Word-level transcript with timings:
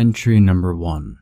Entry 0.00 0.40
number 0.40 0.74
one. 0.74 1.18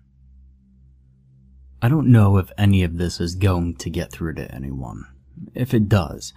I 1.82 1.88
don't 1.88 2.12
know 2.12 2.36
if 2.36 2.52
any 2.56 2.84
of 2.84 2.96
this 2.96 3.18
is 3.18 3.34
going 3.34 3.74
to 3.78 3.90
get 3.90 4.12
through 4.12 4.34
to 4.34 4.54
anyone. 4.54 5.04
If 5.52 5.74
it 5.74 5.88
does, 5.88 6.32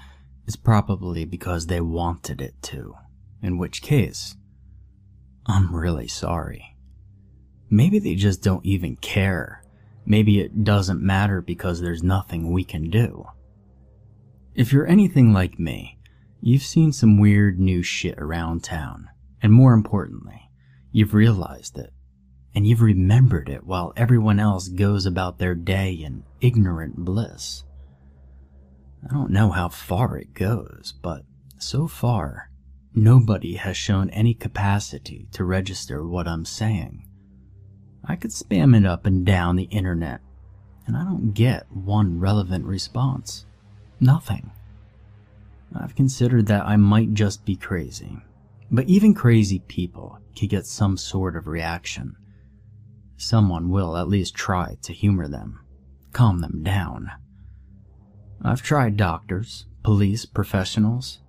it's 0.48 0.56
probably 0.56 1.24
because 1.24 1.68
they 1.68 1.82
wanted 1.82 2.42
it 2.42 2.56
to, 2.64 2.96
in 3.44 3.60
which 3.60 3.84
case, 3.84 4.38
I'm 5.46 5.76
really 5.76 6.08
sorry. 6.08 6.76
Maybe 7.70 8.00
they 8.00 8.16
just 8.16 8.42
don't 8.42 8.66
even 8.66 8.96
care. 8.96 9.64
Maybe 10.04 10.40
it 10.40 10.64
doesn't 10.64 11.00
matter 11.00 11.42
because 11.42 11.80
there's 11.80 12.02
nothing 12.02 12.52
we 12.52 12.64
can 12.64 12.90
do. 12.90 13.28
If 14.56 14.74
you're 14.74 14.88
anything 14.88 15.32
like 15.32 15.60
me, 15.60 16.00
you've 16.42 16.64
seen 16.64 16.92
some 16.92 17.20
weird 17.20 17.60
new 17.60 17.84
shit 17.84 18.18
around 18.18 18.64
town, 18.64 19.10
and 19.44 19.54
more 19.54 19.76
importantly, 19.76 20.50
you've 20.92 21.14
realized 21.14 21.78
it 21.78 21.94
and 22.54 22.68
you've 22.68 22.82
remembered 22.82 23.50
it 23.50 23.66
while 23.66 23.94
everyone 23.96 24.40
else 24.40 24.68
goes 24.68 25.06
about 25.06 25.38
their 25.40 25.56
day 25.56 25.94
in 25.94 26.24
ignorant 26.42 26.98
bliss. 26.98 27.64
I 29.04 29.14
don't 29.14 29.32
know 29.32 29.52
how 29.52 29.70
far 29.70 30.18
it 30.18 30.34
goes, 30.34 30.94
but 31.02 31.24
so 31.58 31.88
far, 31.88 32.52
nobody 32.94 33.56
has 33.56 33.78
shown 33.78 34.10
any 34.10 34.34
capacity 34.34 35.28
to 35.32 35.46
register 35.46 36.06
what 36.06 36.28
I'm 36.28 36.46
saying. 36.46 37.08
I 38.04 38.16
could 38.16 38.32
spam 38.32 38.78
it 38.78 38.86
up 38.86 39.06
and 39.06 39.26
down 39.26 39.56
the 39.56 39.64
internet, 39.64 40.22
and 40.86 40.98
I 40.98 41.04
don't 41.04 41.34
get 41.34 41.72
one 41.72 42.20
relevant 42.20 42.66
response. 42.66 43.46
Nothing. 44.00 44.52
I've 45.74 45.96
considered 45.96 46.48
that 46.48 46.66
I 46.66 46.76
might 46.76 47.14
just 47.14 47.46
be 47.46 47.56
crazy, 47.56 48.18
but 48.70 48.88
even 48.88 49.14
crazy 49.14 49.60
people 49.60 50.20
could 50.38 50.50
get 50.50 50.66
some 50.66 50.98
sort 50.98 51.36
of 51.38 51.48
reaction 51.48 52.18
someone 53.22 53.70
will 53.70 53.96
at 53.96 54.08
least 54.08 54.36
try 54.36 54.78
to 54.82 54.94
humor 54.94 55.28
them, 55.28 55.60
calm 56.12 56.40
them 56.40 56.64
down. 56.64 57.12
I've 58.42 58.62
tried 58.62 58.98
doctors, 58.98 59.66
police, 59.84 60.26
professionals. 60.26 61.20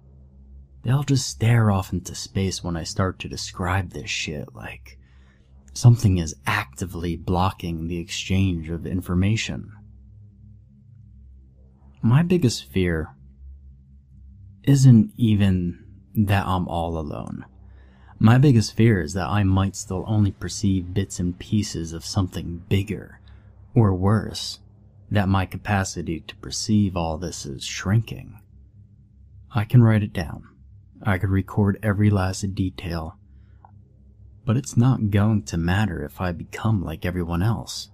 They 0.82 0.91
all 0.91 1.04
just 1.04 1.28
stare 1.28 1.70
off 1.70 1.92
into 1.92 2.14
space 2.14 2.64
when 2.64 2.76
I 2.76 2.84
start 2.84 3.19
to 3.20 3.28
describe 3.28 3.91
this 3.91 4.10
shit 4.10 4.54
like 4.54 4.98
something 5.75 6.19
is 6.19 6.34
actively 6.47 7.16
blocking 7.16 7.86
the 7.88 7.98
exchange 7.98 8.69
of 8.70 8.86
information. 8.86 9.72
My 12.02 12.22
biggest 12.22 12.70
fear 12.70 13.10
isn't 14.64 15.12
even 15.16 15.84
that 16.14 16.47
I'm 16.47 16.66
all 16.69 16.98
alone. 16.98 17.44
My 18.24 18.38
biggest 18.38 18.76
fear 18.76 19.02
is 19.02 19.14
that 19.14 19.28
I 19.28 19.42
might 19.42 19.74
still 19.74 20.04
only 20.06 20.30
perceive 20.30 20.94
bits 20.94 21.18
and 21.18 21.36
pieces 21.36 21.92
of 21.92 22.04
something 22.04 22.62
bigger, 22.68 23.18
or 23.74 23.92
worse, 23.96 24.60
that 25.10 25.28
my 25.28 25.44
capacity 25.44 26.20
to 26.20 26.36
perceive 26.36 26.96
all 26.96 27.18
this 27.18 27.44
is 27.44 27.64
shrinking. 27.64 28.38
I 29.52 29.64
can 29.64 29.82
write 29.82 30.04
it 30.04 30.12
down. 30.12 30.46
I 31.02 31.18
could 31.18 31.30
record 31.30 31.80
every 31.82 32.10
last 32.10 32.54
detail. 32.54 33.16
But 34.44 34.56
it's 34.56 34.76
not 34.76 35.10
going 35.10 35.42
to 35.46 35.56
matter 35.56 36.04
if 36.04 36.20
I 36.20 36.30
become 36.30 36.80
like 36.80 37.04
everyone 37.04 37.42
else. 37.42 37.90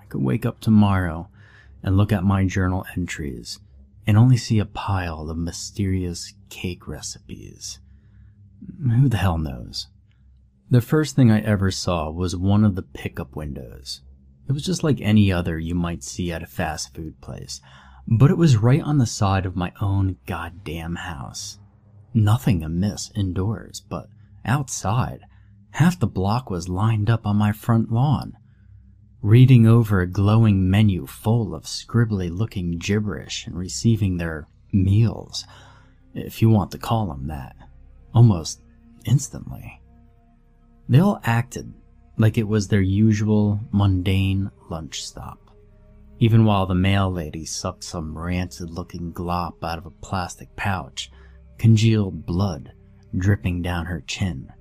I 0.00 0.06
could 0.06 0.22
wake 0.22 0.46
up 0.46 0.60
tomorrow 0.60 1.28
and 1.82 1.98
look 1.98 2.12
at 2.12 2.24
my 2.24 2.46
journal 2.46 2.86
entries 2.96 3.60
and 4.06 4.16
only 4.16 4.38
see 4.38 4.58
a 4.58 4.64
pile 4.64 5.28
of 5.28 5.36
mysterious 5.36 6.32
cake 6.48 6.88
recipes 6.88 7.80
who 8.90 9.08
the 9.08 9.16
hell 9.16 9.38
knows? 9.38 9.88
The 10.70 10.80
first 10.80 11.16
thing 11.16 11.30
I 11.30 11.40
ever 11.40 11.70
saw 11.70 12.10
was 12.10 12.36
one 12.36 12.64
of 12.64 12.74
the 12.74 12.82
pickup 12.82 13.34
windows. 13.34 14.02
It 14.48 14.52
was 14.52 14.64
just 14.64 14.82
like 14.82 15.00
any 15.00 15.32
other 15.32 15.58
you 15.58 15.74
might 15.74 16.02
see 16.02 16.30
at 16.32 16.42
a 16.42 16.46
fast 16.46 16.94
food 16.94 17.20
place, 17.20 17.60
but 18.06 18.30
it 18.30 18.36
was 18.38 18.56
right 18.56 18.82
on 18.82 18.98
the 18.98 19.06
side 19.06 19.46
of 19.46 19.56
my 19.56 19.72
own 19.80 20.16
goddamn 20.26 20.96
house. 20.96 21.58
Nothing 22.14 22.62
amiss 22.62 23.10
indoors, 23.14 23.80
but 23.80 24.08
outside, 24.44 25.20
half 25.70 25.98
the 25.98 26.06
block 26.06 26.50
was 26.50 26.68
lined 26.68 27.10
up 27.10 27.26
on 27.26 27.36
my 27.36 27.52
front 27.52 27.92
lawn, 27.92 28.36
reading 29.20 29.66
over 29.66 30.00
a 30.00 30.06
glowing 30.06 30.70
menu 30.70 31.06
full 31.06 31.54
of 31.54 31.64
scribbly 31.64 32.30
looking 32.30 32.78
gibberish 32.78 33.46
and 33.46 33.56
receiving 33.56 34.16
their 34.16 34.48
meals, 34.72 35.44
if 36.14 36.40
you 36.40 36.48
want 36.48 36.70
to 36.70 36.78
call 36.78 37.08
them 37.08 37.26
that 37.28 37.56
almost 38.14 38.62
instantly. 39.04 39.80
They 40.88 41.00
all 41.00 41.20
acted 41.24 41.72
like 42.16 42.38
it 42.38 42.48
was 42.48 42.68
their 42.68 42.80
usual 42.80 43.60
mundane 43.70 44.50
lunch 44.70 45.04
stop, 45.04 45.50
even 46.18 46.44
while 46.44 46.66
the 46.66 46.74
mail 46.74 47.10
lady 47.10 47.44
sucked 47.44 47.84
some 47.84 48.16
rancid 48.16 48.70
looking 48.70 49.12
glop 49.12 49.62
out 49.62 49.78
of 49.78 49.86
a 49.86 49.90
plastic 49.90 50.54
pouch, 50.56 51.10
congealed 51.58 52.26
blood 52.26 52.72
dripping 53.16 53.62
down 53.62 53.86
her 53.86 54.00
chin. 54.00 54.52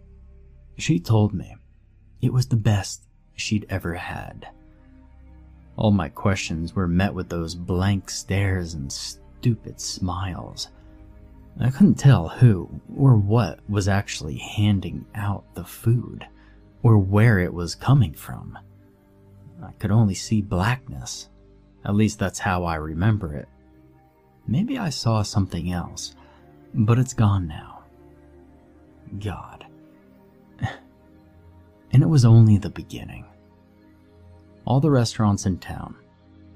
She 0.78 1.00
told 1.00 1.34
me 1.34 1.56
it 2.22 2.32
was 2.32 2.48
the 2.48 2.56
best 2.56 3.04
she'd 3.36 3.66
ever 3.70 3.94
had. 3.94 4.48
All 5.76 5.92
my 5.92 6.10
questions 6.10 6.74
were 6.74 6.88
met 6.88 7.14
with 7.14 7.30
those 7.30 7.56
blank 7.56 8.10
stares 8.10 8.74
and 8.74 8.92
stupid 8.92 9.80
smiles. 9.80 10.70
I 11.60 11.72
couldn't 11.72 11.96
tell 11.96 12.30
who 12.30 12.70
or 12.96 13.16
what 13.16 13.60
was 13.68 13.88
actually 13.88 14.38
handing 14.38 15.06
out 15.16 15.44
the 15.56 15.64
food, 15.64 16.28
or 16.84 16.98
where 17.00 17.40
it 17.40 17.54
was 17.54 17.74
coming 17.74 18.14
from. 18.14 18.58
I 19.64 19.72
could 19.74 19.90
only 19.90 20.14
see 20.14 20.42
blackness. 20.42 21.30
At 21.84 21.96
least 21.96 22.20
that's 22.20 22.40
how 22.40 22.64
I 22.64 22.76
remember 22.76 23.34
it. 23.34 23.48
Maybe 24.46 24.78
I 24.78 24.90
saw 24.90 25.24
something 25.24 25.72
else, 25.72 26.16
but 26.74 27.00
it's 27.00 27.14
gone 27.14 27.48
now. 27.48 27.84
God. 29.20 29.66
And 31.94 32.04
it 32.04 32.08
was 32.08 32.26
only 32.26 32.58
the 32.58 32.70
beginning. 32.70 33.26
All 34.66 34.82
the 34.82 34.92
restaurants 34.92 35.46
in 35.46 35.58
town, 35.58 35.96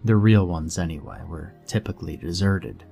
the 0.04 0.18
real 0.18 0.46
ones 0.46 0.78
anyway, 0.78 1.22
were 1.26 1.54
typically 1.66 2.18
deserted 2.18 2.84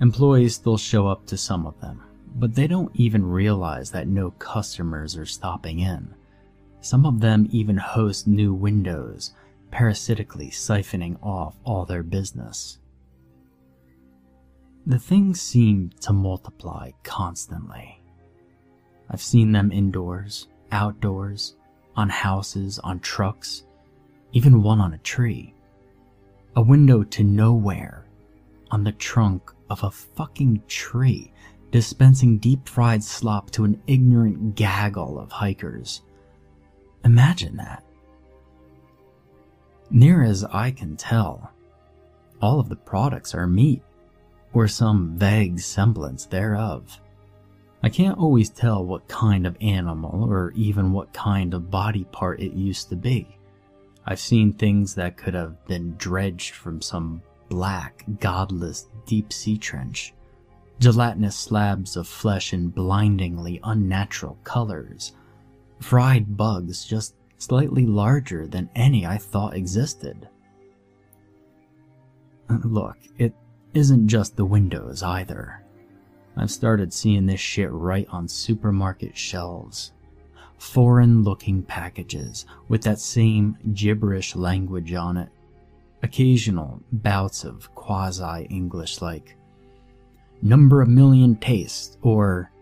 Employees 0.00 0.56
still 0.56 0.76
show 0.76 1.06
up 1.06 1.24
to 1.26 1.36
some 1.36 1.66
of 1.66 1.80
them, 1.80 2.02
but 2.34 2.54
they 2.54 2.66
don't 2.66 2.90
even 2.94 3.24
realize 3.24 3.90
that 3.92 4.08
no 4.08 4.32
customers 4.32 5.16
are 5.16 5.26
stopping 5.26 5.80
in. 5.80 6.14
Some 6.80 7.06
of 7.06 7.20
them 7.20 7.46
even 7.50 7.76
host 7.76 8.26
new 8.26 8.52
windows, 8.52 9.32
parasitically 9.70 10.50
siphoning 10.50 11.16
off 11.22 11.56
all 11.64 11.84
their 11.84 12.02
business. 12.02 12.78
The 14.84 14.98
things 14.98 15.40
seem 15.40 15.90
to 16.00 16.12
multiply 16.12 16.90
constantly. 17.04 18.02
I've 19.08 19.22
seen 19.22 19.52
them 19.52 19.72
indoors, 19.72 20.48
outdoors, 20.72 21.56
on 21.96 22.08
houses, 22.08 22.78
on 22.80 23.00
trucks, 23.00 23.64
even 24.32 24.62
one 24.62 24.80
on 24.80 24.92
a 24.92 24.98
tree. 24.98 25.54
A 26.56 26.62
window 26.62 27.04
to 27.04 27.22
nowhere, 27.22 28.06
on 28.70 28.84
the 28.84 28.92
trunk 28.92 29.53
of 29.70 29.82
a 29.82 29.90
fucking 29.90 30.62
tree, 30.68 31.32
dispensing 31.70 32.38
deep 32.38 32.68
fried 32.68 33.02
slop 33.02 33.50
to 33.50 33.64
an 33.64 33.80
ignorant 33.86 34.54
gaggle 34.54 35.18
of 35.18 35.30
hikers. 35.32 36.02
Imagine 37.04 37.56
that. 37.56 37.84
Near 39.90 40.22
as 40.22 40.44
I 40.44 40.70
can 40.70 40.96
tell, 40.96 41.50
all 42.40 42.60
of 42.60 42.68
the 42.68 42.76
products 42.76 43.34
are 43.34 43.46
meat, 43.46 43.82
or 44.52 44.68
some 44.68 45.18
vague 45.18 45.58
semblance 45.60 46.26
thereof. 46.26 47.00
I 47.82 47.90
can't 47.90 48.18
always 48.18 48.48
tell 48.48 48.84
what 48.84 49.08
kind 49.08 49.46
of 49.46 49.58
animal 49.60 50.24
or 50.24 50.52
even 50.52 50.92
what 50.92 51.12
kind 51.12 51.52
of 51.52 51.70
body 51.70 52.04
part 52.04 52.40
it 52.40 52.54
used 52.54 52.88
to 52.88 52.96
be. 52.96 53.36
I've 54.06 54.20
seen 54.20 54.52
things 54.52 54.94
that 54.94 55.16
could 55.16 55.34
have 55.34 55.66
been 55.66 55.96
dredged 55.96 56.54
from 56.54 56.80
some 56.80 57.20
black, 57.48 58.04
godless 58.20 58.88
deep 59.06 59.32
sea 59.32 59.58
trench. 59.58 60.14
Gelatinous 60.80 61.36
slabs 61.36 61.96
of 61.96 62.08
flesh 62.08 62.52
in 62.52 62.68
blindingly 62.68 63.60
unnatural 63.62 64.38
colors. 64.44 65.12
Fried 65.80 66.36
bugs 66.36 66.84
just 66.84 67.14
slightly 67.38 67.86
larger 67.86 68.46
than 68.46 68.70
any 68.74 69.06
I 69.06 69.18
thought 69.18 69.54
existed. 69.54 70.28
Uh, 72.48 72.58
look, 72.64 72.96
it 73.18 73.34
isn't 73.74 74.08
just 74.08 74.36
the 74.36 74.44
windows 74.44 75.02
either. 75.02 75.62
I've 76.36 76.50
started 76.50 76.92
seeing 76.92 77.26
this 77.26 77.40
shit 77.40 77.70
right 77.70 78.06
on 78.10 78.26
supermarket 78.28 79.16
shelves. 79.16 79.92
Foreign 80.58 81.22
looking 81.22 81.62
packages 81.62 82.46
with 82.68 82.82
that 82.82 82.98
same 82.98 83.56
gibberish 83.72 84.34
language 84.34 84.92
on 84.94 85.16
it. 85.16 85.28
Occasional 86.04 86.82
bouts 86.92 87.44
of 87.44 87.74
quasi 87.74 88.44
English 88.50 89.00
like 89.00 89.38
number 90.42 90.82
a 90.82 90.86
million 90.86 91.34
taste 91.36 91.96
or 92.02 92.52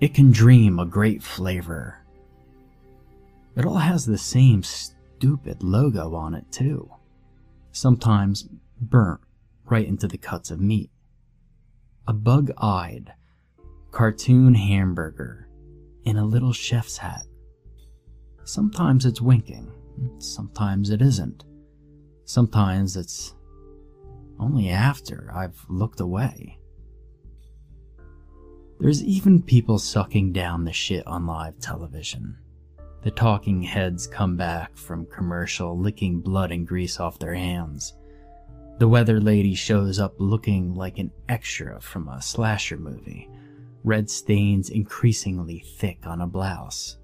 it 0.00 0.12
can 0.12 0.30
dream 0.30 0.78
a 0.78 0.84
great 0.84 1.22
flavor. 1.22 1.96
It 3.56 3.64
all 3.64 3.78
has 3.78 4.04
the 4.04 4.18
same 4.18 4.62
stupid 4.62 5.62
logo 5.62 6.14
on 6.14 6.34
it 6.34 6.44
too. 6.52 6.90
Sometimes 7.72 8.46
burnt 8.78 9.22
right 9.64 9.88
into 9.88 10.06
the 10.06 10.18
cuts 10.18 10.50
of 10.50 10.60
meat. 10.60 10.90
A 12.06 12.12
bug 12.12 12.50
eyed, 12.58 13.14
cartoon 13.92 14.54
hamburger 14.54 15.48
in 16.04 16.18
a 16.18 16.26
little 16.26 16.52
chef's 16.52 16.98
hat. 16.98 17.24
Sometimes 18.44 19.06
it's 19.06 19.22
winking, 19.22 19.72
sometimes 20.18 20.90
it 20.90 21.00
isn't. 21.00 21.44
Sometimes 22.28 22.94
it's 22.94 23.34
only 24.38 24.68
after 24.68 25.30
I've 25.34 25.64
looked 25.70 26.00
away. 26.00 26.58
There's 28.78 29.02
even 29.02 29.40
people 29.40 29.78
sucking 29.78 30.34
down 30.34 30.64
the 30.64 30.72
shit 30.74 31.06
on 31.06 31.26
live 31.26 31.58
television. 31.58 32.36
The 33.00 33.12
talking 33.12 33.62
heads 33.62 34.06
come 34.06 34.36
back 34.36 34.76
from 34.76 35.06
commercial 35.06 35.78
licking 35.78 36.20
blood 36.20 36.52
and 36.52 36.66
grease 36.68 37.00
off 37.00 37.18
their 37.18 37.32
hands. 37.32 37.94
The 38.78 38.88
weather 38.88 39.22
lady 39.22 39.54
shows 39.54 39.98
up 39.98 40.14
looking 40.18 40.74
like 40.74 40.98
an 40.98 41.10
extra 41.30 41.80
from 41.80 42.08
a 42.08 42.20
slasher 42.20 42.76
movie, 42.76 43.30
red 43.84 44.10
stains 44.10 44.68
increasingly 44.68 45.60
thick 45.60 46.06
on 46.06 46.20
a 46.20 46.26
blouse. 46.26 46.98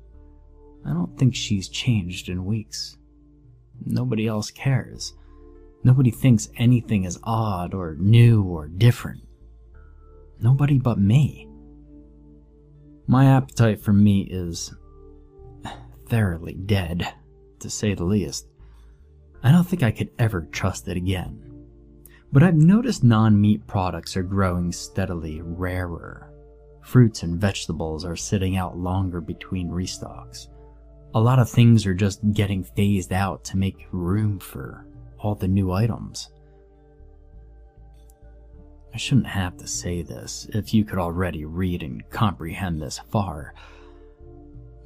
I 0.84 0.92
don't 0.92 1.18
think 1.18 1.34
she's 1.34 1.70
changed 1.70 2.28
in 2.28 2.44
weeks. 2.44 2.98
Nobody 3.84 4.26
else 4.26 4.50
cares. 4.50 5.14
Nobody 5.82 6.10
thinks 6.10 6.48
anything 6.56 7.04
is 7.04 7.18
odd 7.24 7.74
or 7.74 7.96
new 7.98 8.42
or 8.42 8.68
different. 8.68 9.20
Nobody 10.40 10.78
but 10.78 10.98
me. 10.98 11.48
My 13.06 13.26
appetite 13.26 13.80
for 13.80 13.92
meat 13.92 14.32
is 14.32 14.74
thoroughly 16.06 16.54
dead, 16.54 17.12
to 17.60 17.68
say 17.68 17.94
the 17.94 18.04
least. 18.04 18.46
I 19.42 19.52
don't 19.52 19.64
think 19.64 19.82
I 19.82 19.90
could 19.90 20.10
ever 20.18 20.42
trust 20.52 20.88
it 20.88 20.96
again. 20.96 21.66
But 22.32 22.42
I've 22.42 22.56
noticed 22.56 23.04
non 23.04 23.40
meat 23.40 23.66
products 23.66 24.16
are 24.16 24.22
growing 24.22 24.72
steadily 24.72 25.40
rarer. 25.42 26.30
Fruits 26.82 27.22
and 27.22 27.40
vegetables 27.40 28.04
are 28.04 28.16
sitting 28.16 28.56
out 28.56 28.76
longer 28.76 29.20
between 29.20 29.70
restocks. 29.70 30.48
A 31.14 31.20
lot 31.20 31.38
of 31.38 31.48
things 31.48 31.86
are 31.86 31.94
just 31.94 32.32
getting 32.32 32.64
phased 32.64 33.12
out 33.12 33.44
to 33.44 33.56
make 33.56 33.86
room 33.92 34.40
for 34.40 34.84
all 35.18 35.36
the 35.36 35.46
new 35.46 35.70
items. 35.70 36.28
I 38.92 38.96
shouldn't 38.96 39.28
have 39.28 39.56
to 39.58 39.66
say 39.66 40.02
this 40.02 40.48
if 40.52 40.74
you 40.74 40.84
could 40.84 40.98
already 40.98 41.44
read 41.44 41.84
and 41.84 42.08
comprehend 42.10 42.82
this 42.82 43.00
far. 43.10 43.54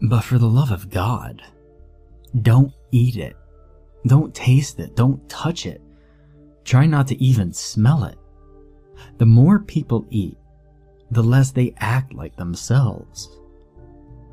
But 0.02 0.20
for 0.20 0.38
the 0.38 0.48
love 0.48 0.70
of 0.70 0.90
God, 0.90 1.42
don't 2.42 2.72
eat 2.90 3.16
it. 3.16 3.36
Don't 4.06 4.34
taste 4.34 4.78
it. 4.80 4.96
Don't 4.96 5.26
touch 5.28 5.64
it. 5.64 5.82
Try 6.64 6.84
not 6.84 7.06
to 7.08 7.22
even 7.22 7.54
smell 7.54 8.04
it. 8.04 8.18
The 9.16 9.26
more 9.26 9.60
people 9.60 10.06
eat, 10.10 10.36
the 11.10 11.22
less 11.22 11.52
they 11.52 11.74
act 11.78 12.12
like 12.12 12.36
themselves. 12.36 13.30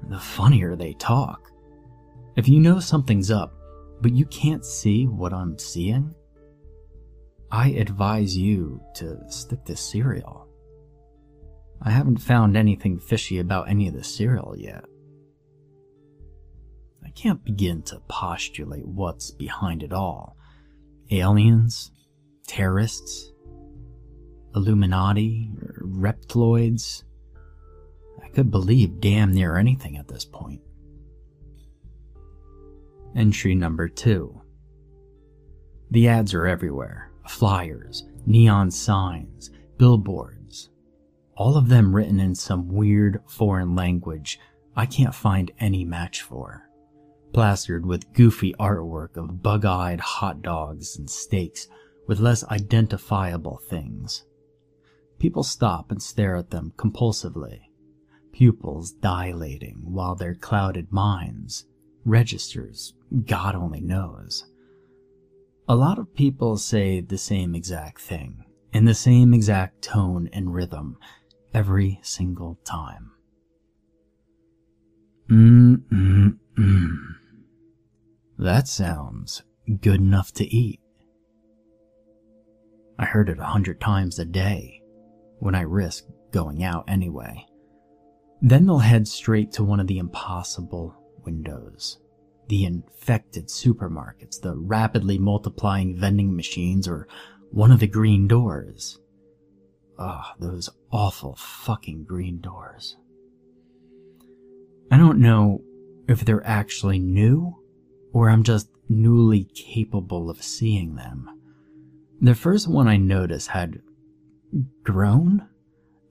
The 0.09 0.19
funnier 0.19 0.75
they 0.75 0.93
talk. 0.93 1.51
If 2.35 2.49
you 2.49 2.59
know 2.59 2.79
something's 2.79 3.31
up, 3.31 3.53
but 4.01 4.11
you 4.11 4.25
can't 4.25 4.65
see 4.65 5.07
what 5.07 5.33
I'm 5.33 5.57
seeing, 5.57 6.13
I 7.49 7.69
advise 7.69 8.35
you 8.35 8.81
to 8.95 9.19
stick 9.29 9.63
to 9.65 9.75
cereal. 9.77 10.47
I 11.81 11.91
haven't 11.91 12.17
found 12.17 12.57
anything 12.57 12.99
fishy 12.99 13.39
about 13.39 13.69
any 13.69 13.87
of 13.87 13.93
the 13.93 14.03
cereal 14.03 14.55
yet. 14.57 14.83
I 17.05 17.11
can't 17.11 17.43
begin 17.45 17.83
to 17.83 18.01
postulate 18.09 18.85
what's 18.85 19.31
behind 19.31 19.83
it 19.83 19.93
all. 19.93 20.35
Aliens, 21.11 21.91
terrorists, 22.47 23.31
Illuminati, 24.55 25.51
reptiloids. 25.81 27.03
I 28.23 28.27
could 28.29 28.51
believe 28.51 28.99
damn 28.99 29.31
near 29.31 29.55
anything 29.55 29.97
at 29.97 30.07
this 30.07 30.25
point. 30.25 30.61
Entry 33.15 33.55
number 33.55 33.87
two. 33.87 34.41
The 35.89 36.09
ads 36.09 36.33
are 36.33 36.47
everywhere 36.47 37.11
flyers, 37.27 38.03
neon 38.25 38.69
signs, 38.69 39.49
billboards. 39.77 40.69
All 41.37 41.57
of 41.57 41.69
them 41.69 41.95
written 41.95 42.19
in 42.19 42.35
some 42.35 42.67
weird 42.67 43.21
foreign 43.27 43.73
language 43.73 44.39
I 44.75 44.85
can't 44.85 45.15
find 45.15 45.51
any 45.59 45.85
match 45.85 46.21
for. 46.21 46.69
Plastered 47.33 47.85
with 47.85 48.11
goofy 48.13 48.53
artwork 48.59 49.15
of 49.15 49.41
bug 49.41 49.65
eyed 49.65 50.01
hot 50.01 50.41
dogs 50.41 50.97
and 50.97 51.09
steaks 51.09 51.67
with 52.07 52.19
less 52.19 52.43
identifiable 52.45 53.59
things. 53.69 54.25
People 55.19 55.43
stop 55.43 55.89
and 55.89 56.03
stare 56.03 56.35
at 56.35 56.51
them 56.51 56.73
compulsively, 56.77 57.61
pupils 58.33 58.91
dilating 58.91 59.81
while 59.83 60.15
their 60.15 60.35
clouded 60.35 60.91
minds 60.91 61.65
registers 62.05 62.93
God 63.25 63.55
only 63.55 63.81
knows. 63.81 64.45
A 65.67 65.75
lot 65.75 65.99
of 65.99 66.13
people 66.13 66.57
say 66.57 67.01
the 67.01 67.17
same 67.17 67.55
exact 67.55 67.99
thing, 67.99 68.45
in 68.71 68.85
the 68.85 68.93
same 68.93 69.33
exact 69.33 69.81
tone 69.81 70.29
and 70.31 70.53
rhythm, 70.53 70.97
every 71.53 71.99
single 72.03 72.59
time. 72.63 73.11
Mmm, 75.29 75.77
mmm, 75.91 76.37
mmm. 76.57 76.97
That 78.37 78.67
sounds 78.67 79.43
good 79.81 79.99
enough 79.99 80.31
to 80.33 80.45
eat. 80.45 80.81
I 82.99 83.05
heard 83.05 83.29
it 83.29 83.39
a 83.39 83.45
hundred 83.45 83.81
times 83.81 84.19
a 84.19 84.25
day 84.25 84.81
when 85.39 85.55
I 85.55 85.61
risked 85.61 86.09
going 86.31 86.63
out 86.63 86.85
anyway. 86.87 87.45
Then 88.41 88.65
they'll 88.65 88.79
head 88.79 89.07
straight 89.07 89.51
to 89.53 89.63
one 89.63 89.79
of 89.79 89.87
the 89.87 89.97
impossible 89.97 90.95
windows. 91.25 91.99
The 92.47 92.63
infected 92.63 93.47
supermarkets, 93.47 94.39
the 94.39 94.55
rapidly 94.55 95.17
multiplying 95.17 95.97
vending 95.97 96.35
machines, 96.35 96.87
or 96.87 97.07
one 97.51 97.71
of 97.71 97.79
the 97.79 97.87
green 97.87 98.27
doors. 98.27 98.99
Ugh, 99.97 100.25
those 100.39 100.69
awful 100.91 101.35
fucking 101.35 102.03
green 102.03 102.39
doors. 102.39 102.97
I 104.91 104.97
don't 104.97 105.19
know 105.19 105.61
if 106.07 106.23
they're 106.23 106.45
actually 106.45 106.99
new 106.99 107.55
or 108.13 108.29
I'm 108.29 108.43
just 108.43 108.69
newly 108.87 109.43
capable 109.43 110.29
of 110.29 110.43
seeing 110.43 110.95
them. 110.95 111.29
The 112.21 112.35
first 112.35 112.67
one 112.67 112.87
I 112.87 112.97
noticed 112.97 113.49
had 113.49 113.81
grown, 114.83 115.47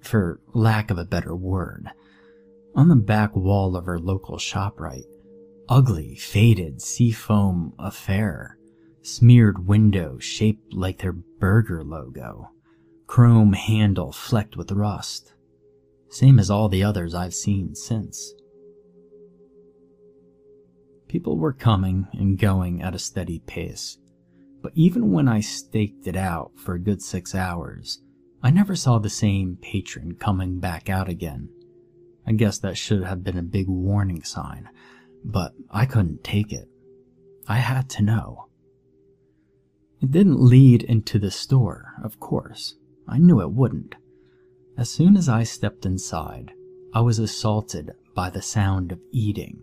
for 0.01 0.41
lack 0.53 0.91
of 0.91 0.99
a 0.99 1.05
better 1.05 1.35
word, 1.35 1.89
on 2.75 2.89
the 2.89 2.97
back 2.97 3.35
wall 3.37 3.77
of 3.77 3.87
our 3.87 3.99
local 3.99 4.37
ShopRite. 4.37 5.05
Ugly, 5.69 6.17
faded 6.17 6.83
seafoam 6.83 7.73
affair, 7.79 8.59
smeared 9.03 9.67
window 9.67 10.19
shaped 10.19 10.75
like 10.75 10.99
their 10.99 11.13
burger 11.13 11.83
logo, 11.83 12.51
chrome 13.07 13.53
handle 13.53 14.13
flecked 14.13 14.57
with 14.57 14.73
rust, 14.73 15.35
same 16.11 16.39
as 16.39 16.51
all 16.51 16.69
the 16.69 16.83
others 16.83 17.15
I've 17.15 17.35
seen 17.35 17.75
since. 17.75 18.35
People 21.09 21.39
were 21.39 21.53
coming 21.53 22.09
and 22.13 22.39
going 22.39 22.83
at 22.83 22.95
a 22.95 22.99
steady 22.99 23.39
pace, 23.47 23.99
but 24.63 24.73
even 24.75 25.13
when 25.13 25.29
I 25.29 25.41
staked 25.41 26.07
it 26.07 26.17
out 26.17 26.53
for 26.57 26.75
a 26.75 26.81
good 26.81 27.01
six 27.01 27.35
hours, 27.35 28.03
I 28.43 28.51
never 28.51 28.77
saw 28.77 28.99
the 28.99 29.09
same 29.09 29.57
patron 29.63 30.17
coming 30.17 30.59
back 30.59 30.91
out 30.91 31.09
again. 31.09 31.49
I 32.27 32.33
guess 32.33 32.59
that 32.59 32.77
should 32.77 33.05
have 33.05 33.23
been 33.23 33.37
a 33.37 33.43
big 33.43 33.69
warning 33.69 34.23
sign, 34.23 34.69
but 35.25 35.53
I 35.71 35.87
couldn't 35.87 36.25
take 36.25 36.53
it. 36.53 36.69
I 37.47 37.59
had 37.59 37.89
to 37.91 38.03
know. 38.03 38.47
It 40.01 40.11
didn't 40.11 40.41
lead 40.41 40.83
into 40.83 41.19
the 41.19 41.31
store, 41.31 41.95
of 42.03 42.21
course. 42.21 42.75
I 43.07 43.19
knew 43.19 43.41
it 43.41 43.53
wouldn't. 43.53 43.95
As 44.77 44.91
soon 44.91 45.17
as 45.17 45.29
I 45.29 45.45
stepped 45.45 45.87
inside, 45.87 46.53
I 46.93 47.01
was 47.01 47.19
assaulted 47.19 47.93
by 48.15 48.31
the 48.31 48.43
sound 48.43 48.93
of 48.93 49.01
eating 49.13 49.63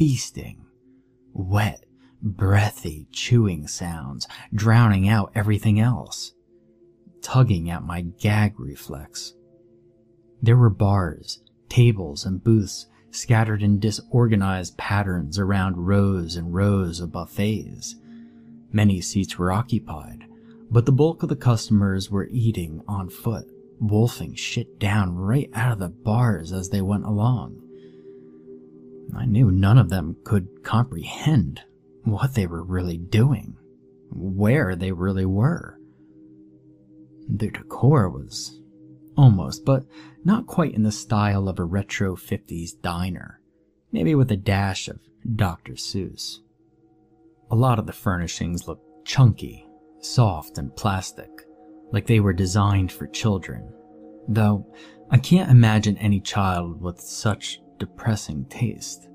feasting, 0.00 0.64
wet, 1.34 1.84
breathy 2.22 3.06
chewing 3.12 3.68
sounds, 3.68 4.26
drowning 4.54 5.06
out 5.06 5.30
everything 5.34 5.78
else, 5.78 6.32
tugging 7.20 7.68
at 7.68 7.82
my 7.82 8.00
gag 8.00 8.58
reflex. 8.58 9.34
There 10.40 10.56
were 10.56 10.70
bars, 10.70 11.42
tables, 11.70 12.26
and 12.26 12.44
booths 12.44 12.86
scattered 13.10 13.62
in 13.62 13.78
disorganized 13.78 14.76
patterns 14.76 15.38
around 15.38 15.86
rows 15.86 16.36
and 16.36 16.54
rows 16.54 17.00
of 17.00 17.12
buffets. 17.12 17.96
Many 18.72 19.00
seats 19.00 19.38
were 19.38 19.50
occupied, 19.50 20.26
but 20.70 20.86
the 20.86 20.92
bulk 20.92 21.22
of 21.22 21.28
the 21.28 21.36
customers 21.36 22.10
were 22.10 22.28
eating 22.30 22.82
on 22.86 23.08
foot, 23.08 23.46
wolfing 23.80 24.34
shit 24.34 24.78
down 24.78 25.16
right 25.16 25.50
out 25.54 25.72
of 25.72 25.78
the 25.78 25.88
bars 25.88 26.52
as 26.52 26.68
they 26.68 26.82
went 26.82 27.04
along. 27.04 27.60
I 29.16 29.24
knew 29.24 29.50
none 29.50 29.78
of 29.78 29.88
them 29.88 30.16
could 30.22 30.62
comprehend 30.62 31.62
what 32.04 32.34
they 32.34 32.46
were 32.46 32.62
really 32.62 32.96
doing, 32.96 33.56
where 34.12 34.76
they 34.76 34.92
really 34.92 35.26
were. 35.26 35.78
The 37.28 37.50
decor 37.50 38.08
was 38.08 38.59
almost, 39.20 39.66
but 39.66 39.84
not 40.24 40.46
quite 40.46 40.74
in 40.74 40.82
the 40.82 40.90
style 40.90 41.46
of 41.46 41.58
a 41.58 41.64
retro 41.64 42.16
50s 42.16 42.70
diner, 42.80 43.38
maybe 43.92 44.14
with 44.14 44.30
a 44.30 44.36
dash 44.36 44.88
of 44.88 44.98
Dr. 45.36 45.74
Seuss. 45.74 46.38
A 47.50 47.54
lot 47.54 47.78
of 47.78 47.86
the 47.86 47.92
furnishings 47.92 48.66
looked 48.66 49.06
chunky, 49.06 49.66
soft, 50.00 50.56
and 50.56 50.74
plastic, 50.74 51.28
like 51.92 52.06
they 52.06 52.20
were 52.20 52.32
designed 52.32 52.90
for 52.90 53.06
children, 53.08 53.70
though 54.26 54.66
I 55.10 55.18
can't 55.18 55.50
imagine 55.50 55.98
any 55.98 56.20
child 56.20 56.80
with 56.80 56.98
such 56.98 57.60
depressing 57.78 58.46
taste. 58.46 59.10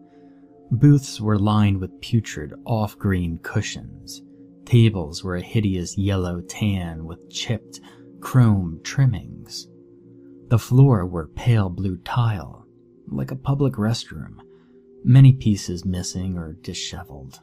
Booths 0.69 1.19
were 1.19 1.39
lined 1.39 1.79
with 1.79 1.99
putrid 1.99 2.53
off-green 2.65 3.39
cushions. 3.39 4.21
Tables 4.65 5.23
were 5.23 5.37
a 5.37 5.41
hideous 5.41 5.97
yellow 5.97 6.41
tan 6.41 7.05
with 7.05 7.27
chipped 7.31 7.79
chrome 8.19 8.81
trimmings. 8.83 9.67
The 10.47 10.59
floor 10.59 11.05
were 11.07 11.27
pale 11.27 11.69
blue 11.69 11.97
tile, 11.97 12.67
like 13.07 13.31
a 13.31 13.35
public 13.35 13.73
restroom, 13.73 14.41
many 15.03 15.33
pieces 15.33 15.85
missing 15.85 16.37
or 16.37 16.53
disheveled. 16.53 17.39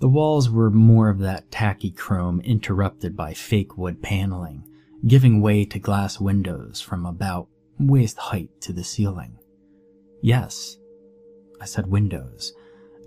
The 0.00 0.08
walls 0.08 0.50
were 0.50 0.70
more 0.70 1.08
of 1.08 1.18
that 1.20 1.50
tacky 1.50 1.90
chrome 1.90 2.40
interrupted 2.40 3.16
by 3.16 3.32
fake 3.32 3.78
wood 3.78 4.02
paneling, 4.02 4.64
giving 5.06 5.40
way 5.40 5.64
to 5.66 5.78
glass 5.78 6.20
windows 6.20 6.80
from 6.80 7.06
about 7.06 7.48
waist 7.78 8.18
height 8.18 8.50
to 8.62 8.72
the 8.72 8.84
ceiling. 8.84 9.38
Yes, 10.20 10.78
I 11.60 11.64
said 11.64 11.86
windows, 11.86 12.52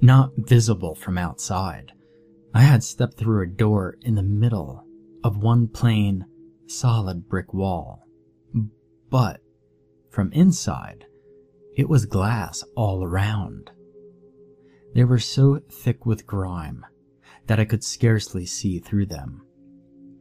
not 0.01 0.31
visible 0.37 0.95
from 0.95 1.17
outside. 1.17 1.91
I 2.53 2.61
had 2.61 2.83
stepped 2.83 3.17
through 3.17 3.43
a 3.43 3.47
door 3.47 3.97
in 4.01 4.15
the 4.15 4.23
middle 4.23 4.85
of 5.23 5.43
one 5.43 5.67
plain, 5.67 6.25
solid 6.67 7.27
brick 7.27 7.53
wall. 7.53 8.05
But 9.11 9.41
from 10.09 10.31
inside, 10.31 11.05
it 11.75 11.89
was 11.89 12.05
glass 12.05 12.63
all 12.75 13.03
around. 13.03 13.69
They 14.95 15.03
were 15.03 15.19
so 15.19 15.59
thick 15.69 16.05
with 16.05 16.25
grime 16.25 16.85
that 17.47 17.59
I 17.59 17.65
could 17.65 17.83
scarcely 17.83 18.45
see 18.45 18.79
through 18.79 19.07
them, 19.07 19.45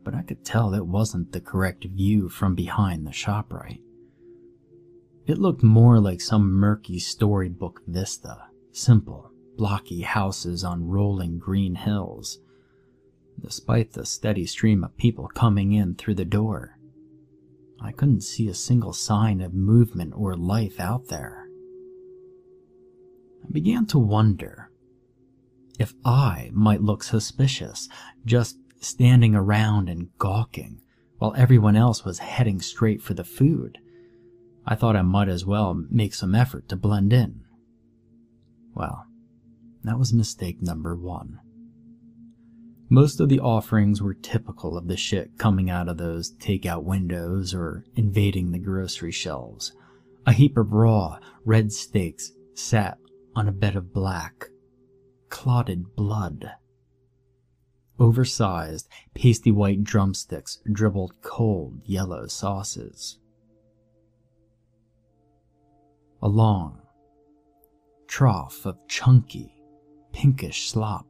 but 0.02 0.14
I 0.14 0.23
could 0.23 0.44
tell 0.44 0.75
it 0.75 0.87
wasn't 0.87 1.32
the 1.32 1.40
correct 1.40 1.85
view 1.85 2.28
from 2.28 2.54
behind 2.56 3.06
the 3.06 3.12
ShopRite. 3.12 3.80
It 5.26 5.38
looked 5.38 5.62
more 5.62 6.00
like 6.00 6.20
some 6.20 6.50
murky 6.52 6.99
storybook 6.99 7.82
vista, 7.87 8.47
simple, 8.73 9.30
blocky 9.56 10.00
houses 10.00 10.64
on 10.64 10.88
rolling 10.88 11.38
green 11.38 11.76
hills. 11.76 12.40
Despite 13.40 13.92
the 13.92 14.04
steady 14.04 14.47
stream 14.47 14.82
of 14.82 14.97
people 14.97 15.28
coming 15.28 15.73
in 15.73 15.94
through 15.94 16.16
the 16.16 16.25
door, 16.25 16.79
I 17.82 17.92
couldn't 17.92 18.22
see 18.22 18.49
a 18.49 18.54
single 18.54 18.92
sign 18.92 19.40
of 19.40 19.54
movement 19.54 20.12
or 20.16 20.37
life 20.37 20.78
out 20.78 21.08
there. 21.08 21.46
I 23.44 23.50
began 23.50 23.87
to 23.87 23.99
wonder 23.99 24.70
if 25.78 25.94
I 26.04 26.50
might 26.52 26.82
look 26.82 27.02
suspicious, 27.02 27.88
just 28.26 28.58
standing 28.80 29.34
around 29.34 29.88
and 29.88 30.08
gawking, 30.18 30.82
while 31.18 31.34
everyone 31.37 31.76
else 31.76 32.04
was 32.04 32.18
heading 32.18 32.60
straight 32.60 33.00
for 33.00 33.14
the 33.14 33.25
food. 33.25 33.78
I 34.66 34.75
thought 34.75 34.96
I 34.96 35.02
might 35.02 35.28
as 35.28 35.46
well 35.46 35.75
make 35.90 36.12
some 36.14 36.34
effort 36.34 36.68
to 36.68 36.76
blend 36.76 37.12
in. 37.12 37.44
Well, 38.75 39.06
that 39.84 39.99
was 39.99 40.12
mistake 40.12 40.60
number 40.60 40.94
one. 40.94 41.40
Most 42.92 43.20
of 43.20 43.28
the 43.28 43.38
offerings 43.38 44.02
were 44.02 44.14
typical 44.14 44.76
of 44.76 44.88
the 44.88 44.97
shit 44.97 45.38
coming 45.38 45.70
out 45.70 45.88
of 45.88 45.97
those 45.97 46.35
takeout 46.38 46.82
windows 46.82 47.54
or 47.54 47.85
invading 47.94 48.50
the 48.50 48.59
grocery 48.59 49.12
shelves. 49.12 49.73
A 50.26 50.32
heap 50.32 50.56
of 50.56 50.73
raw, 50.73 51.20
red 51.44 51.70
steaks 51.73 52.32
sat 52.54 52.99
on 53.37 53.47
a 53.47 53.52
bed 53.52 53.76
of 53.76 53.92
black, 53.92 54.47
clotted 55.28 55.94
blood. 55.94 56.50
Oversized, 58.00 58.88
pasty 59.14 59.52
white 59.52 59.85
drumsticks 59.85 60.59
dribbled 60.73 61.12
cold, 61.23 61.80
yellow 61.85 62.26
sauces. 62.26 63.20
A 66.20 66.28
long 66.28 66.82
trough 68.09 68.66
of 68.66 68.78
chunky, 68.88 69.54
pinkish 70.12 70.68
slop 70.68 71.06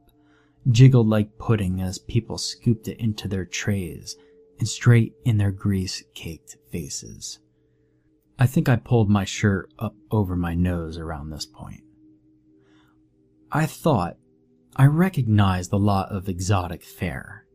jiggled 0.69 1.07
like 1.07 1.37
pudding 1.37 1.81
as 1.81 1.97
people 1.97 2.37
scooped 2.37 2.87
it 2.87 2.99
into 2.99 3.27
their 3.27 3.45
trays 3.45 4.15
and 4.59 4.67
straight 4.67 5.13
in 5.25 5.37
their 5.37 5.51
grease 5.51 6.03
caked 6.13 6.57
faces. 6.71 7.39
I 8.37 8.45
think 8.45 8.69
I 8.69 8.75
pulled 8.75 9.09
my 9.09 9.25
shirt 9.25 9.73
up 9.79 9.95
over 10.11 10.35
my 10.35 10.53
nose 10.53 10.97
around 10.97 11.29
this 11.29 11.45
point. 11.45 11.81
I 13.51 13.65
thought 13.65 14.17
I 14.75 14.85
recognized 14.85 15.73
a 15.73 15.77
lot 15.77 16.09
of 16.11 16.29
exotic 16.29 16.83
fare 16.83 17.45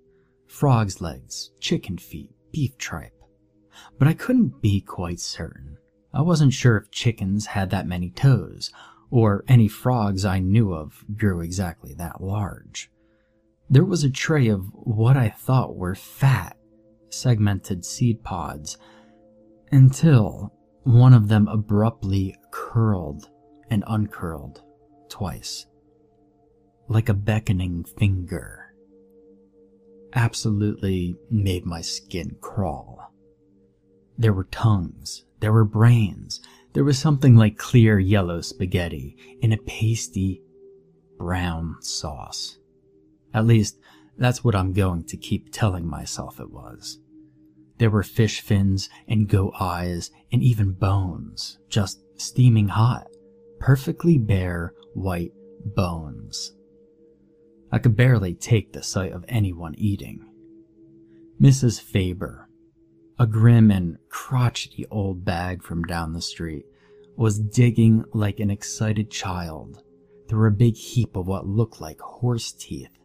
frog's 0.47 1.01
legs, 1.01 1.51
chicken 1.61 1.99
feet, 1.99 2.31
beef 2.53 2.77
tripe, 2.79 3.21
but 3.99 4.09
I 4.09 4.15
couldn't 4.15 4.63
be 4.63 4.81
quite 4.81 5.21
certain. 5.21 5.77
I 6.15 6.23
wasn't 6.23 6.53
sure 6.55 6.77
if 6.77 6.91
chickens 6.91 7.47
had 7.47 7.71
that 7.71 7.87
many 7.87 8.11
toes, 8.11 8.71
or 9.11 9.45
any 9.49 9.69
frogs 9.69 10.25
I 10.25 10.39
knew 10.39 10.73
of 10.73 11.05
grew 11.17 11.41
exactly 11.41 11.95
that 11.95 12.23
large. 12.23 12.91
There 13.68 13.85
was 13.85 14.04
a 14.04 14.11
tray 14.11 14.49
of 14.49 14.70
what 14.73 15.16
I 15.16 15.28
thought 15.28 15.76
were 15.76 15.94
fat, 15.96 16.56
segmented 17.11 17.85
seed 17.85 18.23
pods, 18.23 18.78
until 19.73 20.52
one 20.85 21.12
of 21.12 21.28
them 21.28 21.49
abruptly 21.49 22.37
curled 22.52 23.28
and 23.68 23.82
uncurled 23.88 24.62
twice, 25.08 25.66
like 26.88 27.08
a 27.08 27.14
beckoning 27.14 27.85
finger. 27.99 28.73
Absolutely 30.14 31.16
made 31.28 31.66
my 31.66 31.80
skin 31.80 32.37
crawl. 32.40 33.12
There 34.16 34.32
were 34.32 34.44
tongues, 34.44 35.25
there 35.40 35.52
were 35.52 35.64
brains, 35.64 36.40
there 36.73 36.85
was 36.85 36.99
something 36.99 37.35
like 37.35 37.58
clear 37.58 37.99
yellow 37.99 38.40
spaghetti 38.40 39.16
in 39.40 39.52
a 39.52 39.58
pasty 39.58 40.40
brown 41.18 41.76
sauce. 41.80 42.58
At 43.37 43.45
least, 43.45 43.78
that's 44.16 44.43
what 44.43 44.57
I'm 44.57 44.73
going 44.73 45.05
to 45.05 45.16
keep 45.19 45.52
telling 45.52 45.87
myself 45.87 46.40
it 46.40 46.50
was. 46.50 46.99
There 47.76 47.90
were 47.90 48.02
fish 48.02 48.40
fins 48.40 48.88
and 49.07 49.28
goat 49.28 49.52
eyes 49.61 50.11
and 50.33 50.43
even 50.43 50.73
bones, 50.73 51.59
just 51.69 52.00
steaming 52.16 52.69
hot, 52.69 53.09
perfectly 53.61 54.16
bare 54.16 54.73
white 54.95 55.33
bones. 55.66 56.55
I 57.71 57.78
could 57.78 57.95
barely 57.95 58.33
take 58.33 58.73
the 58.73 58.83
sight 58.83 59.12
of 59.12 59.26
anyone 59.28 59.75
eating. 59.76 60.25
Mrs. 61.38 61.78
Faber, 61.78 62.49
a 63.19 63.26
grim 63.26 63.71
and 63.71 63.99
crotchety 64.09 64.87
old 64.90 65.26
bag 65.26 65.62
from 65.62 65.83
down 65.85 66.14
the 66.14 66.23
street, 66.23 66.64
was 67.16 67.38
digging 67.38 68.02
like 68.14 68.40
an 68.40 68.50
excited 68.50 69.11
child 69.11 69.83
through 70.26 70.49
a 70.49 70.52
big 70.52 70.75
heap 70.75 71.16
of 71.16 71.26
what 71.26 71.47
looked 71.47 71.83
like 71.83 72.00
horse 72.00 72.52
teeth, 72.52 72.96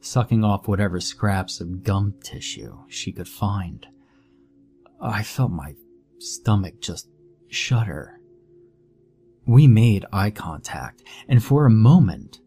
sucking 0.00 0.44
off 0.44 0.66
whatever 0.66 1.00
scraps 1.00 1.60
of 1.60 1.82
gum 1.82 2.14
tissue 2.22 2.78
she 2.88 3.12
could 3.12 3.28
find. 3.28 3.86
I 5.00 5.22
felt 5.22 5.52
my 5.52 5.74
stomach 6.18 6.80
just 6.80 7.08
shudder. 7.48 8.20
We 9.46 9.66
made 9.66 10.04
eye 10.12 10.30
contact, 10.30 11.02
and 11.28 11.42
for 11.42 11.66
a 11.66 11.70
moment, 11.70 12.40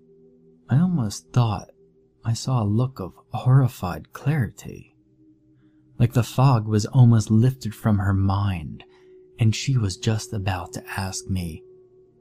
I 0.70 0.80
almost 0.80 1.32
thought 1.34 1.70
I 2.24 2.34
saw 2.34 2.64
a 2.64 2.66
look 2.66 3.00
of 3.00 3.14
horrified 3.32 4.14
clarity. 4.14 4.96
Like 6.00 6.14
the 6.14 6.24
fog 6.24 6.68
was 6.68 6.86
almost 6.86 7.30
lifted 7.30 7.76
from 7.76 8.00
her 8.00 8.14
mind, 8.14 8.84
and 9.40 9.56
she 9.56 9.78
was 9.78 9.98
just 9.98 10.34
about 10.34 10.74
to 10.74 10.84
ask 10.98 11.28
me 11.28 11.64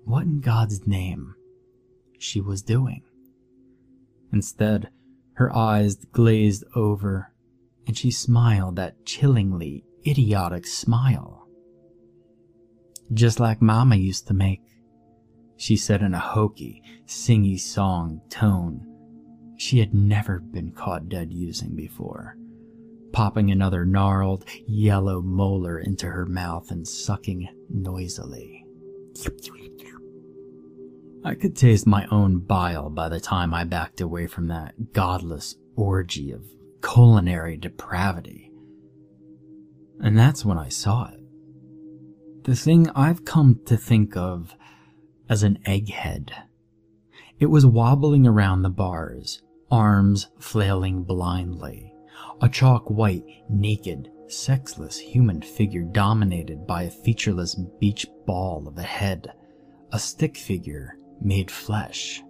what 0.04 0.24
in 0.24 0.40
God's 0.40 0.86
name 0.86 1.34
she 2.18 2.40
was 2.40 2.62
doing. 2.62 3.02
Instead, 4.32 4.90
her 5.34 5.54
eyes 5.54 5.96
glazed 6.12 6.64
over, 6.74 7.32
and 7.86 7.96
she 7.96 8.10
smiled 8.10 8.76
that 8.76 9.04
chillingly 9.04 9.84
idiotic 10.06 10.66
smile. 10.66 11.46
Just 13.12 13.40
like 13.40 13.60
Mama 13.60 13.96
used 13.96 14.26
to 14.28 14.34
make, 14.34 14.62
she 15.56 15.76
said 15.76 16.02
in 16.02 16.14
a 16.14 16.18
hokey, 16.18 16.82
singy 17.06 17.58
song 17.58 18.20
tone 18.30 18.86
she 19.62 19.78
had 19.78 19.94
never 19.94 20.40
been 20.40 20.72
caught 20.72 21.08
dead 21.08 21.32
using 21.32 21.76
before, 21.76 22.36
popping 23.12 23.52
another 23.52 23.84
gnarled, 23.84 24.44
yellow 24.66 25.22
molar 25.22 25.78
into 25.78 26.06
her 26.06 26.26
mouth 26.26 26.72
and 26.72 26.86
sucking 26.86 27.48
noisily. 27.70 28.66
I 31.24 31.36
could 31.36 31.54
taste 31.54 31.86
my 31.86 32.06
own 32.10 32.40
bile 32.40 32.90
by 32.90 33.08
the 33.08 33.20
time 33.20 33.54
I 33.54 33.62
backed 33.62 34.00
away 34.00 34.26
from 34.26 34.48
that 34.48 34.92
godless 34.92 35.54
orgy 35.76 36.32
of 36.32 36.44
culinary 36.82 37.56
depravity. 37.56 38.50
And 40.00 40.18
that's 40.18 40.44
when 40.44 40.58
I 40.58 40.68
saw 40.68 41.10
it. 41.12 41.20
The 42.42 42.56
thing 42.56 42.90
I've 42.90 43.24
come 43.24 43.60
to 43.66 43.76
think 43.76 44.16
of 44.16 44.56
as 45.28 45.44
an 45.44 45.60
egghead. 45.64 46.32
It 47.38 47.46
was 47.46 47.64
wobbling 47.64 48.26
around 48.26 48.62
the 48.62 48.70
bars, 48.70 49.42
arms 49.70 50.28
flailing 50.40 51.04
blindly. 51.04 51.94
A 52.40 52.48
chalk 52.48 52.90
white, 52.90 53.24
naked, 53.48 54.10
sexless 54.26 54.98
human 54.98 55.40
figure 55.40 55.84
dominated 55.84 56.66
by 56.66 56.82
a 56.82 56.90
featureless 56.90 57.54
beach 57.78 58.06
ball 58.26 58.66
of 58.66 58.76
a 58.76 58.82
head, 58.82 59.32
a 59.92 60.00
stick 60.00 60.36
figure 60.36 60.96
made 61.24 61.50
flesh. 61.50 62.22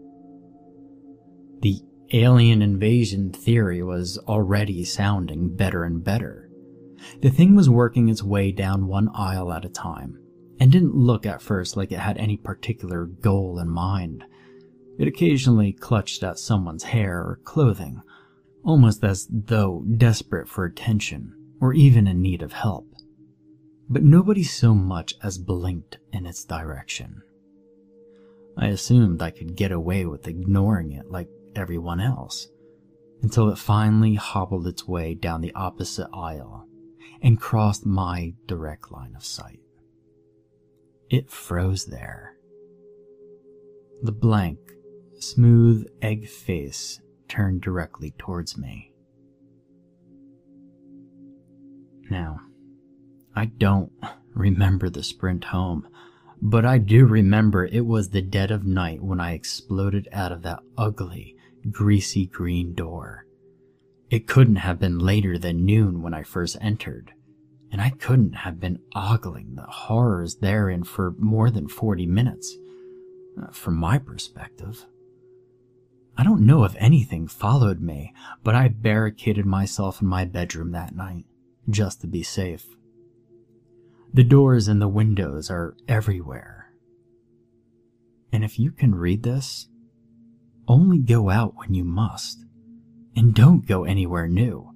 The 1.61 1.81
alien 2.13 2.63
invasion 2.63 3.33
theory 3.33 3.83
was 3.83 4.19
already 4.29 4.85
sounding 4.85 5.55
better 5.55 5.85
and 5.85 6.03
better. 6.05 6.51
The 7.21 7.31
thing 7.31 7.55
was 7.55 7.71
working 7.71 8.09
its 8.09 8.23
way 8.23 8.53
down 8.53 8.87
one 8.87 9.09
aisle 9.15 9.53
at 9.53 9.65
a 9.65 9.69
time, 9.69 10.19
and 10.61 10.71
didn't 10.71 10.95
look 10.95 11.27
at 11.27 11.43
first 11.43 11.77
like 11.77 11.91
it 11.91 11.99
had 11.99 12.19
any 12.19 12.37
particular 12.37 13.07
goal 13.07 13.59
in 13.59 13.69
mind. 13.69 14.25
It 14.99 15.09
occasionally 15.09 15.73
clutched 15.73 16.23
at 16.23 16.39
someone's 16.39 16.85
hair 16.85 17.19
or 17.19 17.41
clothing, 17.45 18.03
almost 18.65 19.03
as 19.03 19.27
though 19.31 19.85
desperate 19.97 20.49
for 20.49 20.65
attention 20.65 21.35
or 21.61 21.73
even 21.73 22.07
in 22.07 22.21
need 22.21 22.43
of 22.43 22.53
help. 22.53 22.87
But 23.89 24.03
nobody 24.03 24.43
so 24.43 24.75
much 24.75 25.15
as 25.23 25.39
blinked 25.39 25.99
in 26.13 26.27
its 26.27 26.45
direction. 26.45 27.23
I 28.57 28.69
assumed 28.69 29.23
I 29.23 29.31
could 29.31 29.57
get 29.57 29.73
away 29.73 30.07
with 30.07 30.29
ignoring 30.29 30.93
it 30.93 31.11
like 31.11 31.29
everyone 31.57 32.01
else, 32.01 32.49
until 33.23 33.49
it 33.51 33.59
finally 33.59 34.15
hobbled 34.15 34.67
its 34.67 34.87
way 34.87 35.15
down 35.15 35.41
the 35.41 35.55
opposite 35.55 36.09
aisle 36.13 36.67
and 37.23 37.41
crossed 37.41 37.87
my 37.87 38.35
direct 38.47 38.91
line 38.91 39.15
of 39.15 39.25
sight. 39.25 39.61
It 41.09 41.31
froze 41.31 41.87
there. 41.87 42.37
The 44.03 44.13
blank, 44.13 44.59
smooth 45.21 45.87
egg 46.01 46.29
face 46.29 47.01
turned 47.29 47.61
directly 47.63 48.13
towards 48.19 48.59
me. 48.59 48.93
Now, 52.11 52.41
I 53.35 53.47
don't 53.47 53.93
remember 54.35 54.91
the 54.91 55.03
sprint 55.03 55.45
home 55.45 55.87
but 56.45 56.65
I 56.67 56.79
do 56.79 57.07
remember 57.07 57.65
it 57.65 57.87
was 57.87 58.09
the 58.09 58.21
dead 58.21 58.51
of 58.51 58.67
night 58.67 59.01
when 59.01 59.21
I 59.21 59.33
exploded 59.33 60.09
out 60.13 60.33
of 60.33 60.43
that 60.43 60.59
ugly, 60.77 61.37
greasy 61.71 62.27
green 62.27 62.75
door. 62.75 63.27
It 64.11 64.27
couldn't 64.27 64.57
have 64.57 64.81
been 64.81 64.99
later 64.99 65.39
than 65.39 65.65
noon 65.65 66.03
when 66.03 66.13
I 66.13 66.25
first 66.25 66.59
entered, 66.61 67.13
and 67.71 67.81
I 67.81 67.91
couldn't 67.91 68.33
have 68.33 68.59
been 68.59 68.81
ogling 68.93 69.55
the 69.55 69.63
horrors 69.63 70.35
therein 70.35 70.83
for 70.83 71.15
more 71.17 71.49
than 71.49 71.69
40 71.69 72.07
minutes, 72.07 72.59
uh, 73.41 73.53
from 73.53 73.77
my 73.77 73.99
perspective. 73.99 74.85
I 76.19 76.25
don't 76.25 76.45
know 76.45 76.65
if 76.65 76.75
anything 76.77 77.29
followed 77.29 77.81
me, 77.81 78.13
but 78.43 78.57
I 78.57 78.67
barricaded 78.67 79.47
myself 79.47 80.03
in 80.03 80.09
my 80.09 80.25
bedroom 80.25 80.73
that 80.73 80.97
night, 80.97 81.25
just 81.71 82.01
to 82.01 82.09
be 82.09 82.25
safe. 82.25 82.67
The 84.15 84.25
doors 84.25 84.69
and 84.69 84.81
the 84.81 84.89
windows 84.89 85.51
are 85.51 85.75
everywhere. 85.89 86.67
And 88.31 88.45
if 88.45 88.59
you 88.59 88.71
can 88.71 88.95
read 88.95 89.23
this, 89.23 89.69
only 90.69 90.99
go 90.99 91.31
out 91.31 91.55
when 91.57 91.73
you 91.73 91.85
must, 91.85 92.45
and 93.17 93.35
don't 93.35 93.67
go 93.67 93.85
anywhere 93.85 94.29
new. 94.29 94.71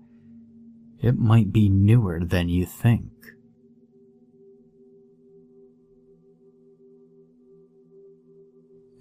It 1.02 1.18
might 1.18 1.52
be 1.52 1.68
newer 1.68 2.20
than 2.24 2.48
you 2.48 2.64
think. 2.64 3.10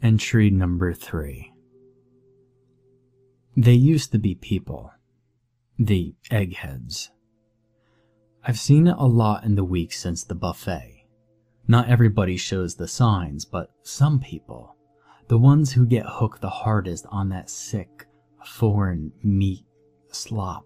Entry 0.03 0.49
number 0.49 0.93
three. 0.93 1.51
They 3.57 3.73
used 3.73 4.11
to 4.11 4.19
be 4.19 4.35
people. 4.35 4.91
The 5.79 6.13
eggheads. 6.29 7.09
I've 8.47 8.59
seen 8.59 8.85
it 8.85 8.95
a 8.99 9.07
lot 9.07 9.43
in 9.43 9.55
the 9.55 9.63
weeks 9.63 9.99
since 9.99 10.23
the 10.23 10.35
buffet. 10.35 11.07
Not 11.67 11.89
everybody 11.89 12.37
shows 12.37 12.75
the 12.75 12.87
signs, 12.87 13.43
but 13.43 13.71
some 13.81 14.19
people, 14.19 14.75
the 15.27 15.39
ones 15.39 15.71
who 15.71 15.87
get 15.87 16.05
hooked 16.05 16.41
the 16.41 16.49
hardest 16.49 17.07
on 17.09 17.29
that 17.29 17.49
sick, 17.49 18.05
foreign 18.45 19.11
meat 19.23 19.65
slop, 20.11 20.65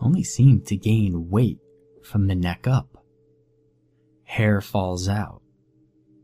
only 0.00 0.22
seem 0.22 0.60
to 0.66 0.76
gain 0.76 1.30
weight 1.30 1.60
from 2.02 2.26
the 2.26 2.34
neck 2.34 2.66
up. 2.66 3.02
Hair 4.24 4.60
falls 4.60 5.08
out, 5.08 5.40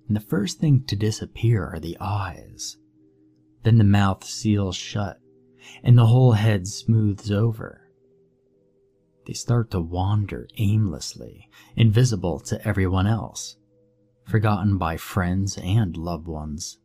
and 0.07 0.15
the 0.15 0.21
first 0.21 0.59
thing 0.59 0.85
to 0.85 0.97
disappear 0.97 1.65
are 1.65 1.81
the 1.81 1.97
eyes. 1.99 2.77
Then 3.63 3.79
the 3.79 3.85
mouth 3.85 4.23
seals 4.23 4.77
shut, 4.77 5.17
and 5.83 5.97
the 5.97 6.07
whole 6.07 6.33
head 6.33 6.67
smooths 6.69 7.31
over. 7.31 7.82
They 9.27 9.35
start 9.35 9.71
to 9.71 9.81
wander 9.81 10.49
aimlessly, 10.59 11.49
invisible 11.77 12.41
to 12.41 12.67
everyone 12.67 13.07
else, 13.07 13.57
forgotten 14.27 14.79
by 14.79 14.97
friends 14.97 15.59
and 15.59 15.97
loved 15.97 16.27
ones. 16.27 16.79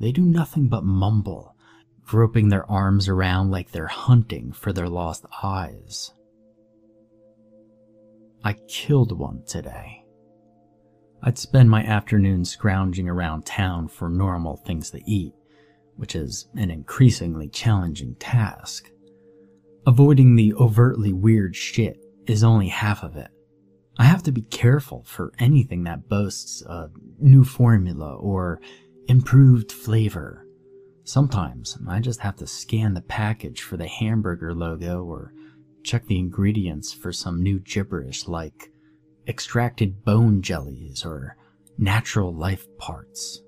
They 0.00 0.12
do 0.12 0.22
nothing 0.22 0.68
but 0.68 0.84
mumble, 0.84 1.54
groping 2.04 2.48
their 2.48 2.68
arms 2.70 3.08
around 3.08 3.50
like 3.50 3.70
they're 3.70 3.86
hunting 3.88 4.52
for 4.52 4.72
their 4.72 4.88
lost 4.88 5.26
eyes. 5.42 6.12
I 8.42 8.54
killed 8.68 9.18
one 9.18 9.42
today. 9.46 10.04
I'd 11.22 11.36
spend 11.36 11.68
my 11.68 11.82
afternoon 11.82 12.44
scrounging 12.44 13.08
around 13.08 13.44
town 13.44 13.88
for 13.88 14.08
normal 14.08 14.56
things 14.56 14.90
to 14.92 15.02
eat, 15.04 15.34
which 15.96 16.14
is 16.14 16.48
an 16.54 16.70
increasingly 16.70 17.48
challenging 17.48 18.14
task. 18.14 18.90
Avoiding 19.86 20.36
the 20.36 20.54
overtly 20.54 21.12
weird 21.12 21.56
shit 21.56 22.04
is 22.26 22.44
only 22.44 22.68
half 22.68 23.02
of 23.02 23.16
it. 23.16 23.30
I 23.98 24.04
have 24.04 24.22
to 24.24 24.32
be 24.32 24.42
careful 24.42 25.02
for 25.04 25.32
anything 25.38 25.84
that 25.84 26.08
boasts 26.08 26.62
a 26.62 26.90
new 27.18 27.42
formula 27.42 28.14
or 28.14 28.60
improved 29.08 29.72
flavor. 29.72 30.46
Sometimes 31.04 31.78
I 31.88 32.00
just 32.00 32.20
have 32.20 32.36
to 32.36 32.46
scan 32.46 32.94
the 32.94 33.00
package 33.00 33.62
for 33.62 33.76
the 33.76 33.88
hamburger 33.88 34.54
logo 34.54 35.02
or 35.02 35.32
check 35.82 36.06
the 36.06 36.18
ingredients 36.18 36.92
for 36.92 37.12
some 37.12 37.42
new 37.42 37.58
gibberish 37.60 38.28
like 38.28 38.70
extracted 39.26 40.04
bone 40.04 40.42
jellies 40.42 41.04
or 41.04 41.36
natural 41.78 42.34
life 42.34 42.66
parts. 42.76 43.42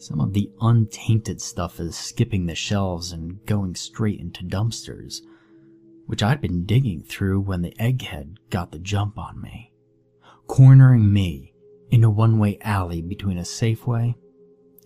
Some 0.00 0.18
of 0.18 0.32
the 0.32 0.50
untainted 0.62 1.42
stuff 1.42 1.78
is 1.78 1.94
skipping 1.94 2.46
the 2.46 2.54
shelves 2.54 3.12
and 3.12 3.44
going 3.44 3.74
straight 3.74 4.18
into 4.18 4.44
dumpsters, 4.44 5.20
which 6.06 6.22
I'd 6.22 6.40
been 6.40 6.64
digging 6.64 7.02
through 7.02 7.40
when 7.40 7.60
the 7.60 7.74
egghead 7.78 8.36
got 8.48 8.72
the 8.72 8.78
jump 8.78 9.18
on 9.18 9.42
me, 9.42 9.74
cornering 10.46 11.12
me 11.12 11.52
in 11.90 12.02
a 12.02 12.08
one 12.08 12.38
way 12.38 12.56
alley 12.62 13.02
between 13.02 13.36
a 13.36 13.42
Safeway 13.42 14.14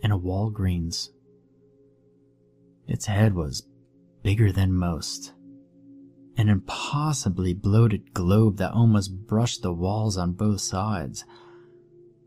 and 0.03 0.13
a 0.13 0.19
Walgreens. 0.19 1.11
Its 2.89 3.07
head 3.07 3.35
was 3.35 3.69
bigger 4.25 4.51
than 4.51 4.73
most, 4.73 5.33
an 6.37 6.49
impossibly 6.49 7.55
bloated 7.55 8.13
globe 8.15 8.57
that 8.57 8.73
almost 8.73 9.29
brushed 9.29 9.63
the 9.63 9.73
walls 9.73 10.17
on 10.17 10.33
both 10.33 10.61
sides. 10.61 11.25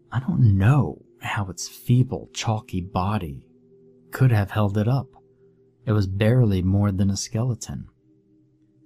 I 0.09 0.21
don't 0.21 0.57
know 0.57 1.03
how 1.19 1.49
its 1.49 1.67
feeble, 1.67 2.29
chalky 2.33 2.81
body 2.81 3.43
could 4.11 4.31
have 4.31 4.51
held 4.51 4.77
it 4.77 4.87
up. 4.87 5.07
It 5.85 5.91
was 5.93 6.07
barely 6.07 6.61
more 6.61 6.91
than 6.91 7.09
a 7.09 7.17
skeleton. 7.17 7.87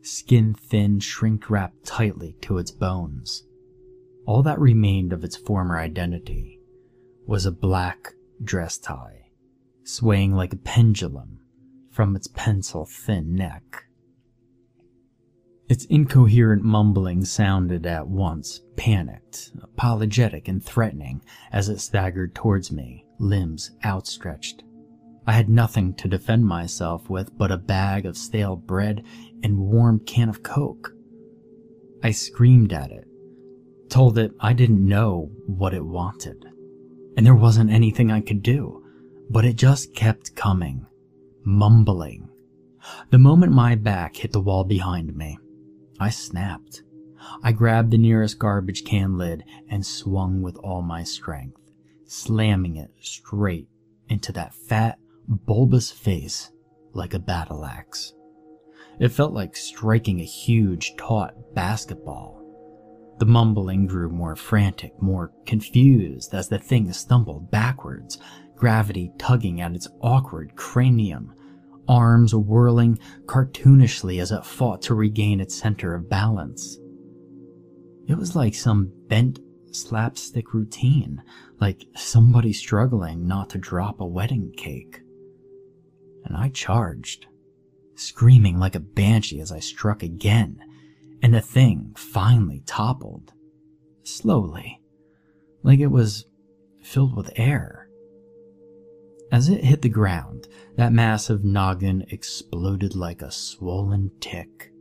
Skin 0.01 0.53
thin, 0.53 0.99
shrink 0.99 1.49
wrapped 1.49 1.85
tightly 1.85 2.35
to 2.41 2.57
its 2.57 2.71
bones. 2.71 3.43
All 4.25 4.43
that 4.43 4.59
remained 4.59 5.13
of 5.13 5.23
its 5.23 5.35
former 5.35 5.77
identity 5.77 6.59
was 7.25 7.45
a 7.45 7.51
black 7.51 8.13
dress 8.43 8.77
tie, 8.77 9.31
swaying 9.83 10.33
like 10.33 10.53
a 10.53 10.57
pendulum 10.57 11.39
from 11.89 12.15
its 12.15 12.27
pencil 12.27 12.85
thin 12.85 13.35
neck. 13.35 13.85
Its 15.71 15.85
incoherent 15.85 16.65
mumbling 16.65 17.23
sounded 17.23 17.85
at 17.85 18.05
once 18.05 18.59
panicked, 18.75 19.53
apologetic, 19.63 20.49
and 20.49 20.61
threatening 20.61 21.21
as 21.53 21.69
it 21.69 21.79
staggered 21.79 22.35
towards 22.35 22.73
me, 22.73 23.05
limbs 23.19 23.71
outstretched. 23.85 24.63
I 25.25 25.31
had 25.31 25.47
nothing 25.47 25.93
to 25.93 26.09
defend 26.09 26.45
myself 26.45 27.09
with 27.09 27.37
but 27.37 27.53
a 27.53 27.57
bag 27.57 28.05
of 28.05 28.17
stale 28.17 28.57
bread 28.57 29.05
and 29.43 29.59
warm 29.59 30.01
can 30.01 30.27
of 30.27 30.43
Coke. 30.43 30.91
I 32.03 32.11
screamed 32.11 32.73
at 32.73 32.91
it, 32.91 33.07
told 33.87 34.17
it 34.17 34.33
I 34.41 34.51
didn't 34.51 34.85
know 34.85 35.31
what 35.47 35.73
it 35.73 35.85
wanted, 35.85 36.47
and 37.15 37.25
there 37.25 37.33
wasn't 37.33 37.71
anything 37.71 38.11
I 38.11 38.19
could 38.19 38.43
do, 38.43 38.83
but 39.29 39.45
it 39.45 39.55
just 39.55 39.95
kept 39.95 40.35
coming, 40.35 40.85
mumbling. 41.45 42.27
The 43.09 43.17
moment 43.17 43.53
my 43.53 43.75
back 43.75 44.17
hit 44.17 44.33
the 44.33 44.41
wall 44.41 44.65
behind 44.65 45.15
me, 45.15 45.37
I 46.01 46.09
snapped. 46.09 46.81
I 47.43 47.51
grabbed 47.51 47.91
the 47.91 47.97
nearest 47.99 48.39
garbage 48.39 48.83
can 48.83 49.19
lid 49.19 49.43
and 49.69 49.85
swung 49.85 50.41
with 50.41 50.57
all 50.57 50.81
my 50.81 51.03
strength, 51.03 51.61
slamming 52.05 52.75
it 52.75 52.89
straight 52.99 53.67
into 54.09 54.31
that 54.31 54.55
fat, 54.55 54.97
bulbous 55.27 55.91
face 55.91 56.49
like 56.93 57.13
a 57.13 57.19
battle 57.19 57.63
axe. 57.63 58.13
It 58.99 59.09
felt 59.09 59.33
like 59.33 59.55
striking 59.55 60.19
a 60.19 60.25
huge, 60.25 60.95
taut 60.97 61.35
basketball. 61.53 62.41
The 63.19 63.27
mumbling 63.27 63.85
grew 63.85 64.09
more 64.09 64.35
frantic, 64.35 64.99
more 64.99 65.31
confused 65.45 66.33
as 66.33 66.49
the 66.49 66.57
thing 66.57 66.91
stumbled 66.93 67.51
backwards, 67.51 68.17
gravity 68.55 69.11
tugging 69.19 69.61
at 69.61 69.75
its 69.75 69.87
awkward 70.01 70.55
cranium 70.55 71.35
arms 71.91 72.33
whirling 72.33 72.97
cartoonishly 73.25 74.21
as 74.21 74.31
it 74.31 74.45
fought 74.45 74.81
to 74.81 74.95
regain 74.95 75.41
its 75.41 75.53
center 75.53 75.93
of 75.93 76.09
balance. 76.09 76.79
It 78.07 78.17
was 78.17 78.33
like 78.33 78.55
some 78.55 78.93
bent 79.07 79.39
slapstick 79.71 80.53
routine, 80.53 81.21
like 81.59 81.85
somebody 81.95 82.53
struggling 82.53 83.27
not 83.27 83.49
to 83.49 83.57
drop 83.57 83.99
a 83.99 84.05
wedding 84.05 84.53
cake. 84.55 85.01
And 86.23 86.37
I 86.37 86.47
charged, 86.49 87.27
screaming 87.95 88.57
like 88.57 88.75
a 88.75 88.79
banshee 88.79 89.41
as 89.41 89.51
I 89.51 89.59
struck 89.59 90.01
again, 90.01 90.59
and 91.21 91.33
the 91.33 91.41
thing 91.41 91.93
finally 91.97 92.63
toppled. 92.65 93.33
Slowly, 94.03 94.79
like 95.61 95.79
it 95.79 95.91
was 95.91 96.25
filled 96.81 97.17
with 97.17 97.31
air. 97.35 97.80
As 99.31 99.47
it 99.47 99.63
hit 99.63 99.81
the 99.81 99.89
ground, 99.89 100.47
that 100.75 100.91
massive 100.91 101.45
noggin 101.45 102.03
exploded 102.09 102.95
like 102.95 103.21
a 103.21 103.31
swollen 103.31 104.11
tick. 104.19 104.73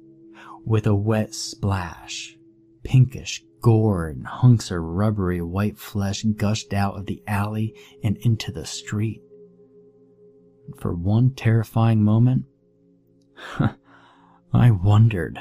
With 0.65 0.89
a 0.89 0.95
wet 0.95 1.35
splash, 1.35 2.37
pinkish 2.83 3.45
gore 3.61 4.09
and 4.09 4.27
hunks 4.27 4.73
of 4.73 4.83
rubbery 4.83 5.41
white 5.41 5.79
flesh 5.79 6.25
gushed 6.25 6.75
out 6.75 6.99
of 6.99 7.07
the 7.07 7.23
alley 7.29 7.75
and 8.03 8.17
into 8.19 8.51
the 8.51 8.67
street. 8.67 9.23
For 10.81 10.95
one 10.95 11.35
terrifying 11.35 12.03
moment, 12.03 12.47
I 14.53 14.73
wondered 14.73 15.39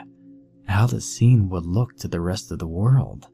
how 0.67 0.85
the 0.85 1.01
scene 1.01 1.49
would 1.49 1.65
look 1.65 1.97
to 1.97 2.07
the 2.07 2.21
rest 2.21 2.51
of 2.51 2.59
the 2.59 2.67
world 2.67 3.27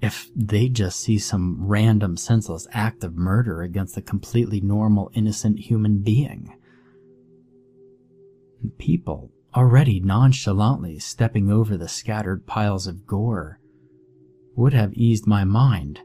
if 0.00 0.28
they 0.34 0.68
just 0.68 1.00
see 1.00 1.18
some 1.18 1.56
random 1.66 2.16
senseless 2.16 2.66
act 2.72 3.04
of 3.04 3.16
murder 3.16 3.62
against 3.62 3.96
a 3.96 4.02
completely 4.02 4.60
normal, 4.60 5.10
innocent 5.14 5.58
human 5.58 6.02
being. 6.02 6.56
People 8.78 9.30
already 9.54 10.00
nonchalantly 10.00 10.98
stepping 10.98 11.50
over 11.50 11.76
the 11.76 11.88
scattered 11.88 12.46
piles 12.46 12.86
of 12.86 13.06
gore 13.06 13.60
would 14.56 14.72
have 14.72 14.92
eased 14.94 15.26
my 15.26 15.44
mind 15.44 16.00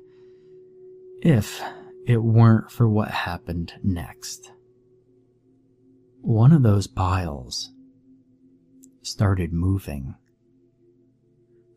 if 1.21 1.61
it 2.05 2.23
weren't 2.23 2.71
for 2.71 2.87
what 2.89 3.09
happened 3.09 3.73
next. 3.83 4.51
One 6.21 6.51
of 6.51 6.63
those 6.63 6.87
piles 6.87 7.71
started 9.01 9.53
moving. 9.53 10.15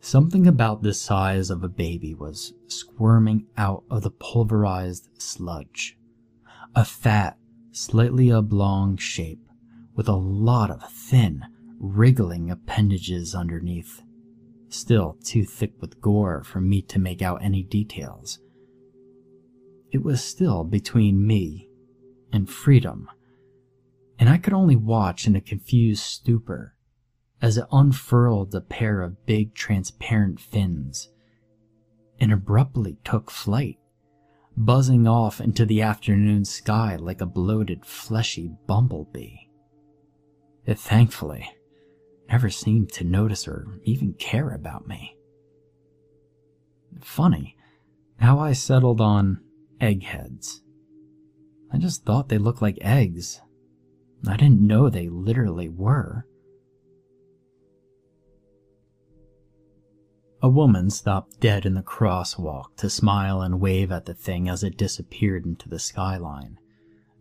Something 0.04 0.48
about 0.48 0.82
the 0.82 0.94
size 0.94 1.48
of 1.48 1.62
a 1.62 1.68
baby 1.68 2.12
was 2.12 2.54
squirming 2.66 3.46
out 3.56 3.84
of 3.88 4.02
the 4.02 4.10
pulverized 4.10 5.08
sludge. 5.16 5.96
A 6.74 6.84
fat, 6.84 7.38
slightly 7.70 8.28
oblong 8.32 8.96
shape 8.96 9.46
with 9.94 10.08
a 10.08 10.16
lot 10.16 10.72
of 10.72 10.82
thin, 10.90 11.44
wriggling 11.78 12.50
appendages 12.50 13.32
underneath. 13.32 14.02
Still 14.68 15.18
too 15.22 15.44
thick 15.44 15.74
with 15.80 16.00
gore 16.00 16.42
for 16.42 16.60
me 16.60 16.82
to 16.82 16.98
make 16.98 17.22
out 17.22 17.40
any 17.40 17.62
details. 17.62 18.40
It 19.92 20.02
was 20.02 20.22
still 20.22 20.64
between 20.64 21.24
me 21.24 21.68
and 22.32 22.50
freedom, 22.50 23.08
and 24.18 24.28
I 24.28 24.38
could 24.38 24.52
only 24.52 24.76
watch 24.76 25.28
in 25.28 25.36
a 25.36 25.40
confused 25.40 26.02
stupor 26.02 26.74
as 27.42 27.58
it 27.58 27.66
unfurled 27.72 28.54
a 28.54 28.60
pair 28.60 29.02
of 29.02 29.26
big 29.26 29.52
transparent 29.52 30.40
fins 30.40 31.10
and 32.20 32.32
abruptly 32.32 32.96
took 33.04 33.30
flight, 33.30 33.78
buzzing 34.56 35.08
off 35.08 35.40
into 35.40 35.66
the 35.66 35.82
afternoon 35.82 36.44
sky 36.44 36.94
like 36.94 37.20
a 37.20 37.26
bloated, 37.26 37.84
fleshy 37.84 38.48
bumblebee. 38.68 39.36
It 40.64 40.78
thankfully 40.78 41.50
never 42.30 42.48
seemed 42.48 42.92
to 42.92 43.04
notice 43.04 43.48
or 43.48 43.66
even 43.82 44.14
care 44.14 44.50
about 44.50 44.86
me. 44.86 45.16
Funny 47.00 47.56
how 48.20 48.38
I 48.38 48.52
settled 48.52 49.00
on 49.00 49.42
eggheads. 49.80 50.62
I 51.72 51.78
just 51.78 52.04
thought 52.04 52.28
they 52.28 52.38
looked 52.38 52.62
like 52.62 52.78
eggs. 52.80 53.40
I 54.28 54.36
didn't 54.36 54.64
know 54.64 54.88
they 54.88 55.08
literally 55.08 55.68
were. 55.68 56.24
A 60.42 60.48
woman 60.48 60.90
stopped 60.90 61.40
dead 61.40 61.64
in 61.64 61.74
the 61.74 61.82
crosswalk 61.82 62.76
to 62.76 62.90
smile 62.90 63.40
and 63.40 63.60
wave 63.60 63.92
at 63.92 64.06
the 64.06 64.14
thing 64.14 64.48
as 64.48 64.64
it 64.64 64.76
disappeared 64.76 65.46
into 65.46 65.68
the 65.68 65.78
skyline, 65.78 66.58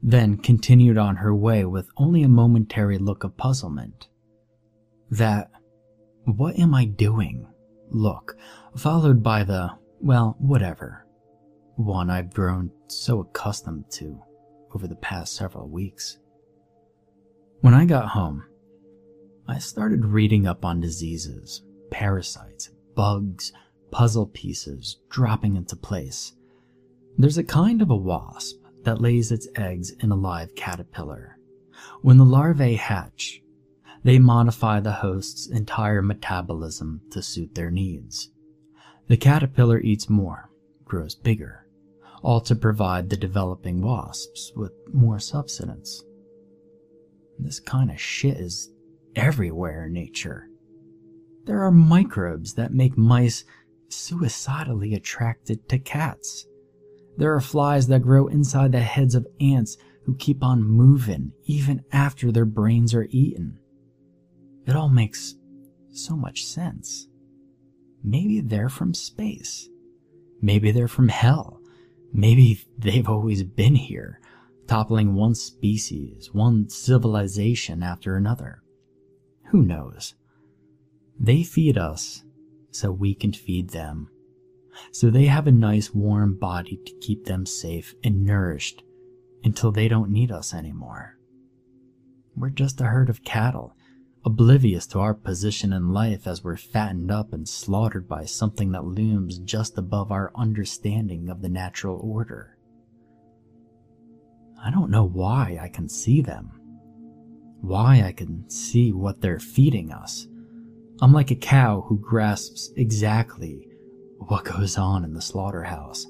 then 0.01 0.37
continued 0.37 0.97
on 0.97 1.17
her 1.17 1.35
way 1.35 1.63
with 1.63 1.89
only 1.97 2.23
a 2.23 2.29
momentary 2.29 2.97
look 2.97 3.23
of 3.23 3.37
puzzlement. 3.37 4.07
That, 5.11 5.51
what 6.25 6.57
am 6.57 6.73
I 6.73 6.85
doing? 6.85 7.47
look, 7.91 8.37
followed 8.75 9.21
by 9.21 9.43
the, 9.43 9.69
well, 9.99 10.35
whatever, 10.39 11.05
one 11.75 12.09
I've 12.09 12.33
grown 12.33 12.71
so 12.87 13.19
accustomed 13.21 13.85
to 13.91 14.19
over 14.73 14.87
the 14.87 14.95
past 14.95 15.35
several 15.35 15.69
weeks. 15.69 16.17
When 17.61 17.73
I 17.73 17.85
got 17.85 18.09
home, 18.09 18.43
I 19.47 19.59
started 19.59 20.05
reading 20.05 20.47
up 20.47 20.65
on 20.65 20.79
diseases, 20.79 21.63
parasites, 21.91 22.69
bugs, 22.95 23.51
puzzle 23.91 24.27
pieces 24.27 24.97
dropping 25.09 25.55
into 25.55 25.75
place. 25.75 26.33
There's 27.17 27.37
a 27.37 27.43
kind 27.43 27.81
of 27.81 27.89
a 27.89 27.95
wasp 27.95 28.57
that 28.83 29.01
lays 29.01 29.31
its 29.31 29.47
eggs 29.55 29.91
in 29.99 30.11
a 30.11 30.15
live 30.15 30.55
caterpillar. 30.55 31.37
When 32.01 32.17
the 32.17 32.25
larvae 32.25 32.75
hatch, 32.75 33.41
they 34.03 34.17
modify 34.17 34.79
the 34.79 34.91
host's 34.91 35.47
entire 35.47 36.01
metabolism 36.01 37.01
to 37.11 37.21
suit 37.21 37.53
their 37.53 37.69
needs. 37.69 38.31
The 39.07 39.17
caterpillar 39.17 39.79
eats 39.79 40.09
more, 40.09 40.49
grows 40.85 41.15
bigger, 41.15 41.67
all 42.23 42.41
to 42.41 42.55
provide 42.55 43.09
the 43.09 43.17
developing 43.17 43.81
wasps 43.81 44.51
with 44.55 44.71
more 44.91 45.19
subsistence. 45.19 46.03
This 47.37 47.59
kind 47.59 47.91
of 47.91 47.99
shit 47.99 48.37
is 48.37 48.71
everywhere 49.15 49.85
in 49.85 49.93
nature. 49.93 50.47
There 51.45 51.63
are 51.63 51.71
microbes 51.71 52.53
that 52.53 52.73
make 52.73 52.97
mice 52.97 53.43
suicidally 53.89 54.93
attracted 54.93 55.67
to 55.69 55.79
cats. 55.79 56.45
There 57.17 57.33
are 57.33 57.41
flies 57.41 57.87
that 57.87 58.03
grow 58.03 58.27
inside 58.27 58.71
the 58.71 58.79
heads 58.79 59.15
of 59.15 59.27
ants 59.39 59.77
who 60.05 60.15
keep 60.15 60.43
on 60.43 60.63
moving 60.63 61.31
even 61.43 61.83
after 61.91 62.31
their 62.31 62.45
brains 62.45 62.93
are 62.93 63.07
eaten. 63.09 63.59
It 64.65 64.75
all 64.75 64.89
makes 64.89 65.35
so 65.91 66.15
much 66.15 66.45
sense. 66.45 67.07
Maybe 68.03 68.41
they're 68.41 68.69
from 68.69 68.93
space. 68.93 69.69
Maybe 70.41 70.71
they're 70.71 70.87
from 70.87 71.09
hell. 71.09 71.59
Maybe 72.13 72.61
they've 72.77 73.07
always 73.07 73.43
been 73.43 73.75
here, 73.75 74.19
toppling 74.67 75.13
one 75.13 75.35
species, 75.35 76.29
one 76.33 76.69
civilization 76.69 77.83
after 77.83 78.15
another. 78.15 78.61
Who 79.49 79.61
knows? 79.61 80.15
They 81.23 81.43
feed 81.43 81.77
us 81.77 82.23
so 82.71 82.91
we 82.91 83.13
can 83.13 83.31
feed 83.31 83.69
them. 83.69 84.09
So 84.91 85.11
they 85.11 85.25
have 85.25 85.45
a 85.45 85.51
nice 85.51 85.93
warm 85.93 86.39
body 86.39 86.79
to 86.83 86.93
keep 86.99 87.25
them 87.25 87.45
safe 87.45 87.93
and 88.03 88.25
nourished 88.25 88.81
until 89.43 89.71
they 89.71 89.87
don't 89.87 90.09
need 90.09 90.31
us 90.31 90.51
anymore. 90.51 91.19
We're 92.35 92.49
just 92.49 92.81
a 92.81 92.85
herd 92.85 93.07
of 93.07 93.23
cattle, 93.23 93.75
oblivious 94.25 94.87
to 94.87 94.99
our 94.99 95.13
position 95.13 95.73
in 95.73 95.93
life 95.93 96.25
as 96.25 96.43
we're 96.43 96.57
fattened 96.57 97.11
up 97.11 97.33
and 97.33 97.47
slaughtered 97.47 98.07
by 98.07 98.25
something 98.25 98.71
that 98.71 98.85
looms 98.85 99.37
just 99.37 99.77
above 99.77 100.11
our 100.11 100.31
understanding 100.33 101.29
of 101.29 101.43
the 101.43 101.49
natural 101.49 101.99
order. 102.01 102.57
I 104.63 104.71
don't 104.71 104.89
know 104.89 105.05
why 105.05 105.59
I 105.61 105.67
can 105.67 105.87
see 105.87 106.21
them, 106.21 106.59
why 107.61 108.01
I 108.01 108.11
can 108.11 108.49
see 108.49 108.91
what 108.91 109.21
they're 109.21 109.39
feeding 109.39 109.91
us. 109.91 110.27
I'm 111.01 111.13
like 111.13 111.31
a 111.31 111.35
cow 111.35 111.81
who 111.87 111.97
grasps 111.97 112.71
exactly 112.75 113.67
what 114.19 114.45
goes 114.45 114.77
on 114.77 115.03
in 115.03 115.15
the 115.15 115.21
slaughterhouse, 115.21 116.05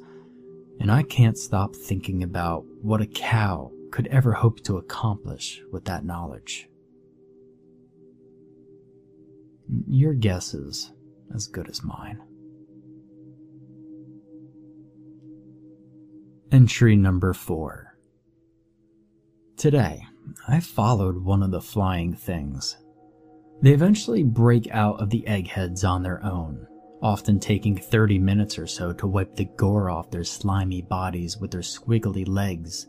and 0.81 0.91
I 0.91 1.03
can't 1.03 1.37
stop 1.37 1.73
thinking 1.73 2.23
about 2.23 2.65
what 2.81 2.99
a 2.99 3.07
cow 3.07 3.71
could 3.91 4.07
ever 4.07 4.33
hope 4.33 4.61
to 4.65 4.77
accomplish 4.77 5.61
with 5.71 5.85
that 5.85 6.03
knowledge. 6.03 6.67
Your 9.87 10.13
guess 10.13 10.53
is 10.53 10.91
as 11.33 11.47
good 11.47 11.69
as 11.69 11.81
mine. 11.85 12.21
Entry 16.51 16.97
number 16.97 17.33
4 17.33 17.95
Today, 19.55 20.05
I 20.49 20.59
followed 20.59 21.23
one 21.23 21.43
of 21.43 21.51
the 21.51 21.61
flying 21.61 22.13
things 22.13 22.75
they 23.61 23.71
eventually 23.71 24.23
break 24.23 24.67
out 24.71 24.99
of 24.99 25.09
the 25.09 25.25
eggheads 25.27 25.83
on 25.83 26.01
their 26.01 26.23
own, 26.23 26.67
often 27.01 27.39
taking 27.39 27.77
30 27.77 28.17
minutes 28.17 28.57
or 28.57 28.65
so 28.65 28.91
to 28.93 29.07
wipe 29.07 29.35
the 29.35 29.45
gore 29.57 29.89
off 29.89 30.09
their 30.09 30.23
slimy 30.23 30.81
bodies 30.81 31.37
with 31.37 31.51
their 31.51 31.61
squiggly 31.61 32.27
legs 32.27 32.87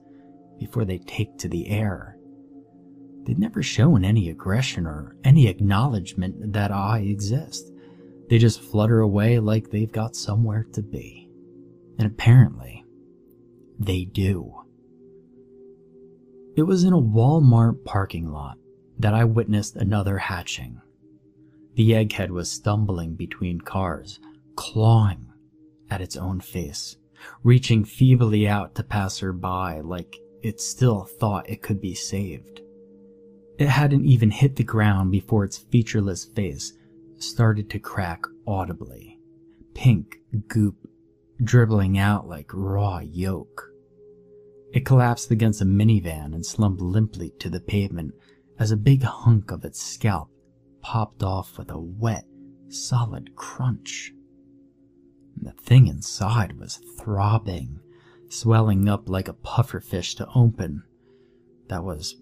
before 0.59 0.85
they 0.85 0.99
take 0.99 1.37
to 1.39 1.49
the 1.49 1.69
air. 1.69 2.17
They've 3.25 3.39
never 3.39 3.63
shown 3.63 4.05
any 4.05 4.31
aggression 4.31 4.87
or 4.87 5.17
any 5.25 5.47
acknowledgement 5.47 6.53
that 6.53 6.73
I 6.73 7.01
exist. 7.01 7.71
They 8.29 8.39
just 8.39 8.63
flutter 8.63 9.01
away 9.01 9.39
like 9.39 9.71
they've 9.71 9.93
got 9.93 10.17
somewhere 10.17 10.67
to 10.73 10.83
be. 10.83 11.29
And 11.99 12.07
apparently, 12.07 12.85
they 13.79 14.05
do. 14.05 14.55
It 16.57 16.63
was 16.63 16.85
in 16.85 16.93
a 16.93 17.01
Walmart 17.01 17.85
parking 17.85 18.31
lot 18.31 18.57
that 19.03 19.15
I 19.15 19.25
witnessed 19.25 19.77
another 19.77 20.19
hatching. 20.19 20.81
The 21.75 21.91
egghead 21.91 22.31
was 22.31 22.51
stumbling 22.51 23.15
between 23.15 23.61
cars, 23.61 24.21
clawing 24.55 25.27
at 25.91 26.01
its 26.01 26.17
own 26.17 26.41
face, 26.41 26.97
reaching 27.43 27.85
feebly 27.85 28.47
out 28.47 28.75
to 28.77 28.85
pass 28.85 29.19
her 29.19 29.33
by 29.33 29.81
like 29.81 30.17
it 30.43 30.61
still 30.61 31.05
thought 31.05 31.51
it 31.51 31.63
could 31.63 31.81
be 31.81 31.95
saved. 31.95 32.61
It 33.59 33.69
hadn't 33.69 34.07
even 34.07 34.31
hit 34.31 34.57
the 34.57 34.65
ground 34.65 35.11
before 35.11 35.45
its 35.45 35.59
featureless 35.59 36.25
face 36.25 36.73
started 37.19 37.71
to 37.71 37.79
crack 37.79 38.25
audibly, 38.47 39.19
pink 39.75 40.17
goop 40.49 40.77
dribbling 41.43 41.99
out 41.99 42.29
like 42.29 42.51
raw 42.53 43.01
yolk. 43.01 43.69
It 44.73 44.87
collapsed 44.87 45.31
against 45.31 45.61
a 45.61 45.65
minivan 45.65 46.35
and 46.35 46.47
slumped 46.47 46.81
limply 46.81 47.31
to 47.41 47.51
the 47.51 47.61
pavement 47.61 48.15
as 48.63 48.71
a 48.71 48.77
big 48.77 49.03
hunk 49.03 49.51
of 49.51 49.65
its 49.65 49.83
scalp 49.83 50.31
popped 50.83 51.25
off 51.25 51.59
with 51.59 51.69
a 51.69 51.81
wet, 51.81 52.25
solid 52.69 53.35
crunch. 53.35 54.13
And 55.37 55.49
The 55.49 55.61
thing 55.61 55.89
inside 55.89 56.61
was 56.61 56.79
throbbing, 56.97 57.81
swelling 58.29 58.89
up 58.89 59.09
like 59.09 59.27
a 59.27 59.33
pufferfish 59.33 60.15
to 60.15 60.29
open 60.37 60.85
that 61.67 61.83
was 61.83 62.15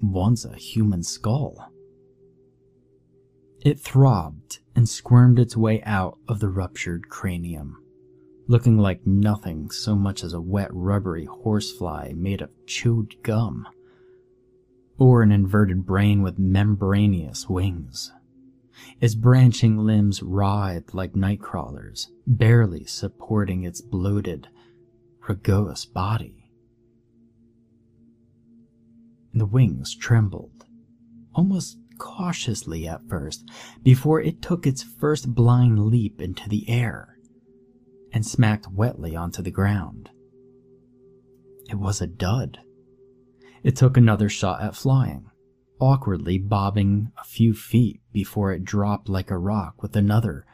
once 0.00 0.46
a 0.46 0.56
human 0.56 1.02
skull. 1.02 1.70
It 3.60 3.78
throbbed 3.78 4.60
and 4.74 4.88
squirmed 4.88 5.38
its 5.38 5.58
way 5.58 5.82
out 5.82 6.18
of 6.26 6.40
the 6.40 6.48
ruptured 6.48 7.10
cranium, 7.10 7.76
looking 8.48 8.78
like 8.78 9.06
nothing 9.06 9.70
so 9.70 9.94
much 9.94 10.24
as 10.24 10.32
a 10.32 10.40
wet, 10.40 10.70
rubbery 10.72 11.26
horsefly 11.26 12.14
made 12.14 12.40
of 12.40 12.48
chewed 12.64 13.14
gum 13.22 13.66
or 14.98 15.22
an 15.22 15.32
inverted 15.32 15.84
brain 15.84 16.22
with 16.22 16.38
membranous 16.38 17.48
wings. 17.48 18.12
Its 19.00 19.14
branching 19.14 19.78
limbs 19.78 20.22
writhed 20.22 20.94
like 20.94 21.14
night 21.14 21.40
crawlers, 21.40 22.10
barely 22.26 22.84
supporting 22.84 23.64
its 23.64 23.80
bloated, 23.80 24.48
rugose 25.28 25.84
body. 25.92 26.50
The 29.34 29.46
wings 29.46 29.94
trembled, 29.94 30.64
almost 31.34 31.78
cautiously 31.98 32.86
at 32.86 33.08
first, 33.08 33.48
before 33.82 34.20
it 34.20 34.42
took 34.42 34.66
its 34.66 34.82
first 34.82 35.34
blind 35.34 35.78
leap 35.86 36.20
into 36.20 36.48
the 36.48 36.68
air 36.68 37.16
and 38.12 38.26
smacked 38.26 38.70
wetly 38.70 39.16
onto 39.16 39.42
the 39.42 39.50
ground. 39.50 40.10
It 41.70 41.76
was 41.76 42.00
a 42.00 42.06
dud. 42.06 42.58
It 43.62 43.76
took 43.76 43.96
another 43.96 44.28
shot 44.28 44.60
at 44.60 44.74
flying, 44.74 45.30
awkwardly 45.80 46.38
bobbing 46.38 47.12
a 47.18 47.24
few 47.24 47.54
feet 47.54 48.00
before 48.12 48.52
it 48.52 48.64
dropped 48.64 49.08
like 49.08 49.30
a 49.30 49.38
rock 49.38 49.82
with 49.82 49.94
another 49.96 50.44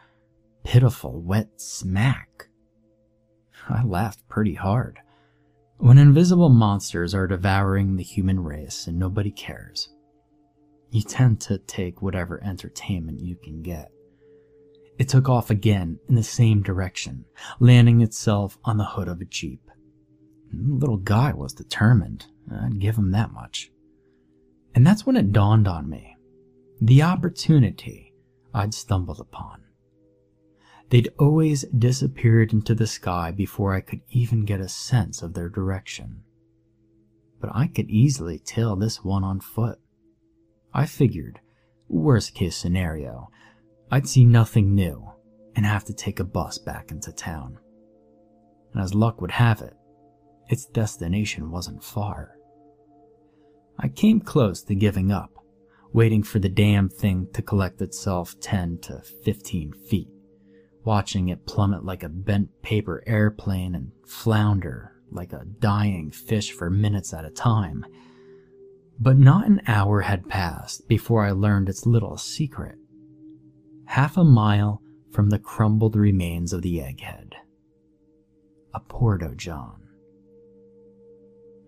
pitiful 0.65 1.23
wet 1.23 1.61
smack. 1.61 2.49
I 3.69 3.83
laughed 3.85 4.29
pretty 4.29 4.55
hard. 4.55 4.99
When 5.79 5.97
invisible 5.97 6.49
monsters 6.49 7.15
are 7.15 7.27
devouring 7.27 7.97
the 7.97 8.03
human 8.03 8.41
race 8.41 8.87
and 8.87 8.99
nobody 8.99 9.31
cares, 9.31 9.89
you 10.91 11.03
tend 11.03 11.41
to 11.43 11.59
take 11.59 12.03
whatever 12.03 12.43
entertainment 12.43 13.21
you 13.21 13.37
can 13.37 13.63
get. 13.63 13.91
It 14.99 15.09
took 15.09 15.29
off 15.29 15.51
again 15.51 15.99
in 16.09 16.17
the 16.17 16.23
same 16.23 16.63
direction, 16.63 17.25
landing 17.61 18.01
itself 18.01 18.59
on 18.65 18.77
the 18.77 18.85
hood 18.85 19.07
of 19.09 19.21
a 19.21 19.25
Jeep. 19.25 19.71
The 20.53 20.75
little 20.75 20.97
guy 20.97 21.33
was 21.33 21.53
determined, 21.53 22.27
I'd 22.51 22.81
give 22.81 22.97
him 22.97 23.11
that 23.13 23.33
much. 23.33 23.71
And 24.75 24.87
that's 24.87 25.05
when 25.05 25.17
it 25.17 25.33
dawned 25.33 25.69
on 25.69 25.89
me 25.89 26.17
the 26.81 27.03
opportunity 27.03 28.15
I'd 28.55 28.73
stumbled 28.73 29.21
upon. 29.21 29.63
They'd 30.91 31.13
always 31.19 31.65
disappeared 31.65 32.53
into 32.53 32.75
the 32.75 32.87
sky 32.87 33.31
before 33.31 33.75
I 33.75 33.81
could 33.81 34.01
even 34.09 34.45
get 34.45 34.61
a 34.61 34.69
sense 34.69 35.21
of 35.21 35.35
their 35.35 35.49
direction. 35.49 36.23
But 37.41 37.51
I 37.55 37.67
could 37.67 37.91
easily 37.91 38.39
tail 38.39 38.75
this 38.75 39.05
one 39.05 39.23
on 39.23 39.41
foot. 39.41 39.79
I 40.73 40.87
figured, 40.87 41.41
worst 41.89 42.35
case 42.35 42.57
scenario, 42.57 43.31
I'd 43.91 44.09
see 44.09 44.25
nothing 44.25 44.75
new 44.75 45.11
and 45.55 45.67
have 45.67 45.85
to 45.87 45.95
take 45.95 46.21
a 46.21 46.25
bus 46.25 46.59
back 46.59 46.91
into 46.91 47.13
town. 47.13 47.59
And 48.73 48.83
as 48.83 48.95
luck 48.95 49.21
would 49.21 49.33
have 49.33 49.61
it, 49.61 49.75
its 50.49 50.67
destination 50.67 51.51
wasn't 51.51 51.83
far. 51.83 52.37
I 53.79 53.89
came 53.89 54.21
close 54.21 54.63
to 54.65 54.75
giving 54.75 55.13
up, 55.13 55.33
waiting 55.93 56.23
for 56.23 56.39
the 56.39 56.49
damn 56.49 56.89
thing 56.89 57.29
to 57.35 57.43
collect 57.43 57.81
itself 57.81 58.35
10 58.41 58.79
to 58.83 59.03
15 59.25 59.73
feet, 59.89 60.09
watching 60.85 61.29
it 61.29 61.47
plummet 61.47 61.85
like 61.85 62.03
a 62.03 62.09
bent 62.09 62.51
paper 62.63 63.03
airplane 63.07 63.75
and 63.75 63.93
flounder 64.07 64.93
like 65.11 65.33
a 65.33 65.45
dying 65.59 66.11
fish 66.11 66.53
for 66.53 66.71
minutes 66.71 67.15
at 67.15 67.25
a 67.25 67.31
time. 67.31 67.85
But 69.01 69.19
not 69.19 69.47
an 69.47 69.63
hour 69.67 70.01
had 70.01 70.29
passed 70.29 70.89
before 70.89 71.25
I 71.25 71.31
learned 71.31 71.69
its 71.69 71.87
little 71.87 72.17
secret. 72.17 72.77
Half 73.87 74.17
a 74.17 74.25
mile 74.25 74.83
from 75.13 75.31
the 75.31 75.39
crumbled 75.39 75.97
remains 75.97 76.53
of 76.53 76.63
the 76.63 76.79
egghead. 76.79 77.33
A 78.75 78.81
Porta 78.81 79.33
John. 79.37 79.88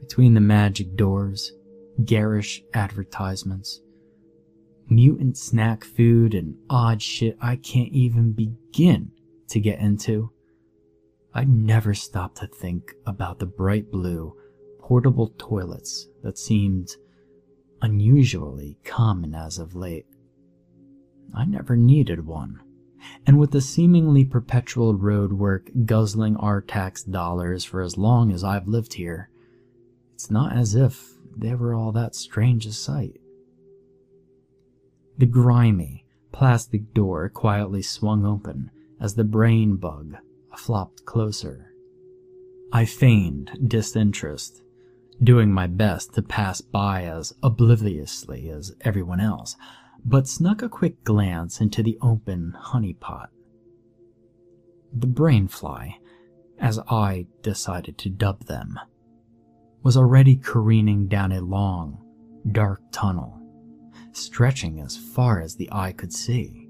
Between 0.00 0.34
the 0.34 0.40
magic 0.40 0.96
doors, 0.96 1.52
garish 2.04 2.62
advertisements, 2.74 3.80
mutant 4.88 5.36
snack 5.36 5.84
food, 5.84 6.34
and 6.34 6.56
odd 6.68 7.00
shit 7.00 7.36
I 7.40 7.56
can't 7.56 7.92
even 7.92 8.32
begin 8.32 9.12
to 9.48 9.60
get 9.60 9.78
into, 9.78 10.32
I 11.32 11.44
never 11.44 11.94
stopped 11.94 12.38
to 12.38 12.48
think 12.48 12.94
about 13.06 13.38
the 13.38 13.46
bright 13.46 13.90
blue, 13.92 14.34
portable 14.80 15.32
toilets 15.38 16.08
that 16.22 16.38
seemed 16.38 16.88
unusually 17.82 18.78
common 18.84 19.34
as 19.34 19.58
of 19.58 19.76
late. 19.76 20.06
I 21.34 21.44
never 21.44 21.76
needed 21.76 22.26
one, 22.26 22.60
and 23.26 23.38
with 23.38 23.52
the 23.52 23.60
seemingly 23.60 24.24
perpetual 24.24 24.94
road 24.96 25.32
work 25.32 25.70
guzzling 25.84 26.36
our 26.36 26.60
tax 26.60 27.04
dollars 27.04 27.64
for 27.64 27.80
as 27.80 27.96
long 27.96 28.32
as 28.32 28.42
I've 28.42 28.66
lived 28.66 28.94
here, 28.94 29.30
it's 30.20 30.30
not 30.30 30.54
as 30.54 30.74
if 30.74 31.14
they 31.34 31.54
were 31.54 31.72
all 31.72 31.92
that 31.92 32.14
strange 32.14 32.66
a 32.66 32.72
sight. 32.72 33.18
The 35.16 35.24
grimy, 35.24 36.04
plastic 36.30 36.92
door 36.92 37.30
quietly 37.30 37.80
swung 37.80 38.26
open 38.26 38.70
as 39.00 39.14
the 39.14 39.24
brain 39.24 39.76
bug 39.76 40.16
flopped 40.54 41.06
closer. 41.06 41.72
I 42.70 42.84
feigned 42.84 43.66
disinterest, 43.66 44.60
doing 45.22 45.52
my 45.52 45.66
best 45.66 46.12
to 46.16 46.22
pass 46.22 46.60
by 46.60 47.04
as 47.04 47.32
obliviously 47.42 48.50
as 48.50 48.76
everyone 48.82 49.20
else, 49.20 49.56
but 50.04 50.28
snuck 50.28 50.60
a 50.60 50.68
quick 50.68 51.02
glance 51.02 51.62
into 51.62 51.82
the 51.82 51.96
open 52.02 52.52
honey 52.58 52.92
pot. 52.92 53.30
The 54.92 55.06
brain 55.06 55.48
fly, 55.48 55.96
as 56.58 56.78
I 56.90 57.26
decided 57.40 57.96
to 57.96 58.10
dub 58.10 58.44
them, 58.44 58.78
was 59.82 59.96
already 59.96 60.36
careening 60.36 61.08
down 61.08 61.32
a 61.32 61.40
long, 61.40 61.98
dark 62.52 62.80
tunnel, 62.92 63.40
stretching 64.12 64.80
as 64.80 64.96
far 64.96 65.40
as 65.40 65.56
the 65.56 65.68
eye 65.72 65.92
could 65.92 66.12
see, 66.12 66.68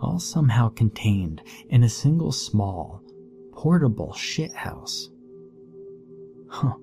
all 0.00 0.18
somehow 0.18 0.68
contained 0.68 1.42
in 1.68 1.82
a 1.82 1.88
single 1.88 2.32
small, 2.32 3.02
portable 3.52 4.12
shithouse. 4.12 5.08
Huh. 6.48 6.74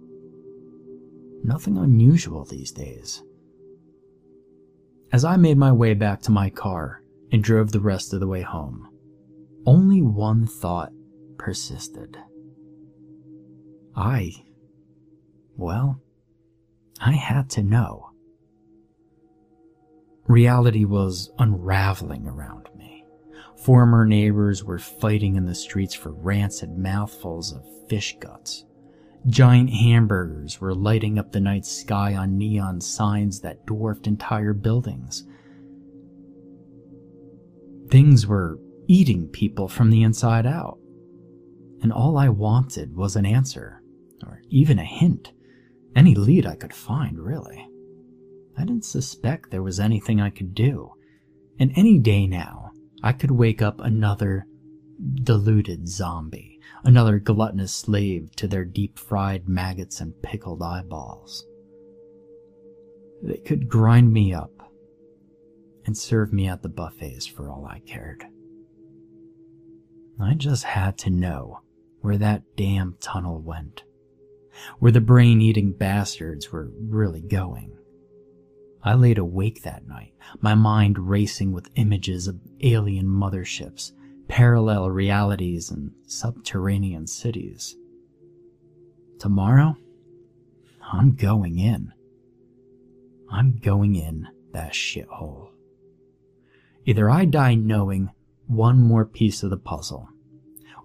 Nothing 1.44 1.78
unusual 1.78 2.46
these 2.46 2.72
days. 2.72 3.24
As 5.12 5.24
I 5.24 5.38
made 5.38 5.58
my 5.58 5.72
way 5.72 5.94
back 5.94 6.22
to 6.24 6.32
my 6.32 6.50
car 6.50 7.02
and 7.32 7.44
drove 7.44 7.72
the 7.72 7.80
rest 7.80 8.14
of 8.14 8.20
the 8.20 8.28
way 8.28 8.42
home, 8.42 8.90
only 9.66 10.02
one 10.02 10.46
thought 10.46 10.92
persisted. 11.38 12.18
I 13.96 14.45
well, 15.58 16.02
I 17.00 17.14
had 17.14 17.50
to 17.52 17.64
know. 17.64 18.12
Reality 20.28 20.86
was 20.86 21.32
unraveling 21.38 22.28
around 22.28 22.70
me. 22.76 23.06
Former 23.58 24.06
neighbors 24.06 24.64
were 24.64 24.80
fighting 24.80 25.36
in 25.36 25.46
the 25.46 25.56
streets 25.56 25.94
for 25.94 26.12
rancid 26.12 26.78
mouthfuls 26.78 27.54
of 27.54 27.64
fish 27.90 28.16
guts. 28.20 28.66
Giant 29.28 29.72
hamburgers 29.72 30.62
were 30.62 30.76
lighting 30.76 31.18
up 31.18 31.32
the 31.32 31.40
night 31.40 31.66
sky 31.66 32.16
on 32.16 32.38
neon 32.38 32.80
signs 32.82 33.42
that 33.42 33.66
dwarfed 33.66 34.08
entire 34.08 34.54
buildings. 34.54 35.24
Things 37.90 38.28
were 38.28 38.60
eating 38.88 39.28
people 39.28 39.68
from 39.68 39.90
the 39.90 40.04
inside 40.04 40.46
out. 40.46 40.78
And 41.82 41.92
all 41.92 42.18
I 42.18 42.30
wanted 42.30 42.96
was 42.96 43.16
an 43.16 43.26
answer, 43.26 43.82
or 44.26 44.42
even 44.50 44.80
a 44.80 44.86
hint. 44.86 45.32
Any 45.96 46.14
lead 46.14 46.46
I 46.46 46.56
could 46.56 46.74
find, 46.74 47.20
really. 47.20 47.68
I 48.58 48.66
didn't 48.66 48.86
suspect 48.86 49.50
there 49.50 49.64
was 49.64 49.80
anything 49.80 50.20
I 50.20 50.30
could 50.30 50.54
do. 50.54 50.92
And 51.58 51.72
any 51.76 52.00
day 52.00 52.28
now, 52.28 52.72
I 53.02 53.14
could 53.14 53.32
wake 53.32 53.62
up 53.62 53.80
another 53.80 54.46
deluded 55.24 55.88
zombie, 55.88 56.60
another 56.84 57.20
gluttonous 57.20 57.74
slave 57.74 58.36
to 58.36 58.48
their 58.48 58.66
deep 58.66 58.98
fried 59.00 59.48
maggots 59.48 60.02
and 60.02 60.22
pickled 60.22 60.62
eyeballs. 60.62 61.46
They 63.24 63.38
could 63.38 63.70
grind 63.70 64.12
me 64.12 64.34
up 64.34 64.52
and 65.86 65.98
serve 65.98 66.34
me 66.34 66.48
at 66.48 66.62
the 66.62 66.70
buffets 66.70 67.26
for 67.26 67.50
all 67.50 67.66
I 67.66 67.80
cared. 67.80 68.26
I 70.20 70.34
just 70.34 70.64
had 70.64 70.98
to 71.00 71.10
know 71.10 71.62
where 72.02 72.18
that 72.18 72.44
damn 72.56 72.96
tunnel 73.00 73.40
went 73.40 73.84
where 74.80 74.92
the 74.92 75.02
brain 75.02 75.42
eating 75.42 75.72
bastards 75.72 76.52
were 76.52 76.72
really 76.80 77.22
going. 77.22 77.76
I 78.84 78.94
laid 78.94 79.18
awake 79.18 79.64
that 79.64 79.88
night, 79.88 80.14
my 80.42 80.54
mind 80.54 81.10
racing 81.10 81.52
with 81.52 81.72
images 81.76 82.28
of 82.28 82.40
alien 82.62 83.08
motherships, 83.08 83.92
parallel 84.28 84.92
realities, 84.92 85.72
and 85.72 85.92
subterranean 86.06 87.08
cities. 87.08 87.76
Tomorrow, 89.20 89.78
I'm 90.92 91.16
going 91.16 91.58
in. 91.58 91.94
I'm 93.32 93.58
going 93.58 93.96
in 93.96 94.28
that 94.54 94.74
shithole. 94.74 95.50
Either 96.86 97.10
I 97.10 97.26
die 97.26 97.56
knowing 97.56 98.12
one 98.46 98.82
more 98.84 99.06
piece 99.06 99.42
of 99.42 99.50
the 99.50 99.58
puzzle, 99.58 100.10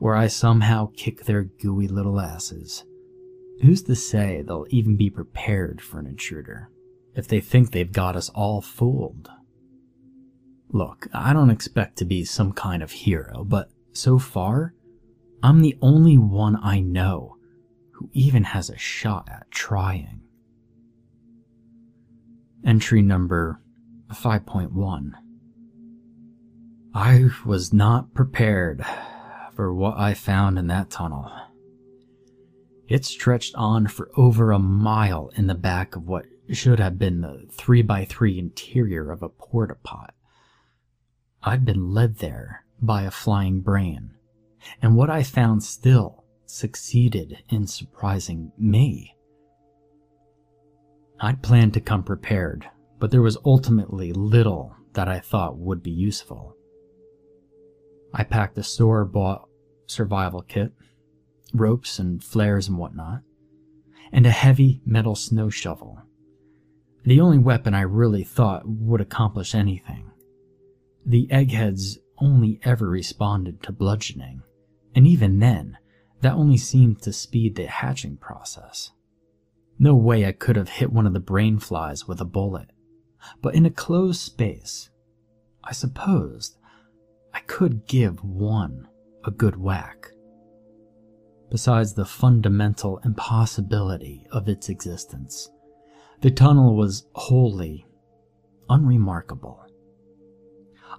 or 0.00 0.16
I 0.16 0.28
somehow 0.28 0.90
kick 0.96 1.24
their 1.24 1.44
gooey 1.44 1.86
little 1.86 2.18
asses 2.18 2.84
Who's 3.62 3.82
to 3.82 3.94
say 3.94 4.42
they'll 4.42 4.66
even 4.70 4.96
be 4.96 5.10
prepared 5.10 5.80
for 5.80 5.98
an 5.98 6.06
intruder 6.06 6.70
if 7.14 7.28
they 7.28 7.40
think 7.40 7.70
they've 7.70 7.92
got 7.92 8.16
us 8.16 8.30
all 8.30 8.62
fooled? 8.62 9.30
Look, 10.70 11.08
I 11.12 11.32
don't 11.32 11.50
expect 11.50 11.98
to 11.98 12.04
be 12.04 12.24
some 12.24 12.52
kind 12.52 12.82
of 12.82 12.92
hero, 12.92 13.44
but 13.44 13.70
so 13.92 14.18
far, 14.18 14.74
I'm 15.42 15.60
the 15.60 15.76
only 15.82 16.16
one 16.16 16.56
I 16.62 16.80
know 16.80 17.36
who 17.92 18.08
even 18.12 18.44
has 18.44 18.70
a 18.70 18.78
shot 18.78 19.28
at 19.30 19.50
trying. 19.50 20.22
Entry 22.64 23.02
number 23.02 23.60
5.1 24.10 25.12
I 26.94 27.28
was 27.44 27.72
not 27.72 28.14
prepared 28.14 28.84
for 29.54 29.74
what 29.74 29.98
I 29.98 30.14
found 30.14 30.58
in 30.58 30.66
that 30.68 30.90
tunnel. 30.90 31.30
It 32.90 33.04
stretched 33.04 33.54
on 33.54 33.86
for 33.86 34.10
over 34.16 34.50
a 34.50 34.58
mile 34.58 35.30
in 35.36 35.46
the 35.46 35.54
back 35.54 35.94
of 35.94 36.08
what 36.08 36.26
should 36.50 36.80
have 36.80 36.98
been 36.98 37.20
the 37.20 37.46
3 37.52 37.82
by 37.82 38.04
3 38.04 38.36
interior 38.36 39.12
of 39.12 39.22
a 39.22 39.28
porta 39.28 39.76
pot. 39.76 40.12
I'd 41.40 41.64
been 41.64 41.94
led 41.94 42.16
there 42.16 42.64
by 42.82 43.04
a 43.04 43.12
flying 43.12 43.60
brain, 43.60 44.10
and 44.82 44.96
what 44.96 45.08
I 45.08 45.22
found 45.22 45.62
still 45.62 46.24
succeeded 46.46 47.44
in 47.48 47.68
surprising 47.68 48.50
me. 48.58 49.14
I'd 51.20 51.44
planned 51.44 51.74
to 51.74 51.80
come 51.80 52.02
prepared, 52.02 52.68
but 52.98 53.12
there 53.12 53.22
was 53.22 53.38
ultimately 53.44 54.12
little 54.12 54.74
that 54.94 55.06
I 55.06 55.20
thought 55.20 55.58
would 55.58 55.80
be 55.80 55.92
useful. 55.92 56.56
I 58.12 58.24
packed 58.24 58.58
a 58.58 58.64
store 58.64 59.04
bought 59.04 59.48
survival 59.86 60.42
kit, 60.42 60.72
ropes 61.54 61.98
and 61.98 62.22
flares 62.22 62.68
and 62.68 62.78
whatnot, 62.78 63.22
and 64.12 64.26
a 64.26 64.30
heavy 64.30 64.80
metal 64.84 65.14
snow 65.14 65.50
shovel. 65.50 66.02
The 67.04 67.20
only 67.20 67.38
weapon 67.38 67.74
I 67.74 67.82
really 67.82 68.24
thought 68.24 68.62
would 68.66 69.00
accomplish 69.00 69.54
anything. 69.54 70.10
The 71.06 71.30
eggheads 71.30 71.98
only 72.18 72.60
ever 72.62 72.88
responded 72.88 73.62
to 73.62 73.72
bludgeoning, 73.72 74.42
and 74.94 75.06
even 75.06 75.38
then, 75.38 75.78
that 76.20 76.34
only 76.34 76.58
seemed 76.58 77.00
to 77.02 77.12
speed 77.12 77.56
the 77.56 77.66
hatching 77.66 78.18
process. 78.18 78.90
No 79.78 79.94
way 79.94 80.26
I 80.26 80.32
could 80.32 80.56
have 80.56 80.68
hit 80.68 80.92
one 80.92 81.06
of 81.06 81.14
the 81.14 81.20
brain 81.20 81.58
flies 81.58 82.06
with 82.06 82.20
a 82.20 82.26
bullet, 82.26 82.70
but 83.40 83.54
in 83.54 83.64
a 83.64 83.70
closed 83.70 84.20
space, 84.20 84.90
I 85.64 85.72
supposed 85.72 86.58
I 87.32 87.40
could 87.40 87.86
give 87.86 88.22
one 88.22 88.88
a 89.24 89.30
good 89.30 89.56
whack 89.56 90.12
besides 91.50 91.94
the 91.94 92.04
fundamental 92.04 92.98
impossibility 93.04 94.26
of 94.30 94.48
its 94.48 94.68
existence. 94.68 95.50
The 96.20 96.30
tunnel 96.30 96.76
was 96.76 97.06
wholly 97.14 97.86
unremarkable. 98.68 99.58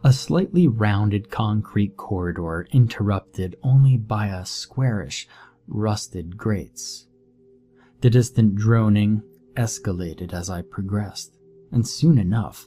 a 0.03 0.11
slightly 0.11 0.67
rounded 0.67 1.29
concrete 1.29 1.95
corridor 1.95 2.67
interrupted 2.71 3.55
only 3.61 3.97
by 3.97 4.27
a 4.27 4.45
squarish, 4.45 5.27
rusted 5.67 6.37
grates. 6.37 7.07
The 8.01 8.09
distant 8.09 8.55
droning 8.55 9.21
escalated 9.53 10.33
as 10.33 10.49
I 10.49 10.63
progressed, 10.63 11.37
and 11.71 11.87
soon 11.87 12.17
enough, 12.17 12.65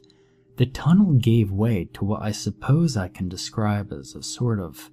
the 0.57 0.67
tunnel 0.67 1.15
gave 1.15 1.51
way 1.51 1.89
to 1.95 2.05
what 2.05 2.23
I 2.23 2.31
suppose 2.31 2.97
I 2.97 3.09
can 3.09 3.29
describe 3.29 3.93
as 3.93 4.15
a 4.15 4.23
sort 4.23 4.61
of 4.61 4.93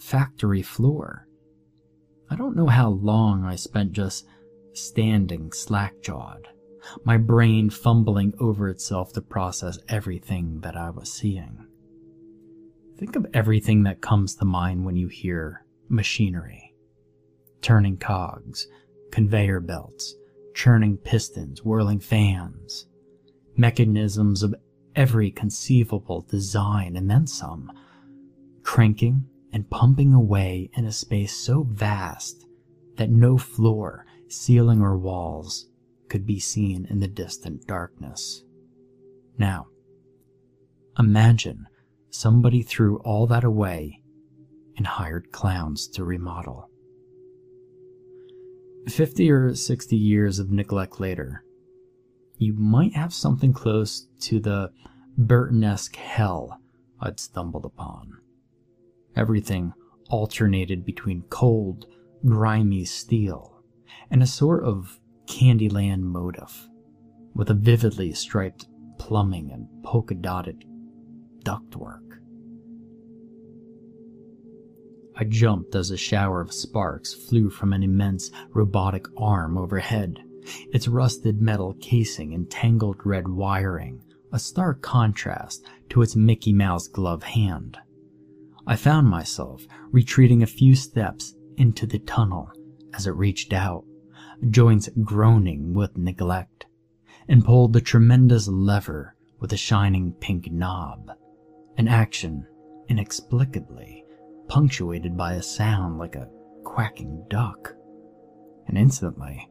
factory 0.00 0.62
floor. 0.62 1.27
I 2.30 2.36
don't 2.36 2.56
know 2.56 2.66
how 2.66 2.90
long 2.90 3.44
I 3.44 3.56
spent 3.56 3.92
just 3.92 4.26
standing 4.72 5.52
slack 5.52 5.94
jawed, 6.02 6.48
my 7.04 7.16
brain 7.16 7.70
fumbling 7.70 8.34
over 8.38 8.68
itself 8.68 9.12
to 9.14 9.20
process 9.20 9.78
everything 9.88 10.60
that 10.60 10.76
I 10.76 10.90
was 10.90 11.12
seeing. 11.12 11.66
Think 12.98 13.16
of 13.16 13.26
everything 13.32 13.84
that 13.84 14.00
comes 14.00 14.34
to 14.36 14.44
mind 14.44 14.84
when 14.84 14.96
you 14.96 15.08
hear 15.08 15.64
machinery 15.88 16.68
turning 17.60 17.96
cogs, 17.96 18.68
conveyor 19.10 19.60
belts, 19.60 20.14
churning 20.54 20.96
pistons, 20.96 21.64
whirling 21.64 22.00
fans, 22.00 22.86
mechanisms 23.56 24.42
of 24.42 24.54
every 24.94 25.30
conceivable 25.30 26.22
design 26.22 26.96
and 26.96 27.10
then 27.10 27.26
some, 27.26 27.70
cranking 28.62 29.24
and 29.52 29.70
pumping 29.70 30.12
away 30.12 30.70
in 30.74 30.84
a 30.84 30.92
space 30.92 31.36
so 31.36 31.62
vast 31.62 32.46
that 32.96 33.10
no 33.10 33.38
floor, 33.38 34.04
ceiling, 34.28 34.80
or 34.80 34.96
walls 34.96 35.70
could 36.08 36.26
be 36.26 36.38
seen 36.38 36.86
in 36.90 37.00
the 37.00 37.08
distant 37.08 37.66
darkness. 37.66 38.42
Now, 39.38 39.68
imagine 40.98 41.66
somebody 42.10 42.62
threw 42.62 42.98
all 42.98 43.26
that 43.28 43.44
away 43.44 44.02
and 44.76 44.86
hired 44.86 45.32
clowns 45.32 45.88
to 45.88 46.04
remodel. 46.04 46.70
Fifty 48.86 49.30
or 49.30 49.54
sixty 49.54 49.96
years 49.96 50.38
of 50.38 50.50
neglect 50.50 50.98
later, 50.98 51.44
you 52.36 52.54
might 52.54 52.94
have 52.94 53.12
something 53.12 53.52
close 53.52 54.06
to 54.20 54.40
the 54.40 54.72
Burton-esque 55.16 55.96
hell 55.96 56.60
I'd 57.00 57.20
stumbled 57.20 57.64
upon. 57.64 58.18
Everything 59.18 59.72
alternated 60.10 60.84
between 60.84 61.24
cold, 61.28 61.86
grimy 62.24 62.84
steel 62.84 63.64
and 64.12 64.22
a 64.22 64.26
sort 64.26 64.62
of 64.62 65.00
Candyland 65.26 66.02
motif, 66.02 66.68
with 67.34 67.50
a 67.50 67.54
vividly 67.54 68.12
striped 68.12 68.68
plumbing 68.96 69.50
and 69.50 69.66
polka 69.82 70.14
dotted 70.14 70.64
ductwork. 71.44 72.20
I 75.16 75.24
jumped 75.24 75.74
as 75.74 75.90
a 75.90 75.96
shower 75.96 76.40
of 76.40 76.52
sparks 76.52 77.12
flew 77.12 77.50
from 77.50 77.72
an 77.72 77.82
immense 77.82 78.30
robotic 78.50 79.06
arm 79.16 79.58
overhead, 79.58 80.20
its 80.72 80.86
rusted 80.86 81.42
metal 81.42 81.74
casing 81.80 82.34
and 82.34 82.48
tangled 82.48 83.04
red 83.04 83.26
wiring 83.26 84.00
a 84.32 84.38
stark 84.38 84.80
contrast 84.80 85.64
to 85.88 86.02
its 86.02 86.14
Mickey 86.14 86.52
Mouse 86.52 86.86
glove 86.86 87.24
hand. 87.24 87.78
I 88.68 88.76
found 88.76 89.08
myself 89.08 89.66
retreating 89.90 90.42
a 90.42 90.46
few 90.46 90.74
steps 90.74 91.34
into 91.56 91.86
the 91.86 92.00
tunnel 92.00 92.50
as 92.92 93.06
it 93.06 93.12
reached 93.12 93.54
out, 93.54 93.84
joints 94.50 94.90
groaning 95.02 95.72
with 95.72 95.96
neglect, 95.96 96.66
and 97.28 97.42
pulled 97.42 97.72
the 97.72 97.80
tremendous 97.80 98.46
lever 98.46 99.16
with 99.40 99.54
a 99.54 99.56
shining 99.56 100.12
pink 100.20 100.52
knob, 100.52 101.10
an 101.78 101.88
action 101.88 102.46
inexplicably 102.90 104.04
punctuated 104.48 105.16
by 105.16 105.32
a 105.32 105.42
sound 105.42 105.96
like 105.96 106.14
a 106.14 106.28
quacking 106.62 107.24
duck. 107.30 107.74
And 108.66 108.76
instantly, 108.76 109.48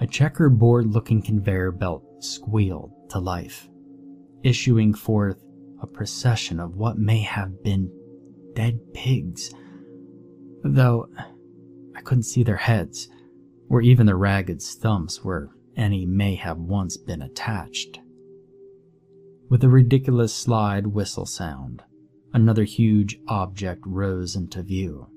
a 0.00 0.06
checkerboard 0.06 0.86
looking 0.92 1.22
conveyor 1.22 1.72
belt 1.72 2.04
squealed 2.22 2.92
to 3.08 3.18
life 3.20 3.70
issuing 4.42 4.92
forth 4.92 5.42
a 5.80 5.86
procession 5.86 6.60
of 6.60 6.76
what 6.76 6.98
may 6.98 7.20
have 7.20 7.62
been 7.62 7.90
dead 8.54 8.80
pigs, 8.94 9.52
though 10.62 11.08
I 11.96 12.00
couldn't 12.00 12.24
see 12.24 12.42
their 12.42 12.56
heads, 12.56 13.08
or 13.68 13.82
even 13.82 14.06
the 14.06 14.16
ragged 14.16 14.62
stumps 14.62 15.24
where 15.24 15.50
any 15.76 16.06
may 16.06 16.34
have 16.36 16.58
once 16.58 16.96
been 16.96 17.22
attached. 17.22 18.00
With 19.48 19.62
a 19.64 19.68
ridiculous 19.68 20.34
slide 20.34 20.86
whistle 20.88 21.26
sound, 21.26 21.82
another 22.32 22.64
huge 22.64 23.18
object 23.28 23.82
rose 23.86 24.36
into 24.36 24.62
view. 24.62 25.08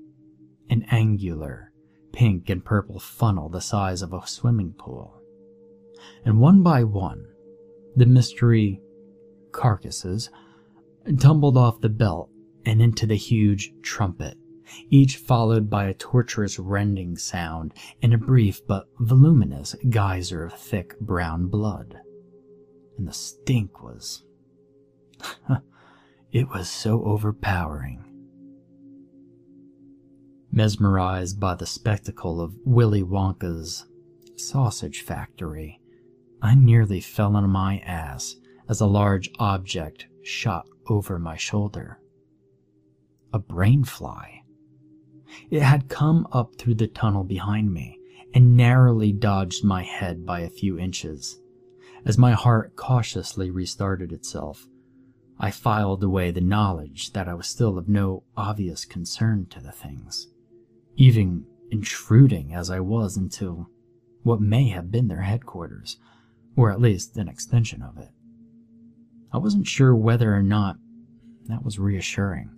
An 0.70 0.84
angular, 0.90 1.72
pink 2.12 2.50
and 2.50 2.64
purple 2.64 2.98
funnel 2.98 3.48
the 3.48 3.60
size 3.60 4.02
of 4.02 4.12
a 4.12 4.26
swimming 4.26 4.74
pool. 4.78 5.20
And 6.24 6.40
one 6.40 6.62
by 6.62 6.84
one, 6.84 7.24
the 7.96 8.06
mystery 8.06 8.80
carcasses 9.52 10.30
tumbled 11.18 11.56
off 11.56 11.80
the 11.80 11.88
belt 11.88 12.30
and 12.64 12.82
into 12.82 13.06
the 13.06 13.16
huge 13.16 13.72
trumpet, 13.82 14.36
each 14.90 15.16
followed 15.16 15.70
by 15.70 15.86
a 15.86 15.94
torturous 15.94 16.58
rending 16.58 17.16
sound 17.16 17.72
and 18.02 18.12
a 18.12 18.18
brief 18.18 18.66
but 18.66 18.88
voluminous 18.98 19.74
geyser 19.88 20.44
of 20.46 20.52
thick 20.54 20.98
brown 21.00 21.46
blood. 21.46 21.96
And 22.96 23.08
the 23.08 23.12
stink 23.12 23.82
was. 23.82 24.24
it 26.32 26.48
was 26.48 26.68
so 26.68 27.02
overpowering. 27.04 28.04
Mesmerized 30.50 31.38
by 31.38 31.54
the 31.54 31.66
spectacle 31.66 32.40
of 32.40 32.56
Willy 32.64 33.02
Wonka's 33.02 33.86
sausage 34.36 35.02
factory, 35.02 35.80
I 36.40 36.54
nearly 36.54 37.00
fell 37.00 37.36
on 37.36 37.48
my 37.50 37.78
ass 37.80 38.36
as 38.68 38.80
a 38.80 38.86
large 38.86 39.30
object 39.38 40.06
shot 40.22 40.68
over 40.88 41.18
my 41.18 41.36
shoulder. 41.36 42.00
A 43.32 43.38
brain 43.38 43.84
fly. 43.84 44.42
It 45.50 45.62
had 45.62 45.88
come 45.88 46.26
up 46.32 46.56
through 46.56 46.76
the 46.76 46.88
tunnel 46.88 47.24
behind 47.24 47.72
me 47.72 47.98
and 48.34 48.56
narrowly 48.56 49.12
dodged 49.12 49.64
my 49.64 49.82
head 49.82 50.24
by 50.24 50.40
a 50.40 50.50
few 50.50 50.78
inches. 50.78 51.40
As 52.04 52.16
my 52.16 52.32
heart 52.32 52.76
cautiously 52.76 53.50
restarted 53.50 54.12
itself, 54.12 54.66
I 55.38 55.50
filed 55.50 56.02
away 56.02 56.30
the 56.30 56.40
knowledge 56.40 57.12
that 57.12 57.28
I 57.28 57.34
was 57.34 57.46
still 57.46 57.78
of 57.78 57.88
no 57.88 58.24
obvious 58.36 58.84
concern 58.84 59.46
to 59.50 59.60
the 59.60 59.72
things, 59.72 60.28
even 60.96 61.44
intruding 61.70 62.54
as 62.54 62.70
I 62.70 62.80
was 62.80 63.16
into 63.16 63.66
what 64.22 64.40
may 64.40 64.68
have 64.70 64.90
been 64.90 65.08
their 65.08 65.22
headquarters, 65.22 65.98
or 66.56 66.70
at 66.70 66.80
least 66.80 67.16
an 67.16 67.28
extension 67.28 67.82
of 67.82 67.98
it. 67.98 68.10
I 69.32 69.38
wasn't 69.38 69.66
sure 69.66 69.94
whether 69.94 70.34
or 70.34 70.42
not 70.42 70.76
that 71.46 71.62
was 71.62 71.78
reassuring. 71.78 72.50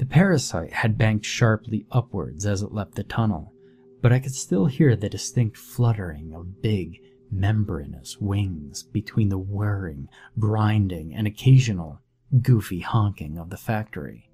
The 0.00 0.06
parasite 0.06 0.72
had 0.72 0.96
banked 0.96 1.26
sharply 1.26 1.84
upwards 1.90 2.46
as 2.46 2.62
it 2.62 2.72
left 2.72 2.94
the 2.94 3.04
tunnel, 3.04 3.52
but 4.00 4.14
I 4.14 4.18
could 4.18 4.34
still 4.34 4.64
hear 4.64 4.96
the 4.96 5.10
distinct 5.10 5.58
fluttering 5.58 6.32
of 6.34 6.62
big, 6.62 7.02
membranous 7.30 8.16
wings 8.18 8.82
between 8.82 9.28
the 9.28 9.36
whirring, 9.36 10.08
grinding, 10.38 11.14
and 11.14 11.26
occasional 11.26 12.00
goofy 12.40 12.80
honking 12.80 13.36
of 13.36 13.50
the 13.50 13.58
factory. 13.58 14.30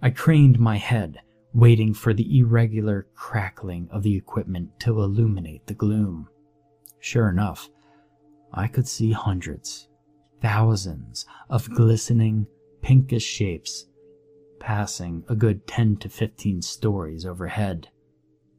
I 0.00 0.10
craned 0.10 0.60
my 0.60 0.76
head, 0.76 1.18
waiting 1.52 1.92
for 1.92 2.14
the 2.14 2.38
irregular 2.38 3.08
crackling 3.16 3.88
of 3.90 4.04
the 4.04 4.16
equipment 4.16 4.78
to 4.78 5.02
illuminate 5.02 5.66
the 5.66 5.74
gloom. 5.74 6.28
Sure 7.00 7.28
enough, 7.28 7.68
I 8.52 8.68
could 8.68 8.86
see 8.86 9.10
hundreds, 9.10 9.88
thousands 10.40 11.26
of 11.50 11.68
glistening, 11.74 12.46
pinkish 12.80 13.24
shapes 13.24 13.86
passing 14.58 15.24
a 15.28 15.36
good 15.36 15.66
10 15.66 15.96
to 15.98 16.08
15 16.08 16.62
stories 16.62 17.24
overhead, 17.24 17.88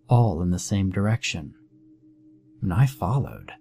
all 0.08 0.41
in 0.41 0.52
the 0.52 0.60
same 0.60 0.89
direction. 0.89 1.54
And 2.62 2.74
I 2.74 2.86
followed. 2.86 3.54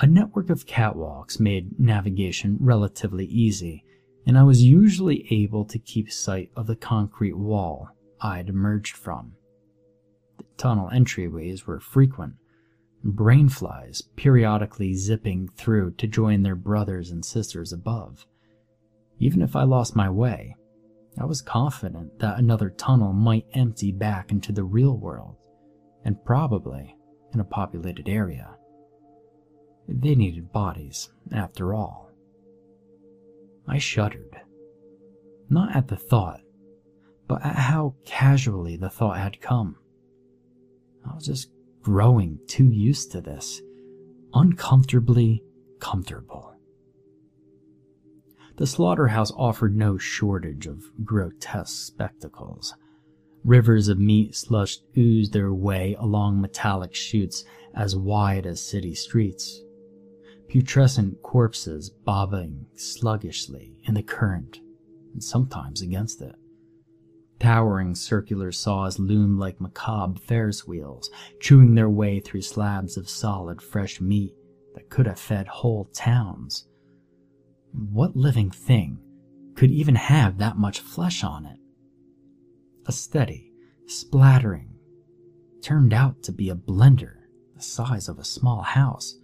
A 0.00 0.06
network 0.06 0.50
of 0.50 0.66
catwalks 0.66 1.38
made 1.38 1.78
navigation 1.78 2.58
relatively 2.60 3.26
easy, 3.26 3.84
and 4.26 4.36
I 4.36 4.42
was 4.42 4.62
usually 4.62 5.26
able 5.30 5.64
to 5.66 5.78
keep 5.78 6.10
sight 6.10 6.50
of 6.56 6.66
the 6.66 6.76
concrete 6.76 7.36
wall 7.36 7.88
I'd 8.20 8.48
emerged 8.48 8.96
from. 8.96 9.34
The 10.38 10.44
tunnel 10.56 10.90
entryways 10.92 11.64
were 11.64 11.78
frequent, 11.78 12.34
brainflies 13.04 14.02
periodically 14.16 14.94
zipping 14.94 15.48
through 15.56 15.92
to 15.92 16.06
join 16.06 16.42
their 16.42 16.56
brothers 16.56 17.10
and 17.10 17.24
sisters 17.24 17.72
above. 17.72 18.26
Even 19.18 19.42
if 19.42 19.54
I 19.54 19.62
lost 19.62 19.94
my 19.94 20.10
way, 20.10 20.56
I 21.18 21.24
was 21.24 21.42
confident 21.42 22.18
that 22.18 22.38
another 22.38 22.70
tunnel 22.70 23.12
might 23.12 23.46
empty 23.54 23.92
back 23.92 24.32
into 24.32 24.52
the 24.52 24.64
real 24.64 24.96
world, 24.96 25.36
and 26.04 26.24
probably 26.24 26.96
in 27.32 27.40
a 27.40 27.44
populated 27.44 28.08
area. 28.08 28.56
They 29.88 30.14
needed 30.14 30.52
bodies, 30.52 31.10
after 31.32 31.74
all. 31.74 32.10
I 33.66 33.78
shuddered. 33.78 34.40
Not 35.48 35.76
at 35.76 35.88
the 35.88 35.96
thought, 35.96 36.40
but 37.28 37.44
at 37.44 37.56
how 37.56 37.94
casually 38.04 38.76
the 38.76 38.90
thought 38.90 39.18
had 39.18 39.40
come. 39.40 39.76
I 41.08 41.14
was 41.14 41.26
just 41.26 41.50
growing 41.82 42.38
too 42.46 42.70
used 42.70 43.12
to 43.12 43.20
this, 43.20 43.60
uncomfortably 44.32 45.44
comfortable. 45.80 46.53
The 48.56 48.66
slaughterhouse 48.66 49.32
offered 49.32 49.76
no 49.76 49.98
shortage 49.98 50.66
of 50.66 50.84
grotesque 51.04 51.86
spectacles. 51.86 52.74
Rivers 53.44 53.88
of 53.88 53.98
meat 53.98 54.34
slush 54.36 54.78
oozed 54.96 55.32
their 55.32 55.52
way 55.52 55.96
along 55.98 56.40
metallic 56.40 56.94
chutes 56.94 57.44
as 57.74 57.96
wide 57.96 58.46
as 58.46 58.64
city 58.64 58.94
streets. 58.94 59.60
Putrescent 60.48 61.20
corpses 61.22 61.90
bobbing 61.90 62.66
sluggishly 62.76 63.80
in 63.84 63.94
the 63.94 64.02
current, 64.02 64.60
and 65.12 65.22
sometimes 65.22 65.82
against 65.82 66.22
it. 66.22 66.36
Towering 67.40 67.96
circular 67.96 68.52
saws 68.52 69.00
loomed 69.00 69.40
like 69.40 69.60
macabre 69.60 70.20
Ferris 70.20 70.66
wheels, 70.66 71.10
chewing 71.40 71.74
their 71.74 71.90
way 71.90 72.20
through 72.20 72.42
slabs 72.42 72.96
of 72.96 73.10
solid, 73.10 73.60
fresh 73.60 74.00
meat 74.00 74.32
that 74.74 74.88
could 74.88 75.06
have 75.06 75.18
fed 75.18 75.48
whole 75.48 75.86
towns. 75.86 76.68
What 77.74 78.16
living 78.16 78.50
thing 78.50 78.98
could 79.56 79.70
even 79.70 79.96
have 79.96 80.38
that 80.38 80.56
much 80.56 80.78
flesh 80.78 81.24
on 81.24 81.44
it? 81.44 81.58
A 82.86 82.92
steady, 82.92 83.50
splattering 83.86 84.70
turned 85.60 85.92
out 85.92 86.22
to 86.22 86.32
be 86.32 86.50
a 86.50 86.54
blender 86.54 87.14
the 87.56 87.62
size 87.62 88.08
of 88.08 88.18
a 88.18 88.24
small 88.24 88.62
house. 88.62 89.18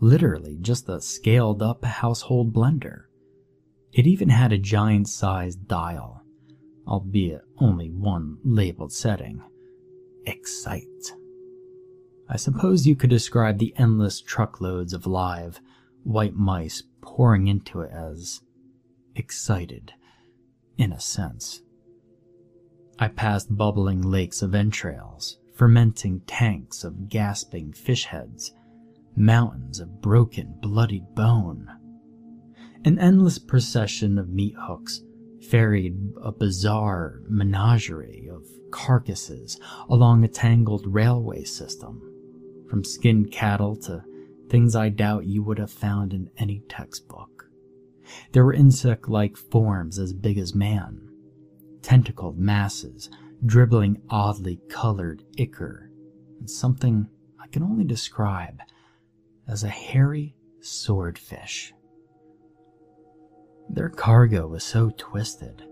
Literally 0.00 0.58
just 0.60 0.88
a 0.88 1.00
scaled 1.00 1.62
up 1.62 1.84
household 1.84 2.52
blender. 2.52 3.04
It 3.92 4.06
even 4.06 4.28
had 4.28 4.52
a 4.52 4.58
giant 4.58 5.08
sized 5.08 5.66
dial, 5.66 6.22
albeit 6.86 7.42
only 7.58 7.90
one 7.90 8.38
labeled 8.44 8.92
setting 8.92 9.42
Excite. 10.26 11.14
I 12.28 12.36
suppose 12.36 12.86
you 12.86 12.94
could 12.94 13.10
describe 13.10 13.58
the 13.58 13.74
endless 13.76 14.20
truckloads 14.20 14.92
of 14.92 15.06
live, 15.06 15.60
white 16.04 16.34
mice 16.34 16.82
pouring 17.02 17.48
into 17.48 17.80
it 17.80 17.90
as 17.92 18.40
excited, 19.14 19.92
in 20.76 20.92
a 20.92 21.00
sense. 21.00 21.62
I 22.98 23.08
passed 23.08 23.56
bubbling 23.56 24.02
lakes 24.02 24.42
of 24.42 24.54
entrails, 24.54 25.38
fermenting 25.54 26.20
tanks 26.26 26.84
of 26.84 27.08
gasping 27.08 27.72
fish 27.72 28.04
heads, 28.04 28.52
mountains 29.16 29.80
of 29.80 30.00
broken, 30.00 30.54
bloodied 30.60 31.14
bone. 31.14 31.68
An 32.84 32.98
endless 32.98 33.38
procession 33.38 34.18
of 34.18 34.28
meat 34.28 34.54
hooks 34.58 35.02
ferried 35.48 35.96
a 36.22 36.32
bizarre 36.32 37.20
menagerie 37.28 38.28
of 38.30 38.46
carcasses 38.70 39.58
along 39.88 40.24
a 40.24 40.28
tangled 40.28 40.86
railway 40.86 41.44
system, 41.44 42.00
from 42.68 42.84
skinned 42.84 43.32
cattle 43.32 43.76
to 43.76 44.04
things 44.50 44.76
I 44.76 44.90
doubt 44.90 45.26
you 45.26 45.42
would 45.42 45.58
have 45.58 45.70
found 45.70 46.12
in 46.12 46.28
any 46.36 46.62
textbook. 46.68 47.46
There 48.32 48.44
were 48.44 48.52
insect 48.52 49.08
like 49.08 49.36
forms 49.36 49.98
as 49.98 50.12
big 50.12 50.36
as 50.36 50.54
man, 50.54 51.08
tentacled 51.82 52.38
masses 52.38 53.08
dribbling 53.44 54.02
oddly 54.10 54.60
colored 54.68 55.24
ichor, 55.38 55.90
and 56.38 56.50
something 56.50 57.08
I 57.40 57.46
can 57.48 57.62
only 57.62 57.84
describe 57.84 58.60
as 59.48 59.64
a 59.64 59.68
hairy 59.68 60.34
swordfish. 60.60 61.72
Their 63.70 63.88
cargo 63.88 64.46
was 64.48 64.64
so 64.64 64.90
twisted. 64.96 65.62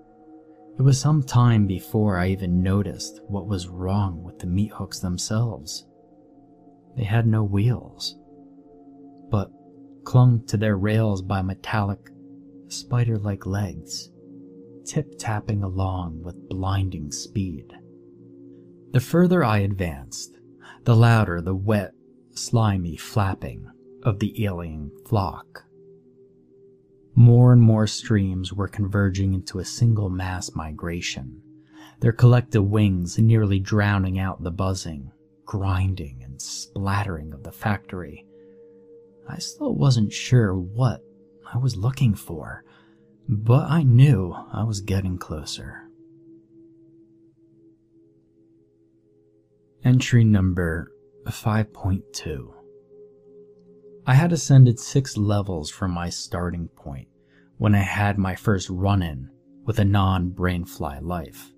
It 0.79 0.83
was 0.83 1.01
some 1.01 1.23
time 1.23 1.67
before 1.67 2.17
I 2.17 2.29
even 2.29 2.63
noticed 2.63 3.21
what 3.27 3.49
was 3.49 3.69
wrong 3.69 4.23
with 4.23 4.39
the 4.39 4.47
meat 4.47 4.73
hooks 4.73 5.01
themselves. 5.01 5.85
They 6.97 7.05
had 7.05 7.27
no 7.27 7.43
wheels, 7.43 8.18
but 9.31 9.51
clung 10.05 10.45
to 10.47 10.57
their 10.57 10.77
rails 10.77 11.23
by 11.23 11.43
metallic, 11.43 12.11
spider 12.69 13.19
like 13.19 13.47
legs, 13.47 14.11
tip 14.85 15.19
tapping 15.19 15.63
along 15.63 16.23
with 16.23 16.49
blinding 16.49 17.13
speed. 17.13 17.73
The 18.93 19.01
further 19.01 19.45
I 19.45 19.59
advanced, 19.59 20.39
the 20.85 20.97
louder 20.97 21.43
the 21.43 21.55
wet, 21.55 21.93
slimy 22.31 22.97
flapping 22.97 23.71
of 24.03 24.19
the 24.19 24.45
alien 24.45 24.91
flock. 25.07 25.65
More 27.15 27.53
and 27.53 27.61
more 27.61 27.87
streams 27.87 28.53
were 28.53 28.69
converging 28.69 29.35
into 29.35 29.59
a 29.59 29.65
single 29.65 30.09
mass 30.09 30.55
migration, 30.55 31.43
their 32.01 32.13
collective 32.13 32.65
wings 32.65 33.19
nearly 33.19 33.59
drowning 33.59 34.19
out 34.19 34.43
the 34.43 34.53
buzzing, 34.53 35.11
grinding, 35.45 36.23
and 36.23 36.41
splattering 36.41 37.35
of 37.35 37.43
the 37.43 37.53
factory 37.53 38.25
I 39.29 39.39
still 39.39 39.75
wasn't 39.75 40.13
sure 40.13 40.55
what 40.55 41.01
I 41.53 41.59
was 41.59 41.77
looking 41.77 42.15
for, 42.15 42.65
but 43.29 43.71
I 43.71 43.83
knew 43.83 44.35
I 44.53 44.65
was 44.65 44.81
getting 44.81 45.19
closer. 45.19 45.89
Entry 49.85 50.25
number 50.25 50.91
5.2 51.27 52.53
I 54.07 54.15
had 54.15 54.33
ascended 54.33 54.81
six 54.81 55.19
levels 55.19 55.71
from 55.71 55.91
my 55.91 56.09
starting 56.09 56.69
point 56.69 57.09
when 57.59 57.75
I 57.75 57.83
had 57.83 58.17
my 58.17 58.35
first 58.35 58.71
run 58.71 59.03
in 59.03 59.31
with 59.65 59.79
a 59.79 59.85
non 59.85 60.31
brainfly 60.31 61.03
life. 61.03 61.53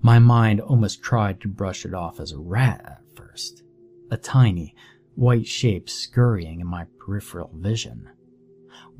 My 0.00 0.18
mind 0.18 0.60
almost 0.62 1.02
tried 1.02 1.42
to 1.42 1.48
brush 1.48 1.84
it 1.84 1.92
off 1.92 2.20
as 2.20 2.32
a 2.32 2.38
rat 2.38 2.80
at 2.86 3.02
first, 3.14 3.62
a 4.10 4.16
tiny, 4.16 4.74
white 5.16 5.46
shapes 5.46 5.92
scurrying 5.92 6.60
in 6.60 6.66
my 6.66 6.86
peripheral 6.98 7.50
vision. 7.54 8.08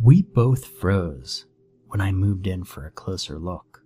We 0.00 0.22
both 0.22 0.64
froze 0.64 1.46
when 1.86 2.00
I 2.00 2.12
moved 2.12 2.46
in 2.46 2.64
for 2.64 2.86
a 2.86 2.90
closer 2.90 3.38
look. 3.38 3.82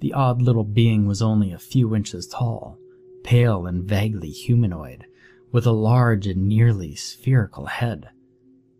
The 0.00 0.12
odd 0.12 0.42
little 0.42 0.64
being 0.64 1.06
was 1.06 1.22
only 1.22 1.52
a 1.52 1.58
few 1.58 1.94
inches 1.94 2.26
tall, 2.26 2.78
pale 3.22 3.66
and 3.66 3.84
vaguely 3.84 4.30
humanoid, 4.30 5.06
with 5.52 5.66
a 5.66 5.72
large 5.72 6.26
and 6.26 6.48
nearly 6.48 6.96
spherical 6.96 7.66
head. 7.66 8.08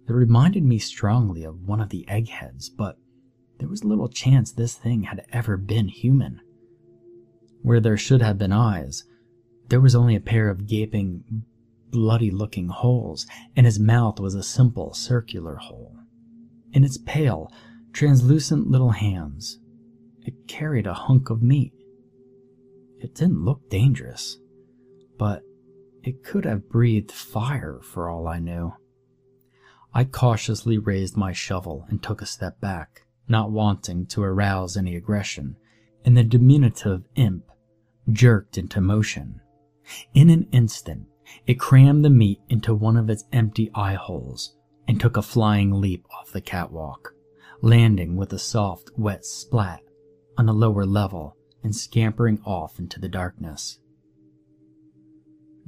It 0.08 0.12
reminded 0.12 0.64
me 0.64 0.78
strongly 0.78 1.44
of 1.44 1.68
one 1.68 1.80
of 1.80 1.90
the 1.90 2.04
eggheads, 2.08 2.68
but 2.68 2.98
there 3.58 3.68
was 3.68 3.84
little 3.84 4.08
chance 4.08 4.50
this 4.50 4.74
thing 4.74 5.04
had 5.04 5.24
ever 5.32 5.56
been 5.56 5.86
human. 5.86 6.40
Where 7.62 7.78
there 7.78 7.96
should 7.96 8.20
have 8.20 8.38
been 8.38 8.52
eyes, 8.52 9.04
there 9.72 9.80
was 9.80 9.94
only 9.94 10.14
a 10.14 10.20
pair 10.20 10.50
of 10.50 10.66
gaping, 10.66 11.24
bloody 11.88 12.30
looking 12.30 12.68
holes, 12.68 13.26
and 13.56 13.64
his 13.64 13.80
mouth 13.80 14.20
was 14.20 14.34
a 14.34 14.42
simple 14.42 14.92
circular 14.92 15.56
hole. 15.56 15.96
In 16.74 16.84
its 16.84 16.98
pale, 16.98 17.50
translucent 17.94 18.68
little 18.68 18.90
hands, 18.90 19.60
it 20.26 20.46
carried 20.46 20.86
a 20.86 20.92
hunk 20.92 21.30
of 21.30 21.42
meat. 21.42 21.72
It 22.98 23.14
didn't 23.14 23.46
look 23.46 23.70
dangerous, 23.70 24.36
but 25.18 25.40
it 26.02 26.22
could 26.22 26.44
have 26.44 26.68
breathed 26.68 27.10
fire 27.10 27.80
for 27.82 28.10
all 28.10 28.28
I 28.28 28.40
knew. 28.40 28.74
I 29.94 30.04
cautiously 30.04 30.76
raised 30.76 31.16
my 31.16 31.32
shovel 31.32 31.86
and 31.88 32.02
took 32.02 32.20
a 32.20 32.26
step 32.26 32.60
back, 32.60 33.06
not 33.26 33.50
wanting 33.50 34.04
to 34.08 34.22
arouse 34.22 34.76
any 34.76 34.96
aggression, 34.96 35.56
and 36.04 36.14
the 36.14 36.24
diminutive 36.24 37.04
imp 37.14 37.44
jerked 38.10 38.58
into 38.58 38.82
motion. 38.82 39.40
In 40.14 40.30
an 40.30 40.48
instant, 40.52 41.06
it 41.46 41.60
crammed 41.60 42.04
the 42.04 42.10
meat 42.10 42.40
into 42.48 42.74
one 42.74 42.96
of 42.96 43.10
its 43.10 43.24
empty 43.32 43.70
eye 43.74 43.94
holes 43.94 44.56
and 44.86 45.00
took 45.00 45.16
a 45.16 45.22
flying 45.22 45.72
leap 45.72 46.06
off 46.18 46.32
the 46.32 46.40
catwalk, 46.40 47.14
landing 47.60 48.16
with 48.16 48.32
a 48.32 48.38
soft, 48.38 48.90
wet 48.96 49.24
splat 49.24 49.80
on 50.36 50.48
a 50.48 50.52
lower 50.52 50.84
level 50.84 51.36
and 51.62 51.74
scampering 51.74 52.40
off 52.44 52.78
into 52.78 53.00
the 53.00 53.08
darkness. 53.08 53.78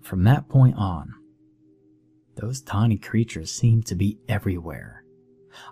From 0.03 0.25
that 0.25 0.49
point 0.49 0.77
on, 0.77 1.15
those 2.37 2.61
tiny 2.61 2.99
creatures 2.99 3.51
seemed 3.51 3.87
to 3.87 3.95
be 3.95 4.19
everywhere. 4.29 5.05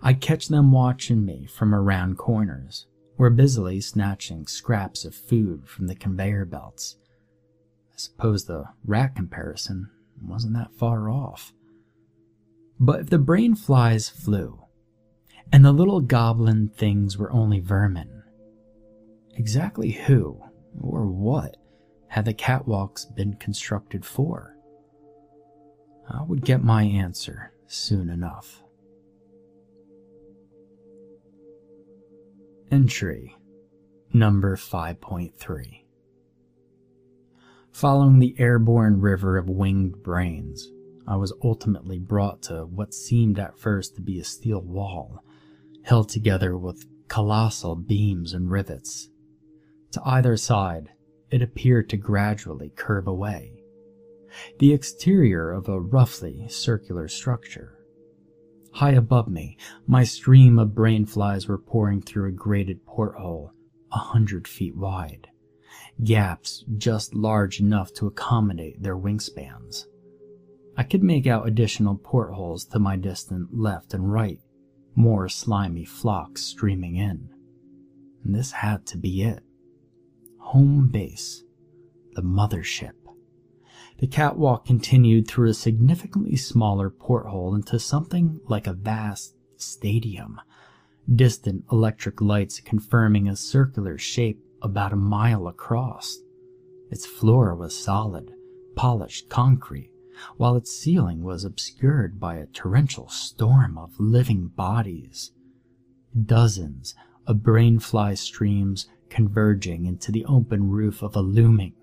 I'd 0.02 0.20
catch 0.20 0.48
them 0.48 0.70
watching 0.70 1.24
me 1.24 1.46
from 1.46 1.74
around 1.74 2.16
corners, 2.16 2.86
or 3.18 3.30
busily 3.30 3.80
snatching 3.80 4.46
scraps 4.46 5.04
of 5.04 5.14
food 5.14 5.68
from 5.68 5.88
the 5.88 5.96
conveyor 5.96 6.44
belts 6.44 6.96
I 7.92 7.96
suppose 7.96 8.44
the 8.44 8.64
rat 8.84 9.14
comparison 9.14 9.90
wasn't 10.20 10.54
that 10.54 10.74
far 10.74 11.10
off. 11.10 11.52
But 12.80 13.00
if 13.00 13.10
the 13.10 13.18
brain 13.18 13.54
flies 13.54 14.08
flew, 14.08 14.64
and 15.52 15.64
the 15.64 15.72
little 15.72 16.00
goblin 16.00 16.68
things 16.68 17.18
were 17.18 17.30
only 17.32 17.60
vermin, 17.60 18.22
exactly 19.34 19.90
who 19.90 20.40
or 20.80 21.06
what 21.06 21.56
had 22.08 22.24
the 22.24 22.34
catwalks 22.34 23.04
been 23.14 23.34
constructed 23.34 24.04
for? 24.04 24.56
I 26.08 26.22
would 26.22 26.44
get 26.44 26.62
my 26.62 26.82
answer 26.82 27.52
soon 27.66 28.10
enough. 28.10 28.62
Entry 32.70 33.36
number 34.12 34.56
5.3 34.56 35.81
Following 37.72 38.18
the 38.18 38.36
airborne 38.38 39.00
river 39.00 39.38
of 39.38 39.48
winged 39.48 40.02
brains, 40.02 40.70
I 41.06 41.16
was 41.16 41.32
ultimately 41.42 41.98
brought 41.98 42.42
to 42.42 42.66
what 42.66 42.92
seemed 42.92 43.38
at 43.38 43.58
first 43.58 43.96
to 43.96 44.02
be 44.02 44.20
a 44.20 44.24
steel 44.24 44.60
wall, 44.60 45.24
held 45.82 46.10
together 46.10 46.56
with 46.56 46.86
colossal 47.08 47.74
beams 47.74 48.34
and 48.34 48.50
rivets. 48.50 49.08
To 49.92 50.02
either 50.04 50.36
side, 50.36 50.90
it 51.30 51.40
appeared 51.40 51.88
to 51.88 51.96
gradually 51.96 52.70
curve 52.76 53.06
away. 53.06 53.64
The 54.58 54.74
exterior 54.74 55.50
of 55.50 55.66
a 55.66 55.80
roughly 55.80 56.46
circular 56.48 57.08
structure. 57.08 57.78
High 58.74 58.92
above 58.92 59.28
me, 59.28 59.56
my 59.86 60.04
stream 60.04 60.58
of 60.58 60.74
brain 60.74 61.06
flies 61.06 61.48
were 61.48 61.58
pouring 61.58 62.02
through 62.02 62.28
a 62.28 62.32
grated 62.32 62.84
porthole 62.84 63.52
a 63.90 63.98
hundred 63.98 64.46
feet 64.46 64.76
wide 64.76 65.28
gaps 66.02 66.64
just 66.76 67.14
large 67.14 67.60
enough 67.60 67.92
to 67.94 68.06
accommodate 68.06 68.82
their 68.82 68.96
wingspans. 68.96 69.84
I 70.76 70.82
could 70.84 71.02
make 71.02 71.26
out 71.26 71.46
additional 71.46 71.96
portholes 71.96 72.64
to 72.66 72.78
my 72.78 72.96
distant 72.96 73.48
left 73.52 73.94
and 73.94 74.12
right, 74.12 74.40
more 74.94 75.28
slimy 75.28 75.84
flocks 75.84 76.42
streaming 76.42 76.96
in. 76.96 77.28
And 78.24 78.34
this 78.34 78.52
had 78.52 78.86
to 78.86 78.98
be 78.98 79.22
it. 79.22 79.42
Home 80.38 80.88
base. 80.88 81.44
The 82.14 82.22
mothership. 82.22 82.92
The 83.98 84.06
catwalk 84.06 84.66
continued 84.66 85.28
through 85.28 85.50
a 85.50 85.54
significantly 85.54 86.36
smaller 86.36 86.90
porthole 86.90 87.54
into 87.54 87.78
something 87.78 88.40
like 88.48 88.66
a 88.66 88.72
vast 88.72 89.36
stadium, 89.56 90.40
distant 91.14 91.64
electric 91.70 92.20
lights 92.20 92.60
confirming 92.60 93.28
a 93.28 93.36
circular 93.36 93.98
shape 93.98 94.42
about 94.62 94.92
a 94.92 94.96
mile 94.96 95.46
across. 95.46 96.18
Its 96.90 97.04
floor 97.04 97.54
was 97.54 97.76
solid, 97.76 98.32
polished 98.76 99.28
concrete, 99.28 99.90
while 100.36 100.56
its 100.56 100.70
ceiling 100.70 101.22
was 101.22 101.44
obscured 101.44 102.20
by 102.20 102.36
a 102.36 102.46
torrential 102.46 103.08
storm 103.08 103.76
of 103.76 103.98
living 103.98 104.48
bodies. 104.48 105.32
Dozens 106.24 106.94
of 107.26 107.36
brainfly 107.38 108.16
streams 108.16 108.88
converging 109.08 109.86
into 109.86 110.12
the 110.12 110.24
open 110.26 110.70
roof 110.70 111.02
of 111.02 111.16
a 111.16 111.20
looming 111.20 111.74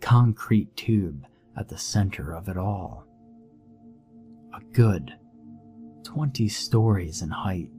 concrete 0.00 0.76
tube 0.76 1.26
at 1.56 1.68
the 1.68 1.78
center 1.78 2.32
of 2.32 2.48
it 2.48 2.56
all. 2.56 3.06
A 4.54 4.60
good 4.72 5.12
twenty 6.04 6.48
stories 6.48 7.22
in 7.22 7.30
height. 7.30 7.70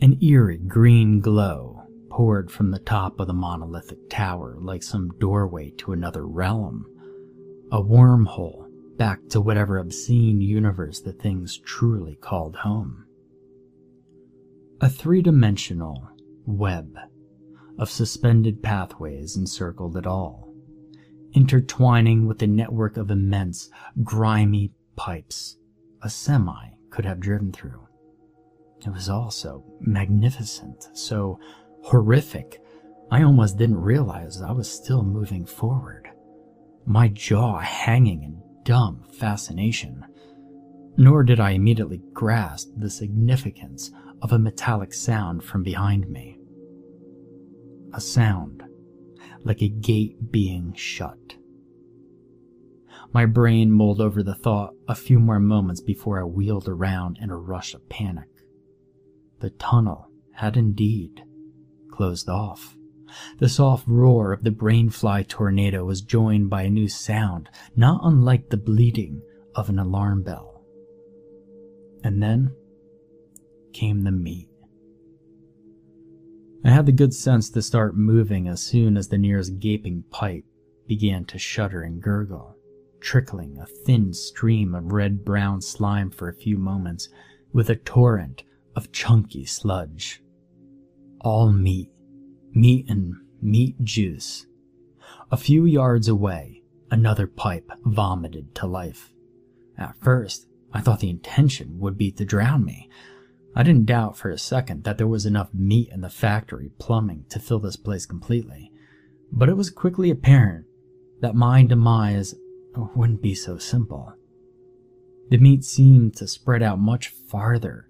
An 0.00 0.18
eerie 0.22 0.58
green 0.58 1.20
glow 1.20 1.79
poured 2.10 2.50
from 2.50 2.70
the 2.70 2.78
top 2.78 3.20
of 3.20 3.26
the 3.26 3.32
monolithic 3.32 4.10
tower 4.10 4.56
like 4.58 4.82
some 4.82 5.10
doorway 5.18 5.70
to 5.70 5.92
another 5.92 6.26
realm. 6.26 6.84
A 7.72 7.82
wormhole 7.82 8.66
back 8.96 9.20
to 9.30 9.40
whatever 9.40 9.78
obscene 9.78 10.40
universe 10.40 11.00
the 11.00 11.12
things 11.12 11.58
truly 11.58 12.16
called 12.16 12.56
home. 12.56 13.06
A 14.80 14.88
three 14.88 15.22
dimensional 15.22 16.08
web 16.44 16.96
of 17.78 17.90
suspended 17.90 18.62
pathways 18.62 19.36
encircled 19.36 19.96
it 19.96 20.06
all, 20.06 20.52
intertwining 21.32 22.26
with 22.26 22.42
a 22.42 22.46
network 22.46 22.96
of 22.96 23.10
immense, 23.10 23.70
grimy 24.02 24.72
pipes 24.96 25.56
a 26.02 26.10
semi 26.10 26.70
could 26.90 27.04
have 27.04 27.20
driven 27.20 27.52
through. 27.52 27.86
It 28.84 28.90
was 28.90 29.08
also 29.08 29.64
magnificent, 29.80 30.88
so 30.94 31.38
horrific. 31.82 32.60
I 33.10 33.22
almost 33.22 33.56
didn't 33.56 33.80
realize 33.80 34.40
I 34.40 34.52
was 34.52 34.70
still 34.70 35.02
moving 35.02 35.44
forward, 35.44 36.08
my 36.86 37.08
jaw 37.08 37.58
hanging 37.58 38.22
in 38.22 38.42
dumb 38.64 39.04
fascination. 39.12 40.04
Nor 40.96 41.22
did 41.24 41.40
I 41.40 41.50
immediately 41.52 42.02
grasp 42.12 42.68
the 42.76 42.90
significance 42.90 43.90
of 44.22 44.32
a 44.32 44.38
metallic 44.38 44.92
sound 44.92 45.42
from 45.42 45.62
behind 45.62 46.08
me. 46.08 46.38
A 47.94 48.00
sound 48.00 48.62
like 49.44 49.62
a 49.62 49.68
gate 49.68 50.30
being 50.30 50.74
shut. 50.74 51.36
My 53.12 53.26
brain 53.26 53.72
mulled 53.72 54.00
over 54.00 54.22
the 54.22 54.34
thought 54.34 54.74
a 54.86 54.94
few 54.94 55.18
more 55.18 55.40
moments 55.40 55.80
before 55.80 56.20
I 56.20 56.24
wheeled 56.24 56.68
around 56.68 57.18
in 57.20 57.30
a 57.30 57.36
rush 57.36 57.74
of 57.74 57.88
panic. 57.88 58.28
The 59.40 59.50
tunnel 59.50 60.10
had 60.34 60.56
indeed 60.56 61.22
closed 61.90 62.28
off. 62.28 62.76
The 63.38 63.48
soft 63.48 63.88
roar 63.88 64.32
of 64.32 64.44
the 64.44 64.50
brainfly 64.50 65.26
tornado 65.26 65.84
was 65.84 66.00
joined 66.00 66.48
by 66.48 66.62
a 66.62 66.70
new 66.70 66.88
sound, 66.88 67.48
not 67.74 68.00
unlike 68.04 68.50
the 68.50 68.56
bleating 68.56 69.22
of 69.54 69.68
an 69.68 69.78
alarm 69.78 70.22
bell. 70.22 70.64
And 72.04 72.22
then 72.22 72.54
came 73.72 74.02
the 74.02 74.12
meat. 74.12 74.48
I 76.64 76.70
had 76.70 76.86
the 76.86 76.92
good 76.92 77.14
sense 77.14 77.50
to 77.50 77.62
start 77.62 77.96
moving 77.96 78.46
as 78.46 78.62
soon 78.62 78.96
as 78.96 79.08
the 79.08 79.18
nearest 79.18 79.58
gaping 79.58 80.04
pipe 80.10 80.44
began 80.86 81.24
to 81.26 81.38
shudder 81.38 81.82
and 81.82 82.02
gurgle, 82.02 82.56
trickling 83.00 83.58
a 83.58 83.66
thin 83.66 84.12
stream 84.12 84.74
of 84.74 84.92
red 84.92 85.24
brown 85.24 85.62
slime 85.62 86.10
for 86.10 86.28
a 86.28 86.34
few 86.34 86.58
moments 86.58 87.08
with 87.52 87.70
a 87.70 87.76
torrent 87.76 88.44
of 88.76 88.92
chunky 88.92 89.44
sludge 89.44 90.22
all 91.20 91.52
meat, 91.52 91.90
meat 92.52 92.88
and 92.88 93.14
meat 93.40 93.82
juice. 93.82 94.46
A 95.30 95.36
few 95.36 95.64
yards 95.64 96.08
away, 96.08 96.62
another 96.90 97.26
pipe 97.26 97.70
vomited 97.84 98.54
to 98.56 98.66
life. 98.66 99.12
At 99.78 99.96
first, 100.00 100.46
I 100.72 100.80
thought 100.80 101.00
the 101.00 101.10
intention 101.10 101.78
would 101.78 101.96
be 101.96 102.10
to 102.12 102.24
drown 102.24 102.64
me. 102.64 102.88
I 103.54 103.62
didn't 103.62 103.86
doubt 103.86 104.16
for 104.16 104.30
a 104.30 104.38
second 104.38 104.84
that 104.84 104.98
there 104.98 105.08
was 105.08 105.26
enough 105.26 105.52
meat 105.52 105.88
in 105.92 106.00
the 106.00 106.10
factory 106.10 106.70
plumbing 106.78 107.24
to 107.30 107.40
fill 107.40 107.58
this 107.58 107.76
place 107.76 108.06
completely, 108.06 108.70
but 109.32 109.48
it 109.48 109.56
was 109.56 109.70
quickly 109.70 110.10
apparent 110.10 110.66
that 111.20 111.34
my 111.34 111.64
demise 111.64 112.34
wouldn't 112.94 113.22
be 113.22 113.34
so 113.34 113.58
simple. 113.58 114.12
The 115.30 115.38
meat 115.38 115.64
seemed 115.64 116.16
to 116.16 116.26
spread 116.26 116.62
out 116.62 116.78
much 116.78 117.08
farther 117.08 117.88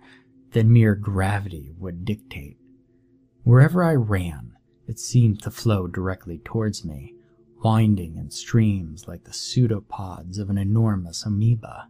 than 0.52 0.72
mere 0.72 0.94
gravity 0.94 1.72
would 1.78 2.04
dictate. 2.04 2.58
Wherever 3.44 3.82
I 3.82 3.94
ran, 3.94 4.52
it 4.86 4.98
seemed 4.98 5.42
to 5.42 5.50
flow 5.50 5.86
directly 5.86 6.38
towards 6.44 6.84
me, 6.84 7.14
winding 7.62 8.16
in 8.16 8.30
streams 8.30 9.08
like 9.08 9.24
the 9.24 9.32
pseudopods 9.32 10.38
of 10.38 10.50
an 10.50 10.58
enormous 10.58 11.24
amoeba. 11.24 11.88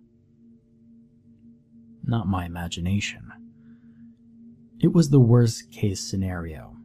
Not 2.05 2.28
my 2.28 2.46
imagination. 2.46 3.30
It 4.80 4.92
was 4.92 5.11
the 5.11 5.20
worst 5.20 5.70
case 5.70 6.01
scenario, 6.01 6.76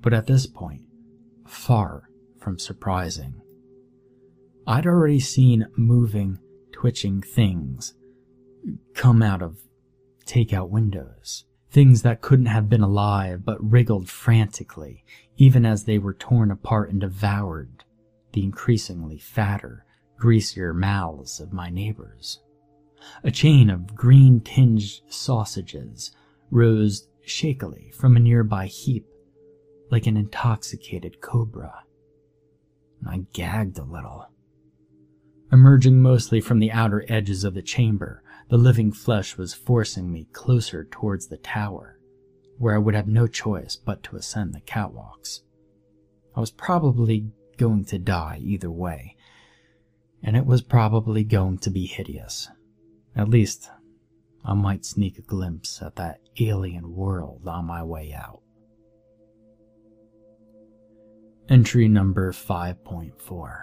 but 0.00 0.12
at 0.12 0.26
this 0.26 0.46
point, 0.46 0.82
far 1.46 2.10
from 2.38 2.58
surprising. 2.58 3.40
I'd 4.66 4.86
already 4.86 5.20
seen 5.20 5.66
moving, 5.76 6.38
twitching 6.72 7.22
things 7.22 7.94
come 8.94 9.22
out 9.22 9.42
of 9.42 9.58
takeout 10.26 10.68
windows. 10.68 11.44
Things 11.70 12.02
that 12.02 12.22
couldn't 12.22 12.46
have 12.46 12.68
been 12.68 12.80
alive 12.80 13.44
but 13.44 13.62
wriggled 13.62 14.08
frantically, 14.08 15.04
even 15.36 15.66
as 15.66 15.84
they 15.84 15.98
were 15.98 16.14
torn 16.14 16.50
apart 16.50 16.90
and 16.90 17.00
devoured 17.00 17.84
the 18.32 18.42
increasingly 18.42 19.18
fatter, 19.18 19.84
greasier 20.16 20.72
mouths 20.72 21.40
of 21.40 21.52
my 21.52 21.70
neighbors. 21.70 22.40
A 23.22 23.30
chain 23.30 23.70
of 23.70 23.94
green 23.94 24.40
tinged 24.40 25.00
sausages 25.08 26.10
rose 26.50 27.08
shakily 27.22 27.92
from 27.94 28.16
a 28.16 28.20
nearby 28.20 28.66
heap 28.66 29.06
like 29.90 30.06
an 30.06 30.16
intoxicated 30.16 31.20
cobra. 31.20 31.84
I 33.06 33.26
gagged 33.32 33.78
a 33.78 33.84
little. 33.84 34.26
Emerging 35.52 36.02
mostly 36.02 36.40
from 36.40 36.58
the 36.58 36.72
outer 36.72 37.04
edges 37.08 37.44
of 37.44 37.54
the 37.54 37.62
chamber 37.62 38.22
the 38.48 38.56
living 38.56 38.92
flesh 38.92 39.36
was 39.36 39.52
forcing 39.52 40.10
me 40.10 40.26
closer 40.32 40.84
towards 40.90 41.26
the 41.26 41.36
tower, 41.36 41.98
where 42.56 42.74
I 42.74 42.78
would 42.78 42.94
have 42.94 43.08
no 43.08 43.26
choice 43.26 43.76
but 43.76 44.02
to 44.04 44.16
ascend 44.16 44.54
the 44.54 44.60
catwalks. 44.60 45.40
I 46.34 46.40
was 46.40 46.50
probably 46.50 47.30
going 47.58 47.84
to 47.86 47.98
die 47.98 48.38
either 48.42 48.70
way, 48.70 49.16
and 50.22 50.36
it 50.36 50.46
was 50.46 50.62
probably 50.62 51.24
going 51.24 51.58
to 51.58 51.70
be 51.70 51.86
hideous. 51.86 52.48
At 53.14 53.28
least, 53.28 53.70
I 54.44 54.54
might 54.54 54.86
sneak 54.86 55.18
a 55.18 55.22
glimpse 55.22 55.82
at 55.82 55.96
that 55.96 56.20
alien 56.40 56.94
world 56.94 57.46
on 57.46 57.66
my 57.66 57.82
way 57.82 58.14
out. 58.14 58.40
Entry 61.50 61.88
number 61.88 62.32
5.4 62.32 63.58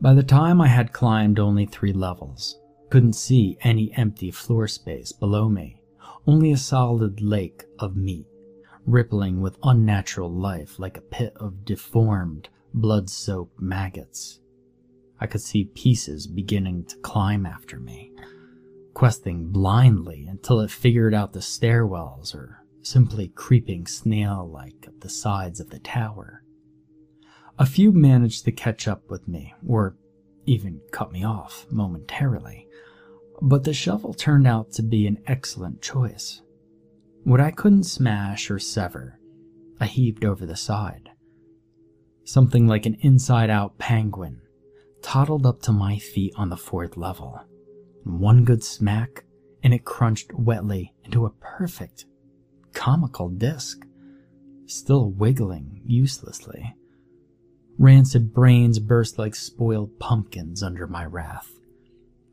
By 0.00 0.14
the 0.14 0.22
time 0.22 0.60
I 0.60 0.68
had 0.68 0.92
climbed 0.92 1.38
only 1.38 1.66
three 1.66 1.92
levels, 1.92 2.59
couldn't 2.90 3.14
see 3.14 3.56
any 3.62 3.92
empty 3.96 4.30
floor 4.30 4.66
space 4.66 5.12
below 5.12 5.48
me, 5.48 5.80
only 6.26 6.52
a 6.52 6.56
solid 6.56 7.20
lake 7.20 7.64
of 7.78 7.96
meat, 7.96 8.26
rippling 8.84 9.40
with 9.40 9.58
unnatural 9.62 10.30
life 10.30 10.78
like 10.78 10.96
a 10.96 11.02
pit 11.02 11.32
of 11.36 11.64
deformed, 11.64 12.48
blood 12.74 13.08
soaked 13.08 13.60
maggots. 13.60 14.40
I 15.20 15.26
could 15.26 15.40
see 15.40 15.64
pieces 15.66 16.26
beginning 16.26 16.84
to 16.86 16.96
climb 16.98 17.46
after 17.46 17.78
me, 17.78 18.12
questing 18.94 19.46
blindly 19.46 20.26
until 20.26 20.60
it 20.60 20.70
figured 20.70 21.14
out 21.14 21.32
the 21.32 21.40
stairwells 21.40 22.34
or 22.34 22.64
simply 22.82 23.28
creeping 23.28 23.86
snail 23.86 24.48
like 24.50 24.86
up 24.88 24.98
the 25.00 25.08
sides 25.08 25.60
of 25.60 25.70
the 25.70 25.78
tower. 25.78 26.42
A 27.58 27.66
few 27.66 27.92
managed 27.92 28.44
to 28.46 28.52
catch 28.52 28.88
up 28.88 29.10
with 29.10 29.28
me, 29.28 29.52
or 29.66 29.96
even 30.46 30.80
cut 30.90 31.12
me 31.12 31.22
off 31.22 31.66
momentarily, 31.70 32.66
but 33.42 33.64
the 33.64 33.72
shovel 33.72 34.14
turned 34.14 34.46
out 34.46 34.72
to 34.72 34.82
be 34.82 35.06
an 35.06 35.18
excellent 35.26 35.80
choice. 35.82 36.42
What 37.24 37.40
I 37.40 37.50
couldn't 37.50 37.84
smash 37.84 38.50
or 38.50 38.58
sever, 38.58 39.18
I 39.78 39.86
heaved 39.86 40.24
over 40.24 40.46
the 40.46 40.56
side. 40.56 41.10
Something 42.24 42.66
like 42.66 42.86
an 42.86 42.96
inside 43.00 43.50
out 43.50 43.78
penguin 43.78 44.40
toddled 45.02 45.46
up 45.46 45.62
to 45.62 45.72
my 45.72 45.98
feet 45.98 46.32
on 46.36 46.50
the 46.50 46.56
fourth 46.56 46.96
level. 46.96 47.40
One 48.04 48.44
good 48.44 48.62
smack, 48.62 49.24
and 49.62 49.74
it 49.74 49.84
crunched 49.84 50.32
wetly 50.34 50.94
into 51.04 51.26
a 51.26 51.30
perfect, 51.30 52.06
comical 52.72 53.28
disc, 53.28 53.84
still 54.66 55.10
wiggling 55.10 55.82
uselessly. 55.84 56.74
Rancid 57.78 58.32
brains 58.32 58.78
burst 58.78 59.18
like 59.18 59.34
spoiled 59.34 59.98
pumpkins 59.98 60.62
under 60.62 60.86
my 60.86 61.04
wrath. 61.04 61.59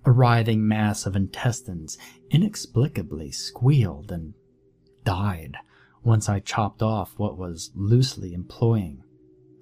A 0.07 0.11
writhing 0.11 0.65
mass 0.65 1.05
of 1.05 1.17
intestines 1.17 1.97
inexplicably 2.31 3.29
squealed 3.29 4.09
and 4.09 4.35
died 5.03 5.57
once 6.01 6.29
I 6.29 6.39
chopped 6.39 6.81
off 6.81 7.19
what 7.19 7.37
was 7.37 7.71
loosely 7.75 8.33
employing 8.33 9.03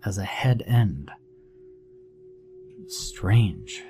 as 0.06 0.20
a 0.20 0.24
head 0.24 0.62
end. 0.68 1.10
Strange. 2.86 3.84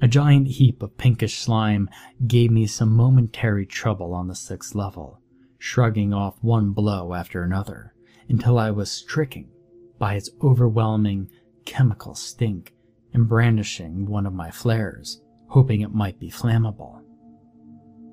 A 0.00 0.08
giant 0.08 0.46
heap 0.46 0.82
of 0.82 0.96
pinkish 0.96 1.38
slime 1.38 1.90
gave 2.26 2.50
me 2.50 2.66
some 2.66 2.96
momentary 2.96 3.66
trouble 3.66 4.14
on 4.14 4.28
the 4.28 4.34
sixth 4.34 4.74
level, 4.74 5.20
shrugging 5.58 6.14
off 6.14 6.42
one 6.42 6.72
blow 6.72 7.12
after 7.12 7.42
another 7.42 7.92
until 8.30 8.58
I 8.58 8.70
was 8.70 8.90
stricken 8.90 9.50
by 9.98 10.14
its 10.14 10.30
overwhelming 10.42 11.28
chemical 11.66 12.14
stink 12.14 12.72
and 13.12 13.28
brandishing 13.28 14.06
one 14.06 14.26
of 14.26 14.32
my 14.32 14.50
flares, 14.50 15.20
hoping 15.48 15.80
it 15.80 15.92
might 15.92 16.18
be 16.18 16.30
flammable 16.30 17.02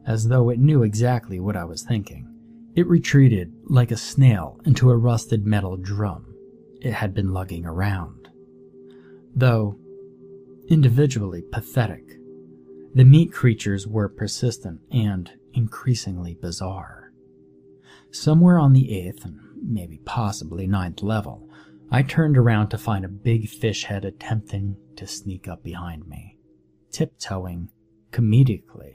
as 0.06 0.28
though 0.28 0.50
it 0.50 0.60
knew 0.60 0.84
exactly 0.84 1.40
what 1.40 1.56
I 1.56 1.64
was 1.66 1.84
thinking. 1.84 2.32
It 2.76 2.88
retreated 2.88 3.54
like 3.66 3.92
a 3.92 3.98
snail 3.98 4.60
into 4.66 4.90
a 4.90 4.98
rusted 4.98 5.46
metal 5.46 5.78
drum 5.78 6.34
it 6.82 6.94
had 6.94 7.14
been 7.14 7.34
lugging 7.34 7.66
around. 7.66 8.30
Though 9.36 9.80
individually 10.70 11.42
pathetic, 11.52 12.04
the 12.94 13.04
meat 13.04 13.32
creatures 13.32 13.88
were 13.88 14.08
persistent 14.08 14.82
and 14.92 15.32
increasingly 15.54 16.36
bizarre. 16.36 17.12
Somewhere 18.12 18.60
on 18.60 18.74
the 18.74 18.98
eighth 18.98 19.26
and 19.26 19.40
maybe 19.62 20.00
possibly 20.06 20.68
ninth 20.68 21.02
level, 21.02 21.50
I 21.92 22.02
turned 22.02 22.38
around 22.38 22.70
to 22.70 22.78
find 22.78 23.06
a 23.06 23.10
big 23.10 23.48
fish 23.48 23.86
head 23.86 24.06
attempting 24.06 24.76
to 24.96 25.08
sneak 25.08 25.48
up 25.48 25.64
behind 25.64 26.08
me, 26.08 26.38
tiptoeing 26.92 27.70
comedically 28.12 28.94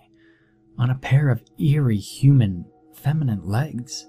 on 0.78 0.91
a 0.91 0.99
pair 0.99 1.28
of 1.28 1.43
eerie 1.59 1.97
human 1.97 2.64
feminine 2.95 3.45
legs. 3.45 4.07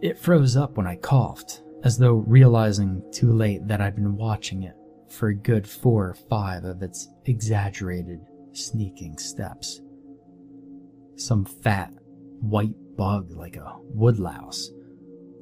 It 0.00 0.18
froze 0.18 0.56
up 0.56 0.76
when 0.76 0.86
I 0.86 0.96
coughed, 0.96 1.62
as 1.84 1.98
though 1.98 2.24
realizing 2.26 3.02
too 3.12 3.32
late 3.32 3.66
that 3.68 3.80
I'd 3.80 3.96
been 3.96 4.16
watching 4.16 4.62
it 4.62 4.74
for 5.08 5.28
a 5.28 5.34
good 5.34 5.66
four 5.66 6.08
or 6.08 6.14
five 6.14 6.64
of 6.64 6.82
its 6.82 7.08
exaggerated, 7.26 8.20
sneaking 8.52 9.18
steps. 9.18 9.80
Some 11.16 11.44
fat, 11.44 11.92
white 12.40 12.74
bug 12.96 13.32
like 13.32 13.56
a 13.56 13.76
woodlouse 13.80 14.70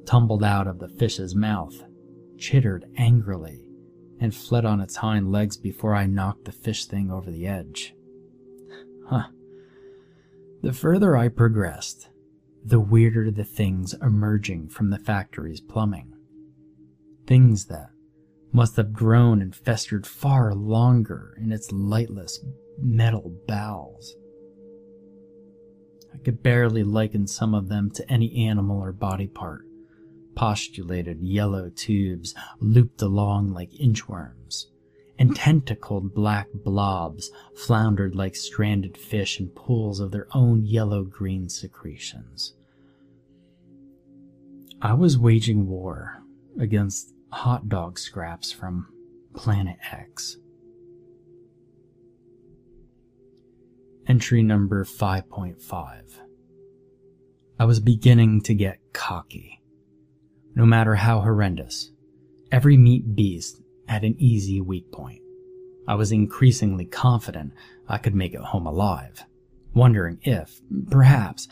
tumbled 0.05 0.43
out 0.43 0.67
of 0.67 0.79
the 0.79 0.89
fish's 0.89 1.35
mouth, 1.35 1.75
chittered 2.41 2.85
angrily, 2.97 3.69
and 4.19 4.35
fled 4.35 4.65
on 4.65 4.81
its 4.81 4.97
hind 4.97 5.31
legs 5.31 5.55
before 5.55 5.95
I 5.95 6.07
knocked 6.07 6.45
the 6.45 6.51
fish 6.51 6.85
thing 6.85 7.09
over 7.09 7.31
the 7.31 7.47
edge. 7.47 7.93
Huh. 9.07 9.27
The 10.61 10.73
further 10.73 11.15
I 11.15 11.29
progressed, 11.29 12.09
the 12.65 12.79
weirder 12.79 13.31
the 13.31 13.43
things 13.43 13.93
emerging 14.01 14.69
from 14.69 14.89
the 14.89 14.99
factory's 14.99 15.61
plumbing. 15.61 16.13
Things 17.25 17.65
that 17.65 17.91
must 18.51 18.75
have 18.75 18.91
grown 18.91 19.41
and 19.41 19.55
festered 19.55 20.05
far 20.05 20.53
longer 20.53 21.37
in 21.41 21.51
its 21.51 21.71
lightless 21.71 22.43
metal 22.79 23.33
bowels. 23.47 24.15
I 26.13 26.17
could 26.17 26.43
barely 26.43 26.83
liken 26.83 27.27
some 27.27 27.55
of 27.55 27.69
them 27.69 27.89
to 27.91 28.11
any 28.11 28.47
animal 28.47 28.81
or 28.81 28.91
body 28.91 29.27
part. 29.27 29.63
Postulated 30.41 31.21
yellow 31.21 31.69
tubes 31.69 32.33
looped 32.59 33.03
along 33.03 33.53
like 33.53 33.69
inchworms, 33.73 34.65
and 35.19 35.29
hmm. 35.29 35.35
tentacled 35.35 36.15
black 36.15 36.47
blobs 36.51 37.29
floundered 37.55 38.15
like 38.15 38.35
stranded 38.35 38.97
fish 38.97 39.39
in 39.39 39.49
pools 39.49 39.99
of 39.99 40.09
their 40.09 40.25
own 40.33 40.65
yellow 40.65 41.03
green 41.03 41.47
secretions. 41.47 42.55
I 44.81 44.95
was 44.95 45.15
waging 45.15 45.67
war 45.67 46.23
against 46.59 47.13
hot 47.31 47.69
dog 47.69 47.99
scraps 47.99 48.51
from 48.51 48.87
Planet 49.35 49.77
X. 49.91 50.37
Entry 54.07 54.41
number 54.41 54.83
5.5. 54.85 56.01
I 57.59 57.65
was 57.65 57.79
beginning 57.79 58.41
to 58.41 58.55
get 58.55 58.79
cocky. 58.91 59.60
No 60.53 60.65
matter 60.65 60.95
how 60.95 61.21
horrendous, 61.21 61.91
every 62.51 62.77
meat 62.77 63.15
beast 63.15 63.61
had 63.87 64.03
an 64.03 64.15
easy 64.17 64.59
weak 64.61 64.91
point. 64.91 65.21
I 65.87 65.95
was 65.95 66.11
increasingly 66.11 66.85
confident 66.85 67.53
I 67.87 67.97
could 67.97 68.15
make 68.15 68.33
it 68.33 68.41
home 68.41 68.65
alive, 68.65 69.23
wondering 69.73 70.19
if, 70.23 70.61
perhaps, 70.89 71.47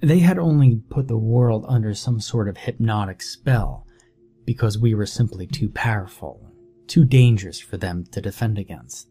they 0.00 0.18
had 0.18 0.38
only 0.38 0.82
put 0.90 1.08
the 1.08 1.16
world 1.16 1.64
under 1.68 1.94
some 1.94 2.20
sort 2.20 2.48
of 2.48 2.56
hypnotic 2.56 3.22
spell 3.22 3.86
because 4.44 4.78
we 4.78 4.94
were 4.94 5.06
simply 5.06 5.46
too 5.46 5.70
powerful, 5.70 6.50
too 6.86 7.04
dangerous 7.04 7.58
for 7.58 7.76
them 7.78 8.04
to 8.12 8.20
defend 8.20 8.58
against. 8.58 9.08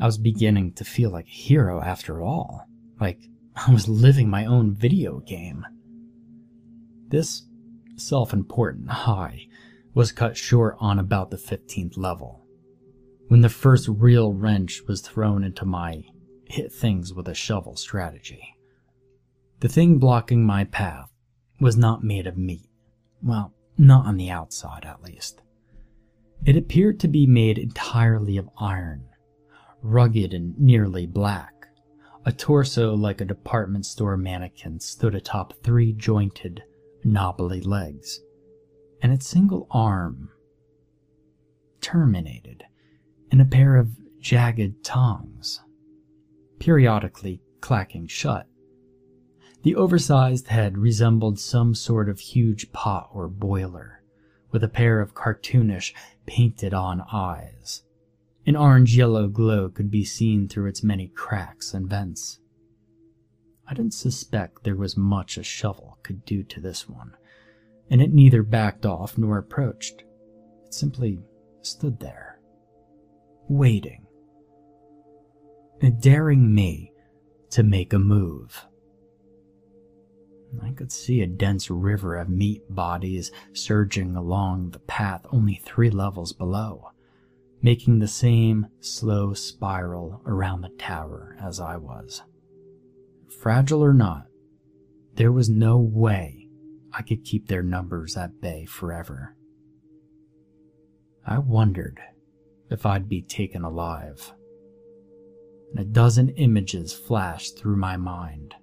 I 0.00 0.06
was 0.06 0.18
beginning 0.18 0.72
to 0.74 0.84
feel 0.84 1.10
like 1.10 1.26
a 1.26 1.30
hero 1.30 1.80
after 1.82 2.22
all, 2.22 2.66
like 3.00 3.20
I 3.54 3.72
was 3.72 3.88
living 3.88 4.28
my 4.28 4.46
own 4.46 4.74
video 4.74 5.20
game. 5.20 5.64
This 7.08 7.46
self 8.00 8.32
important 8.32 8.90
high 8.90 9.46
was 9.94 10.12
cut 10.12 10.36
short 10.36 10.76
on 10.78 10.98
about 10.98 11.30
the 11.30 11.36
15th 11.36 11.96
level, 11.96 12.44
when 13.28 13.40
the 13.40 13.48
first 13.48 13.88
real 13.88 14.32
wrench 14.32 14.82
was 14.86 15.00
thrown 15.00 15.42
into 15.42 15.64
my 15.64 16.04
hit 16.44 16.72
things 16.72 17.12
with 17.12 17.28
a 17.28 17.34
shovel 17.34 17.76
strategy. 17.76 18.54
The 19.60 19.68
thing 19.68 19.98
blocking 19.98 20.44
my 20.44 20.64
path 20.64 21.10
was 21.60 21.76
not 21.76 22.04
made 22.04 22.26
of 22.26 22.36
meat. 22.36 22.68
Well, 23.22 23.54
not 23.78 24.06
on 24.06 24.16
the 24.16 24.30
outside, 24.30 24.84
at 24.84 25.02
least. 25.02 25.42
It 26.44 26.56
appeared 26.56 27.00
to 27.00 27.08
be 27.08 27.26
made 27.26 27.58
entirely 27.58 28.36
of 28.36 28.50
iron, 28.58 29.08
rugged 29.82 30.34
and 30.34 30.58
nearly 30.58 31.06
black. 31.06 31.52
A 32.24 32.32
torso 32.32 32.94
like 32.94 33.20
a 33.20 33.24
department 33.24 33.86
store 33.86 34.16
mannequin 34.16 34.80
stood 34.80 35.14
atop 35.14 35.54
three 35.62 35.92
jointed, 35.92 36.62
knobbly 37.06 37.60
legs 37.60 38.20
and 39.00 39.12
its 39.12 39.28
single 39.28 39.66
arm 39.70 40.28
terminated 41.80 42.64
in 43.30 43.40
a 43.40 43.44
pair 43.44 43.76
of 43.76 43.96
jagged 44.20 44.82
tongs, 44.82 45.60
periodically 46.58 47.40
clacking 47.60 48.08
shut. 48.08 48.46
The 49.62 49.76
oversized 49.76 50.48
head 50.48 50.78
resembled 50.78 51.38
some 51.38 51.74
sort 51.74 52.08
of 52.08 52.18
huge 52.18 52.72
pot 52.72 53.08
or 53.12 53.28
boiler, 53.28 54.02
with 54.50 54.64
a 54.64 54.68
pair 54.68 55.00
of 55.00 55.14
cartoonish, 55.14 55.92
painted 56.26 56.74
on 56.74 57.02
eyes. 57.12 57.82
An 58.46 58.56
orange 58.56 58.96
yellow 58.96 59.28
glow 59.28 59.68
could 59.68 59.90
be 59.90 60.04
seen 60.04 60.48
through 60.48 60.66
its 60.66 60.82
many 60.82 61.08
cracks 61.08 61.74
and 61.74 61.88
vents. 61.88 62.40
I 63.68 63.74
didn't 63.74 63.94
suspect 63.94 64.62
there 64.64 64.76
was 64.76 64.96
much 64.96 65.36
a 65.36 65.42
shovel 65.42 65.98
could 66.02 66.24
do 66.24 66.42
to 66.44 66.60
this 66.60 66.88
one, 66.88 67.16
and 67.90 68.00
it 68.00 68.12
neither 68.12 68.42
backed 68.42 68.86
off 68.86 69.18
nor 69.18 69.38
approached. 69.38 70.04
It 70.64 70.74
simply 70.74 71.20
stood 71.62 71.98
there, 72.00 72.40
waiting, 73.48 74.06
daring 75.98 76.54
me 76.54 76.92
to 77.50 77.62
make 77.62 77.92
a 77.92 77.98
move. 77.98 78.66
I 80.62 80.70
could 80.70 80.92
see 80.92 81.20
a 81.20 81.26
dense 81.26 81.70
river 81.70 82.16
of 82.16 82.28
meat 82.28 82.62
bodies 82.72 83.32
surging 83.52 84.16
along 84.16 84.70
the 84.70 84.78
path 84.78 85.26
only 85.32 85.56
three 85.56 85.90
levels 85.90 86.32
below, 86.32 86.90
making 87.62 87.98
the 87.98 88.08
same 88.08 88.68
slow 88.80 89.34
spiral 89.34 90.22
around 90.24 90.62
the 90.62 90.70
tower 90.70 91.36
as 91.40 91.60
I 91.60 91.76
was. 91.76 92.22
Fragile 93.40 93.84
or 93.84 93.94
not, 93.94 94.26
there 95.14 95.32
was 95.32 95.48
no 95.48 95.78
way 95.78 96.48
I 96.92 97.02
could 97.02 97.24
keep 97.24 97.48
their 97.48 97.62
numbers 97.62 98.16
at 98.16 98.40
bay 98.40 98.64
forever. 98.64 99.36
I 101.26 101.38
wondered 101.38 102.00
if 102.70 102.86
I'd 102.86 103.08
be 103.08 103.22
taken 103.22 103.62
alive. 103.62 104.32
And 105.72 105.80
a 105.80 105.84
dozen 105.84 106.30
images 106.30 106.92
flashed 106.92 107.58
through 107.58 107.76
my 107.76 107.96
mind. 107.96 108.54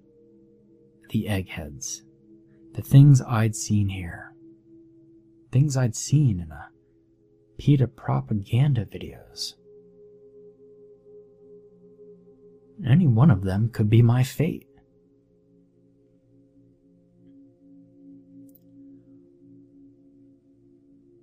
The 1.09 1.27
eggheads. 1.27 2.03
The 2.73 2.81
things 2.81 3.21
I'd 3.21 3.55
seen 3.55 3.89
here. 3.89 4.33
Things 5.51 5.77
I'd 5.77 5.95
seen 5.95 6.39
in 6.39 6.51
a 6.51 6.69
PETA 7.57 7.87
propaganda 7.87 8.85
videos. 8.85 9.53
Any 12.87 13.07
one 13.07 13.31
of 13.31 13.43
them 13.43 13.69
could 13.69 13.89
be 13.89 14.01
my 14.01 14.23
fate. 14.23 14.67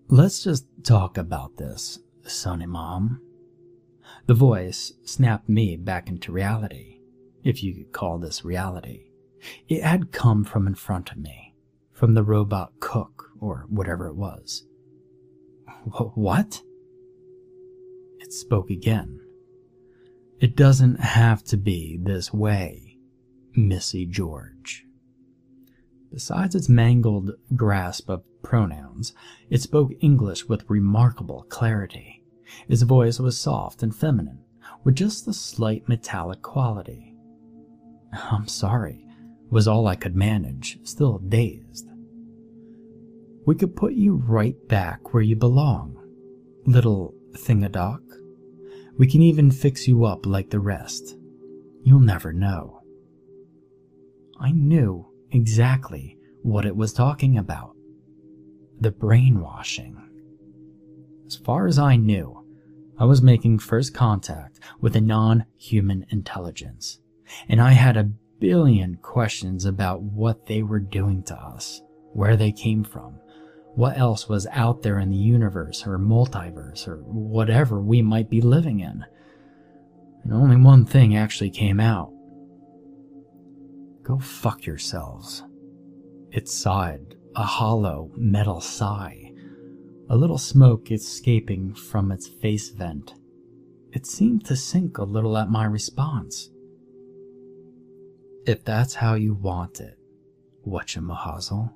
Let's 0.09 0.43
just 0.43 0.67
talk 0.83 1.17
about 1.17 1.57
this, 1.57 2.01
Sonny 2.25 2.67
Mom. 2.67 3.21
The 4.27 4.35
voice 4.35 4.93
snapped 5.05 5.49
me 5.49 5.77
back 5.77 6.09
into 6.09 6.33
reality, 6.33 6.99
if 7.45 7.63
you 7.63 7.75
could 7.75 7.93
call 7.93 8.19
this 8.19 8.45
reality. 8.45 9.05
It 9.69 9.83
had 9.83 10.11
come 10.13 10.45
from 10.45 10.67
in 10.67 10.75
front 10.75 11.13
of 11.13 11.19
me, 11.19 11.55
from 11.93 12.15
the 12.15 12.25
robot 12.25 12.73
cook, 12.81 13.31
or 13.41 13.67
whatever 13.69 14.09
it 14.09 14.17
was. 14.17 14.65
What? 16.15 16.61
It 18.19 18.33
spoke 18.33 18.71
again. 18.71 19.21
It 20.41 20.57
doesn't 20.57 21.01
have 21.01 21.45
to 21.45 21.59
be 21.59 21.99
this 22.03 22.33
way, 22.33 22.97
Missy 23.55 24.07
George. 24.07 24.87
Besides 26.11 26.55
its 26.55 26.67
mangled 26.67 27.33
grasp 27.55 28.09
of 28.09 28.25
pronouns, 28.43 29.13
it 29.51 29.61
spoke 29.61 29.93
English 30.01 30.49
with 30.49 30.65
remarkable 30.71 31.45
clarity. 31.51 32.25
Its 32.69 32.81
voice 32.81 33.21
was 33.21 33.39
soft 33.39 33.83
and 33.83 33.95
feminine, 33.95 34.43
with 34.83 34.95
just 34.95 35.29
a 35.29 35.35
slight 35.35 35.87
metallic 35.91 36.41
quality. 36.41 37.15
I'm 38.15 38.49
sorry, 38.49 39.07
was 39.51 39.69
all 39.69 39.87
I 39.87 39.95
could 39.95 40.17
manage, 40.17 40.79
still 40.85 41.19
dazed. 41.19 41.87
We 43.47 43.57
could 43.57 43.77
put 43.77 43.93
you 43.93 44.15
right 44.15 44.57
back 44.69 45.13
where 45.13 45.23
you 45.23 45.37
belong, 45.37 45.99
little 46.65 47.13
thingadoc. 47.33 48.01
We 49.01 49.07
can 49.07 49.23
even 49.23 49.51
fix 49.51 49.89
you 49.89 50.05
up 50.05 50.27
like 50.27 50.51
the 50.51 50.61
rest. 50.61 51.17
You'll 51.83 52.01
never 52.01 52.35
know. 52.35 52.83
I 54.39 54.53
knew 54.53 55.07
exactly 55.31 56.19
what 56.43 56.67
it 56.67 56.77
was 56.77 56.93
talking 56.93 57.39
about 57.39 57.75
the 58.79 58.91
brainwashing. 58.91 59.97
As 61.27 61.35
far 61.35 61.67
as 61.67 61.79
I 61.79 61.97
knew, 61.97 62.45
I 62.99 63.07
was 63.07 63.23
making 63.23 63.61
first 63.61 63.95
contact 63.95 64.61
with 64.83 64.95
a 64.95 65.01
non 65.01 65.47
human 65.57 66.05
intelligence, 66.11 67.01
and 67.49 67.59
I 67.59 67.73
had 67.73 67.97
a 67.97 68.11
billion 68.39 68.97
questions 68.97 69.65
about 69.65 70.03
what 70.03 70.45
they 70.45 70.63
were 70.63 70.79
doing 70.79 71.23
to 71.23 71.35
us, 71.35 71.81
where 72.13 72.37
they 72.37 72.53
came 72.53 72.85
from, 72.85 73.19
what 73.75 73.97
else 73.97 74.29
was 74.29 74.47
out 74.51 74.83
there 74.83 74.99
in 74.99 75.11
the 75.11 75.17
universe 75.17 75.87
or 75.87 75.99
multiverse 75.99 76.89
or 76.89 76.97
whatever 77.05 77.81
we 77.81 78.03
might 78.03 78.29
be 78.29 78.41
living 78.41 78.81
in. 78.81 79.05
And 80.25 80.33
only 80.33 80.57
one 80.57 80.85
thing 80.85 81.17
actually 81.17 81.51
came 81.51 81.81
out. 81.81 82.13
Go 84.03 84.19
fuck 84.19 84.67
yourselves. 84.67 85.45
It 86.31 86.49
sighed, 86.49 87.17
a 87.37 87.45
hollow 87.45 88.11
metal 88.17 88.61
sigh, 88.61 89.33
a 90.09 90.17
little 90.17 90.39
smoke 90.39 90.91
escaping 90.91 91.75
from 91.75 92.11
its 92.11 92.29
face 92.29 92.71
vent. 92.71 93.15
It 93.93 94.07
seemed 94.07 94.45
to 94.47 94.57
sink 94.57 94.99
a 94.99 95.05
little 95.05 95.39
at 95.39 95.49
my 95.49 95.65
response. 95.65 96.51
If 98.47 98.65
that's 98.65 98.95
how 98.95 99.15
you 99.15 99.35
want 99.35 99.81
it, 99.81 99.99
whatchamahazel. 100.67 101.73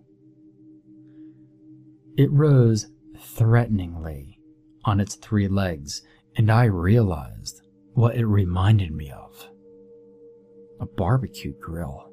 It 2.16 2.30
rose 2.30 2.86
threateningly 3.18 4.38
on 4.84 5.00
its 5.00 5.16
three 5.16 5.48
legs, 5.48 6.02
and 6.36 6.50
I 6.50 6.64
realized 6.64 7.62
what 7.94 8.16
it 8.16 8.26
reminded 8.26 8.92
me 8.92 9.10
of 9.10 9.48
a 10.80 10.86
barbecue 10.86 11.54
grill. 11.60 12.10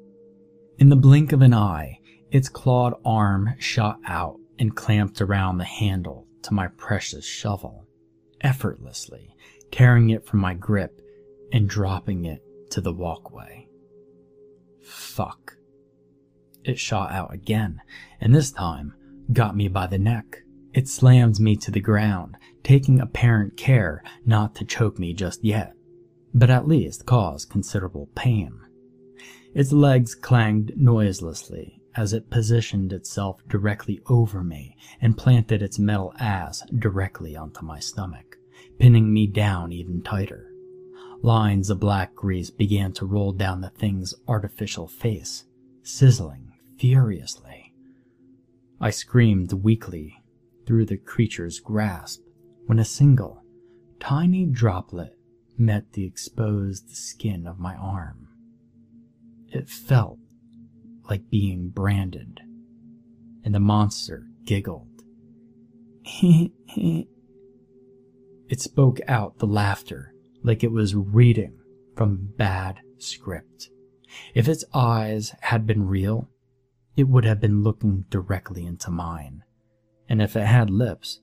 In 0.78 0.88
the 0.88 0.96
blink 0.96 1.32
of 1.32 1.42
an 1.42 1.52
eye, 1.52 1.98
its 2.30 2.48
clawed 2.48 2.94
arm 3.04 3.54
shot 3.58 3.98
out 4.06 4.38
and 4.58 4.74
clamped 4.74 5.20
around 5.20 5.58
the 5.58 5.64
handle 5.64 6.26
to 6.42 6.54
my 6.54 6.68
precious 6.68 7.26
shovel, 7.26 7.86
effortlessly 8.40 9.34
tearing 9.70 10.10
it 10.10 10.26
from 10.26 10.40
my 10.40 10.54
grip 10.54 11.00
and 11.52 11.68
dropping 11.68 12.24
it 12.24 12.42
to 12.70 12.80
the 12.80 12.92
walkway. 12.92 13.66
Fuck. 14.82 15.56
It 16.64 16.78
shot 16.78 17.10
out 17.10 17.34
again, 17.34 17.80
and 18.20 18.34
this 18.34 18.52
time 18.52 18.94
got 19.32 19.56
me 19.56 19.68
by 19.68 19.86
the 19.86 19.98
neck. 19.98 20.42
It 20.74 20.88
slammed 20.88 21.38
me 21.38 21.56
to 21.56 21.70
the 21.70 21.80
ground, 21.80 22.36
taking 22.62 23.00
apparent 23.00 23.56
care 23.56 24.02
not 24.24 24.54
to 24.56 24.64
choke 24.64 24.98
me 24.98 25.12
just 25.12 25.44
yet, 25.44 25.74
but 26.32 26.50
at 26.50 26.66
least 26.66 27.06
cause 27.06 27.44
considerable 27.44 28.08
pain. 28.14 28.58
Its 29.54 29.72
legs 29.72 30.14
clanged 30.14 30.72
noiselessly 30.76 31.82
as 31.94 32.12
it 32.12 32.30
positioned 32.30 32.92
itself 32.92 33.40
directly 33.48 34.00
over 34.08 34.42
me 34.42 34.76
and 35.00 35.18
planted 35.18 35.60
its 35.60 35.78
metal 35.78 36.14
ass 36.18 36.62
directly 36.78 37.36
onto 37.36 37.64
my 37.64 37.78
stomach, 37.78 38.38
pinning 38.78 39.12
me 39.12 39.26
down 39.26 39.72
even 39.72 40.02
tighter. 40.02 40.50
Lines 41.22 41.70
of 41.70 41.78
black 41.78 42.14
grease 42.14 42.50
began 42.50 42.92
to 42.92 43.06
roll 43.06 43.32
down 43.32 43.60
the 43.60 43.70
thing's 43.70 44.14
artificial 44.26 44.88
face, 44.88 45.44
sizzling 45.82 46.52
furiously. 46.78 47.51
I 48.82 48.90
screamed 48.90 49.52
weakly 49.52 50.20
through 50.66 50.86
the 50.86 50.96
creature's 50.96 51.60
grasp 51.60 52.20
when 52.66 52.80
a 52.80 52.84
single, 52.84 53.44
tiny 54.00 54.44
droplet 54.44 55.16
met 55.56 55.92
the 55.92 56.04
exposed 56.04 56.90
skin 56.90 57.46
of 57.46 57.60
my 57.60 57.76
arm. 57.76 58.26
It 59.46 59.68
felt 59.68 60.18
like 61.08 61.30
being 61.30 61.68
branded, 61.68 62.40
and 63.44 63.54
the 63.54 63.60
monster 63.60 64.26
giggled. 64.44 64.88
it 66.04 67.06
spoke 68.56 68.98
out 69.06 69.38
the 69.38 69.46
laughter 69.46 70.12
like 70.42 70.64
it 70.64 70.72
was 70.72 70.96
reading 70.96 71.56
from 71.94 72.32
bad 72.36 72.80
script. 72.98 73.68
If 74.34 74.48
its 74.48 74.64
eyes 74.74 75.36
had 75.40 75.68
been 75.68 75.86
real, 75.86 76.28
it 76.96 77.04
would 77.04 77.24
have 77.24 77.40
been 77.40 77.62
looking 77.62 78.04
directly 78.10 78.66
into 78.66 78.90
mine. 78.90 79.42
And 80.08 80.20
if 80.20 80.36
it 80.36 80.46
had 80.46 80.70
lips, 80.70 81.20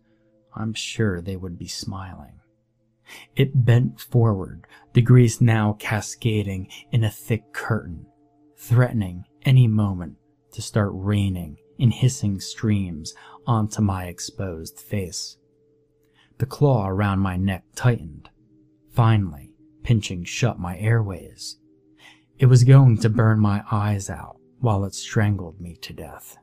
I'm 0.55 0.73
sure 0.73 1.21
they 1.21 1.35
would 1.35 1.57
be 1.57 1.67
smiling. 1.67 2.39
It 3.35 3.65
bent 3.65 3.99
forward, 3.99 4.65
the 4.93 5.01
grease 5.01 5.41
now 5.41 5.75
cascading 5.79 6.69
in 6.91 7.03
a 7.03 7.09
thick 7.09 7.53
curtain 7.53 8.05
threatening 8.57 9.23
any 9.43 9.67
moment 9.67 10.15
to 10.51 10.61
start 10.61 10.91
raining 10.93 11.57
in 11.77 11.91
hissing 11.91 12.39
streams 12.39 13.13
onto 13.47 13.81
my 13.81 14.05
exposed 14.05 14.79
face. 14.79 15.37
The 16.39 16.45
claw 16.45 16.87
around 16.87 17.19
my 17.19 17.37
neck 17.37 17.63
tightened, 17.75 18.29
finally 18.93 19.53
pinching 19.83 20.23
shut 20.23 20.59
my 20.59 20.77
airways. 20.77 21.57
It 22.37 22.47
was 22.47 22.63
going 22.63 22.97
to 22.99 23.09
burn 23.09 23.39
my 23.39 23.63
eyes 23.71 24.09
out 24.09 24.38
while 24.59 24.85
it 24.85 24.93
strangled 24.93 25.59
me 25.59 25.75
to 25.81 25.93
death. 25.93 26.37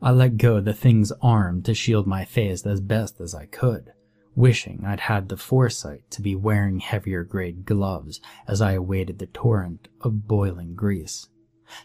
I 0.00 0.12
let 0.12 0.36
go 0.36 0.60
the 0.60 0.74
thing's 0.74 1.12
arm 1.22 1.62
to 1.62 1.74
shield 1.74 2.06
my 2.06 2.24
face 2.24 2.64
as 2.64 2.80
best 2.80 3.20
as 3.20 3.34
I 3.34 3.46
could 3.46 3.92
wishing 4.38 4.84
I'd 4.86 5.00
had 5.00 5.28
the 5.28 5.36
foresight 5.36 6.08
to 6.12 6.22
be 6.22 6.36
wearing 6.36 6.78
heavier 6.78 7.24
grade 7.24 7.66
gloves 7.66 8.20
as 8.46 8.62
I 8.62 8.72
awaited 8.72 9.18
the 9.18 9.26
torrent 9.26 9.88
of 10.00 10.28
boiling 10.28 10.76
grease. 10.76 11.28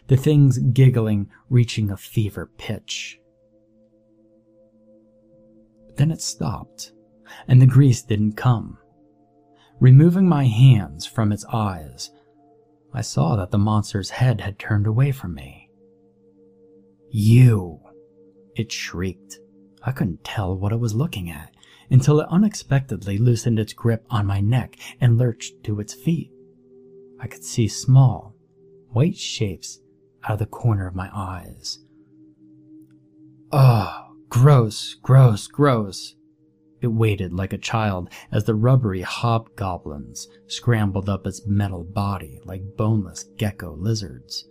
The 0.06 0.16
thing's 0.16 0.58
giggling 0.58 1.30
reaching 1.50 1.90
a 1.90 1.96
fever 1.96 2.48
pitch. 2.56 3.18
But 5.86 5.96
then 5.96 6.12
it 6.12 6.20
stopped, 6.20 6.92
and 7.48 7.60
the 7.60 7.66
grease 7.66 8.02
didn't 8.02 8.36
come. 8.36 8.78
Removing 9.80 10.28
my 10.28 10.44
hands 10.44 11.06
from 11.06 11.32
its 11.32 11.44
eyes, 11.52 12.12
I 12.94 13.00
saw 13.00 13.34
that 13.36 13.50
the 13.50 13.58
monster's 13.58 14.10
head 14.10 14.40
had 14.40 14.58
turned 14.58 14.86
away 14.86 15.10
from 15.10 15.34
me. 15.34 15.68
You! 17.10 17.80
It 18.54 18.70
shrieked. 18.70 19.38
I 19.82 19.90
couldn't 19.90 20.22
tell 20.22 20.56
what 20.56 20.72
it 20.72 20.78
was 20.78 20.94
looking 20.94 21.28
at 21.28 21.52
until 21.90 22.20
it 22.20 22.28
unexpectedly 22.30 23.18
loosened 23.18 23.58
its 23.58 23.72
grip 23.72 24.06
on 24.10 24.26
my 24.26 24.40
neck 24.40 24.76
and 25.00 25.18
lurched 25.18 25.64
to 25.64 25.80
its 25.80 25.92
feet. 25.92 26.30
I 27.20 27.26
could 27.26 27.44
see 27.44 27.66
small, 27.66 28.36
white 28.90 29.16
shapes 29.16 29.80
out 30.22 30.34
of 30.34 30.38
the 30.38 30.46
corner 30.46 30.86
of 30.86 30.94
my 30.94 31.10
eyes. 31.12 31.80
Oh, 33.52 34.14
gross, 34.28 34.94
gross, 34.94 35.46
gross. 35.48 36.14
It 36.84 36.92
waited 36.92 37.32
like 37.32 37.54
a 37.54 37.58
child 37.58 38.10
as 38.30 38.44
the 38.44 38.54
rubbery 38.54 39.00
hobgoblins 39.00 40.28
scrambled 40.48 41.08
up 41.08 41.26
its 41.26 41.46
metal 41.46 41.82
body 41.82 42.38
like 42.44 42.76
boneless 42.76 43.24
gecko 43.38 43.74
lizards. 43.74 44.46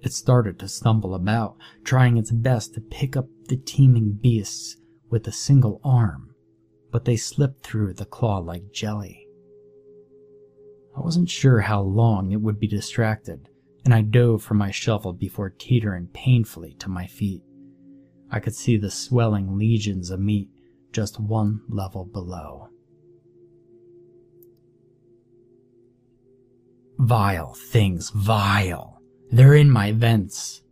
It 0.00 0.12
started 0.12 0.60
to 0.60 0.68
stumble 0.68 1.12
about, 1.16 1.56
trying 1.82 2.18
its 2.18 2.30
best 2.30 2.74
to 2.74 2.80
pick 2.80 3.16
up 3.16 3.26
the 3.48 3.56
teeming 3.56 4.12
beasts 4.12 4.76
with 5.10 5.26
a 5.26 5.32
single 5.32 5.80
arm, 5.82 6.36
but 6.92 7.04
they 7.04 7.16
slipped 7.16 7.66
through 7.66 7.94
the 7.94 8.06
claw 8.06 8.38
like 8.38 8.70
jelly. 8.70 9.26
I 10.96 11.00
wasn't 11.00 11.30
sure 11.30 11.62
how 11.62 11.82
long 11.82 12.30
it 12.30 12.42
would 12.42 12.60
be 12.60 12.68
distracted, 12.68 13.48
and 13.84 13.92
I 13.92 14.02
dove 14.02 14.40
for 14.40 14.54
my 14.54 14.70
shovel 14.70 15.12
before 15.12 15.50
teetering 15.50 16.10
painfully 16.12 16.74
to 16.78 16.88
my 16.88 17.08
feet. 17.08 17.42
I 18.30 18.38
could 18.38 18.54
see 18.54 18.76
the 18.76 18.88
swelling 18.88 19.58
legions 19.58 20.10
of 20.10 20.20
meat 20.20 20.48
just 20.92 21.20
one 21.20 21.60
level 21.68 22.04
below. 22.04 22.68
Vile 26.98 27.54
things, 27.54 28.10
vile. 28.10 29.00
They're 29.30 29.54
in 29.54 29.70
my 29.70 29.92
vents. 29.92 30.62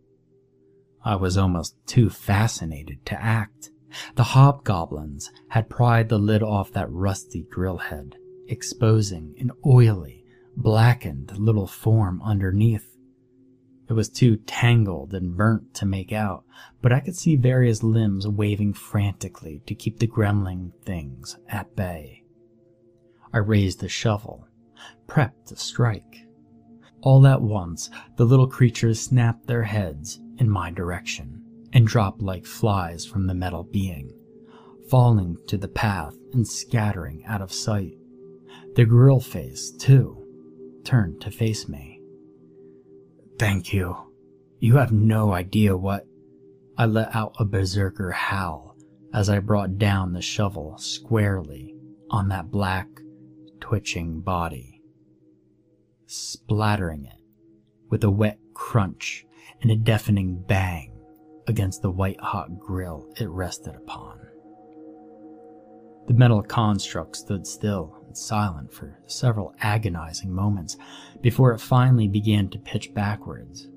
I 1.03 1.15
was 1.15 1.37
almost 1.37 1.75
too 1.85 2.09
fascinated 2.09 3.05
to 3.05 3.21
act. 3.21 3.69
The 4.15 4.23
hobgoblins 4.23 5.31
had 5.49 5.69
pried 5.69 6.09
the 6.09 6.17
lid 6.17 6.41
off 6.41 6.71
that 6.71 6.91
rusty 6.91 7.45
grill 7.49 7.77
head, 7.77 8.15
exposing 8.47 9.35
an 9.39 9.51
oily, 9.65 10.25
blackened 10.57 11.37
little 11.37 11.67
form 11.67 12.21
underneath. 12.23 12.94
It 13.87 13.93
was 13.93 14.09
too 14.09 14.37
tangled 14.37 15.13
and 15.13 15.37
burnt 15.37 15.73
to 15.75 15.85
make 15.85 16.11
out, 16.11 16.43
but 16.81 16.91
I 16.91 16.99
could 16.99 17.15
see 17.15 17.35
various 17.35 17.83
limbs 17.83 18.27
waving 18.27 18.73
frantically 18.73 19.61
to 19.67 19.75
keep 19.75 19.99
the 19.99 20.07
gremlin 20.07 20.71
things 20.83 21.37
at 21.47 21.75
bay. 21.75 22.23
I 23.31 23.37
raised 23.37 23.81
the 23.81 23.89
shovel, 23.89 24.47
prepped 25.07 25.47
to 25.47 25.55
strike. 25.55 26.25
All 27.01 27.27
at 27.27 27.41
once, 27.41 27.91
the 28.15 28.25
little 28.25 28.47
creatures 28.47 28.99
snapped 28.99 29.45
their 29.45 29.63
heads 29.63 30.19
in 30.37 30.49
my 30.49 30.71
direction 30.71 31.43
and 31.71 31.85
dropped 31.85 32.21
like 32.21 32.45
flies 32.45 33.05
from 33.05 33.27
the 33.27 33.35
metal 33.35 33.63
being, 33.63 34.11
falling 34.89 35.37
to 35.47 35.57
the 35.57 35.67
path 35.67 36.15
and 36.33 36.47
scattering 36.47 37.23
out 37.25 37.41
of 37.41 37.53
sight. 37.53 37.97
The 38.75 38.85
grill 38.85 39.19
face, 39.19 39.71
too, 39.71 40.25
turned 40.83 41.21
to 41.21 41.29
face 41.29 41.67
me. 41.67 41.94
Thank 43.37 43.73
you. 43.73 43.95
You 44.59 44.77
have 44.77 44.91
no 44.91 45.33
idea 45.33 45.75
what. 45.75 46.05
I 46.77 46.85
let 46.85 47.15
out 47.15 47.35
a 47.39 47.45
berserker 47.45 48.11
howl 48.11 48.75
as 49.13 49.29
I 49.29 49.39
brought 49.39 49.77
down 49.77 50.11
the 50.11 50.21
shovel 50.21 50.77
squarely 50.77 51.73
on 52.09 52.27
that 52.29 52.51
black, 52.51 52.87
twitching 53.61 54.19
body, 54.19 54.81
splattering 56.05 57.05
it 57.05 57.19
with 57.89 58.03
a 58.03 58.11
wet 58.11 58.39
crunch 58.53 59.25
and 59.61 59.71
a 59.71 59.75
deafening 59.77 60.43
bang 60.45 60.91
against 61.47 61.81
the 61.81 61.91
white 61.91 62.19
hot 62.19 62.59
grill 62.59 63.07
it 63.17 63.29
rested 63.29 63.75
upon. 63.75 64.24
The 66.07 66.13
metal 66.13 66.43
construct 66.43 67.15
stood 67.15 67.47
still 67.47 68.03
and 68.05 68.17
silent 68.17 68.71
for 68.73 68.99
several 69.07 69.53
agonizing 69.59 70.31
moments 70.31 70.77
before 71.21 71.51
it 71.53 71.59
finally 71.59 72.07
began 72.07 72.49
to 72.49 72.59
pitch 72.59 72.93
backwards, 72.93 73.67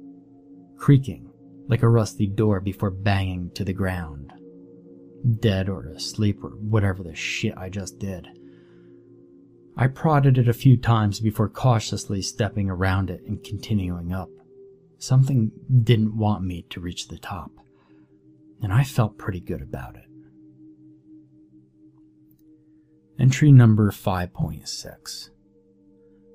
creaking 0.76 1.30
like 1.68 1.82
a 1.82 1.88
rusty 1.88 2.26
door 2.26 2.60
before 2.60 2.90
banging 2.90 3.50
to 3.52 3.64
the 3.64 3.72
ground. 3.72 4.32
Dead 5.40 5.68
or 5.68 5.88
asleep 5.88 6.42
or 6.42 6.50
whatever 6.50 7.02
the 7.02 7.14
shit 7.14 7.56
I 7.56 7.68
just 7.68 7.98
did. 7.98 8.28
I 9.76 9.86
prodded 9.86 10.38
it 10.38 10.48
a 10.48 10.52
few 10.52 10.76
times 10.76 11.20
before 11.20 11.48
cautiously 11.48 12.20
stepping 12.22 12.68
around 12.68 13.10
it 13.10 13.22
and 13.26 13.42
continuing 13.44 14.12
up. 14.12 14.30
Something 14.98 15.52
didn't 15.84 16.16
want 16.16 16.42
me 16.42 16.66
to 16.70 16.80
reach 16.80 17.08
the 17.08 17.18
top, 17.18 17.52
and 18.60 18.72
I 18.72 18.82
felt 18.82 19.18
pretty 19.18 19.40
good 19.40 19.62
about 19.62 19.94
it. 19.96 20.07
Entry 23.18 23.50
number 23.50 23.90
5.6. 23.90 25.30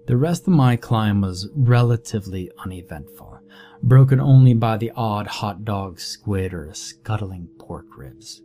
The 0.06 0.18
rest 0.18 0.48
of 0.48 0.54
my 0.54 0.76
climb 0.76 1.22
was 1.22 1.50
relatively 1.56 2.52
uneventful, 2.60 3.40
broken 3.82 4.20
only 4.20 4.54
by 4.54 4.76
the 4.76 4.92
odd 4.94 5.28
hot 5.28 5.64
dog 5.64 6.02
squid 6.02 6.54
or 6.54 6.74
scuttling 6.74 7.48
pork 7.58 7.86
ribs. 7.98 8.42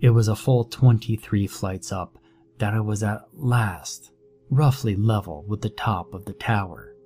It 0.00 0.10
was 0.10 0.26
a 0.26 0.34
full 0.34 0.64
23 0.64 1.46
flights 1.46 1.92
up 1.92 2.18
that 2.58 2.74
I 2.74 2.80
was 2.80 3.04
at 3.04 3.22
last 3.32 4.10
roughly 4.50 4.96
level 4.96 5.44
with 5.46 5.60
the 5.60 5.70
top 5.70 6.12
of 6.12 6.24
the 6.24 6.32
tower, 6.32 6.96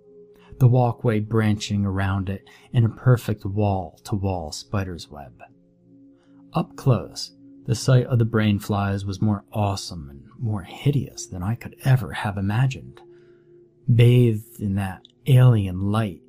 the 0.59 0.69
walkway 0.69 1.21
branching 1.21 1.85
around 1.85 2.31
it 2.31 2.49
in 2.73 2.87
a 2.87 2.89
perfect 2.89 3.45
wall 3.45 4.01
to 4.05 4.15
wall 4.15 4.51
spider's 4.51 5.11
web. 5.11 5.43
Up 6.55 6.75
close, 6.77 7.34
the 7.67 7.75
sight 7.75 8.07
of 8.07 8.19
the 8.19 8.25
brain 8.25 8.59
flies 8.59 9.05
was 9.05 9.23
more 9.23 9.45
awesome 9.53 10.09
and 10.11 10.23
more 10.39 10.63
hideous 10.63 11.27
than 11.27 11.43
I 11.43 11.55
could 11.55 11.77
ever 11.85 12.13
have 12.13 12.37
imagined. 12.37 13.01
Bathed 13.93 14.61
in 14.61 14.75
that 14.75 15.03
alien 15.27 15.91
light, 15.91 16.21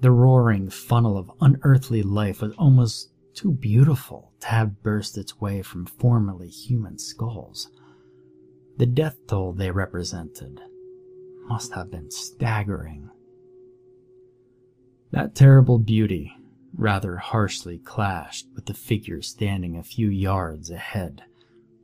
the 0.00 0.10
roaring 0.10 0.70
funnel 0.70 1.18
of 1.18 1.30
unearthly 1.40 2.02
life 2.02 2.40
was 2.40 2.54
almost 2.54 3.10
too 3.34 3.52
beautiful 3.52 4.32
to 4.40 4.48
have 4.48 4.82
burst 4.82 5.18
its 5.18 5.40
way 5.40 5.62
from 5.62 5.86
formerly 5.86 6.48
human 6.48 6.98
skulls. 6.98 7.70
The 8.76 8.86
death 8.86 9.16
toll 9.26 9.52
they 9.52 9.70
represented 9.70 10.60
must 11.46 11.74
have 11.74 11.90
been 11.90 12.10
staggering. 12.10 13.10
That 15.10 15.34
terrible 15.34 15.78
beauty 15.78 16.32
rather 16.74 17.16
harshly 17.16 17.78
clashed 17.78 18.46
with 18.54 18.66
the 18.66 18.74
figure 18.74 19.22
standing 19.22 19.76
a 19.76 19.82
few 19.82 20.08
yards 20.08 20.70
ahead 20.70 21.22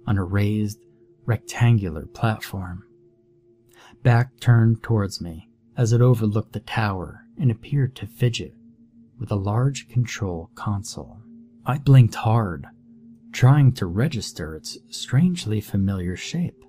on 0.07 0.19
a 0.19 0.25
raised, 0.25 0.79
rectangular 1.25 2.07
platform. 2.07 2.85
Back 4.03 4.39
turned 4.41 4.83
towards 4.83 5.21
me 5.21 5.49
as 5.77 5.93
it 5.93 6.01
overlooked 6.01 6.53
the 6.53 6.61
tower 6.61 7.25
and 7.39 7.51
appeared 7.51 7.95
to 7.97 8.07
fidget 8.07 8.55
with 9.19 9.31
a 9.31 9.37
large 9.37 9.89
control 9.89 10.51
console. 10.55 11.19
I 11.65 11.79
blinked 11.79 12.15
hard, 12.15 12.67
trying 13.33 13.73
to 13.73 13.87
register 13.87 14.55
its 14.55 14.79
strangely 14.89 15.61
familiar 15.61 16.17
shape. 16.17 16.65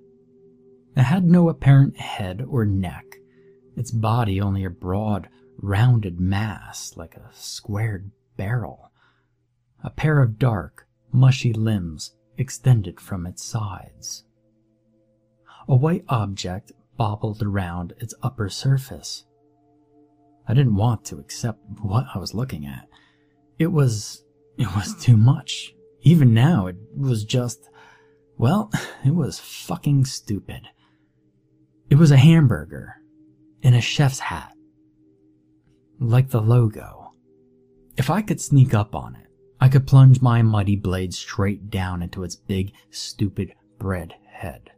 It 0.96 1.04
had 1.04 1.26
no 1.26 1.50
apparent 1.50 1.98
head 1.98 2.44
or 2.48 2.66
neck, 2.66 3.06
its 3.76 3.92
body 3.92 4.42
only 4.42 4.64
a 4.64 4.70
broad, 4.70 5.30
rounded 5.58 6.20
mass 6.20 6.94
like 6.96 7.16
a 7.16 7.30
squared 7.34 8.12
barrel. 8.36 8.92
A 9.84 9.90
pair 9.90 10.22
of 10.22 10.40
dark, 10.40 10.88
mushy 11.12 11.54
limbs 11.54 12.16
extended 12.38 13.00
from 13.00 13.26
its 13.26 13.44
sides. 13.44 14.24
A 15.68 15.76
white 15.76 16.06
object 16.08 16.72
bobbled 16.96 17.42
around 17.42 17.94
its 18.00 18.14
upper 18.24 18.50
surface. 18.50 19.26
I 20.48 20.54
didn't 20.54 20.76
want 20.76 21.04
to 21.06 21.20
accept 21.20 21.60
what 21.82 22.06
I 22.14 22.20
was 22.20 22.34
looking 22.34 22.66
at. 22.66 22.88
It 23.60 23.72
was. 23.72 24.24
it 24.58 24.74
was 24.76 24.96
too 25.04 25.18
much. 25.18 25.74
Even 26.02 26.34
now, 26.34 26.68
it 26.68 26.78
was 26.96 27.26
just. 27.26 27.70
well, 28.38 28.72
it 29.06 29.14
was 29.16 29.40
fucking 29.40 30.06
stupid. 30.06 30.62
It 31.90 31.96
was 31.96 32.12
a 32.12 32.18
hamburger 32.18 32.96
in 33.62 33.74
a 33.74 33.82
chef's 33.82 34.20
hat 34.20 34.57
like 36.00 36.30
the 36.30 36.42
logo. 36.42 37.14
If 37.98 38.10
I 38.10 38.22
could 38.22 38.40
sneak 38.40 38.74
up 38.74 38.94
on 38.94 39.16
it, 39.16 39.28
I 39.60 39.70
could 39.70 39.88
plunge 39.88 40.22
my 40.22 40.42
muddy 40.42 40.76
blade 40.76 41.14
straight 41.14 41.70
down 41.70 42.04
into 42.04 42.24
its 42.24 42.36
big, 42.36 42.74
stupid 42.92 43.54
bread 43.80 44.14
head. 44.32 44.72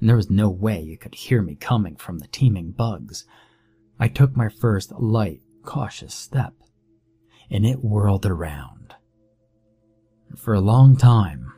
And 0.00 0.08
there 0.08 0.16
was 0.16 0.30
no 0.30 0.48
way 0.48 0.80
you 0.80 0.96
could 0.96 1.14
hear 1.14 1.42
me 1.42 1.54
coming 1.54 1.96
from 1.96 2.18
the 2.18 2.28
teeming 2.28 2.70
bugs. 2.72 3.24
I 4.00 4.08
took 4.08 4.34
my 4.36 4.48
first 4.48 4.92
light, 4.92 5.42
cautious 5.64 6.14
step, 6.14 6.54
and 7.50 7.66
it 7.66 7.84
whirled 7.84 8.26
around. 8.26 8.94
For 10.36 10.54
a 10.54 10.60
long 10.60 10.96
time, 10.96 11.52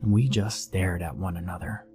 we 0.00 0.28
just 0.28 0.64
stared 0.64 1.02
at 1.02 1.16
one 1.16 1.36
another. 1.36 1.86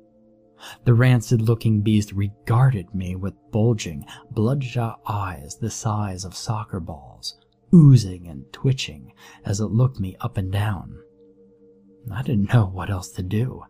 The 0.86 0.94
rancid 0.94 1.42
looking 1.42 1.82
beast 1.82 2.12
regarded 2.12 2.94
me 2.94 3.16
with 3.16 3.34
bulging, 3.52 4.06
bloodshot 4.32 5.00
eyes 5.08 5.58
the 5.60 5.70
size 5.70 6.26
of 6.26 6.36
soccer 6.36 6.80
balls, 6.80 7.38
oozing 7.74 8.28
and 8.28 8.52
twitching 8.52 9.14
as 9.46 9.60
it 9.60 9.66
looked 9.66 10.00
me 10.00 10.16
up 10.22 10.38
and 10.38 10.52
down. 10.52 10.98
I 12.12 12.22
didn't 12.22 12.54
know 12.54 12.66
what 12.66 12.90
else 12.90 13.10
to 13.12 13.24
do. 13.24 13.64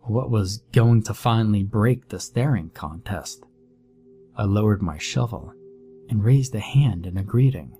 What 0.00 0.30
was 0.30 0.58
going 0.72 1.02
to 1.04 1.14
finally 1.14 1.62
break 1.62 2.08
the 2.08 2.20
staring 2.20 2.70
contest? 2.70 3.42
I 4.36 4.44
lowered 4.44 4.82
my 4.82 4.98
shovel 4.98 5.52
and 6.08 6.24
raised 6.24 6.54
a 6.54 6.60
hand 6.60 7.06
in 7.06 7.16
a 7.16 7.22
greeting. 7.22 7.76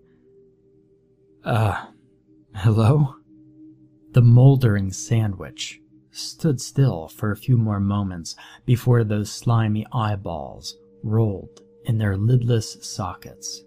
Uh, 1.44 1.86
hello? 2.54 3.16
The 4.12 4.22
moldering 4.22 4.92
sandwich 4.92 5.80
stood 6.14 6.60
still 6.60 7.08
for 7.08 7.30
a 7.30 7.36
few 7.36 7.56
more 7.56 7.80
moments 7.80 8.36
before 8.64 9.04
those 9.04 9.30
slimy 9.30 9.86
eyeballs 9.92 10.78
rolled 11.02 11.60
in 11.84 11.98
their 11.98 12.16
lidless 12.16 12.82
sockets. 12.84 13.62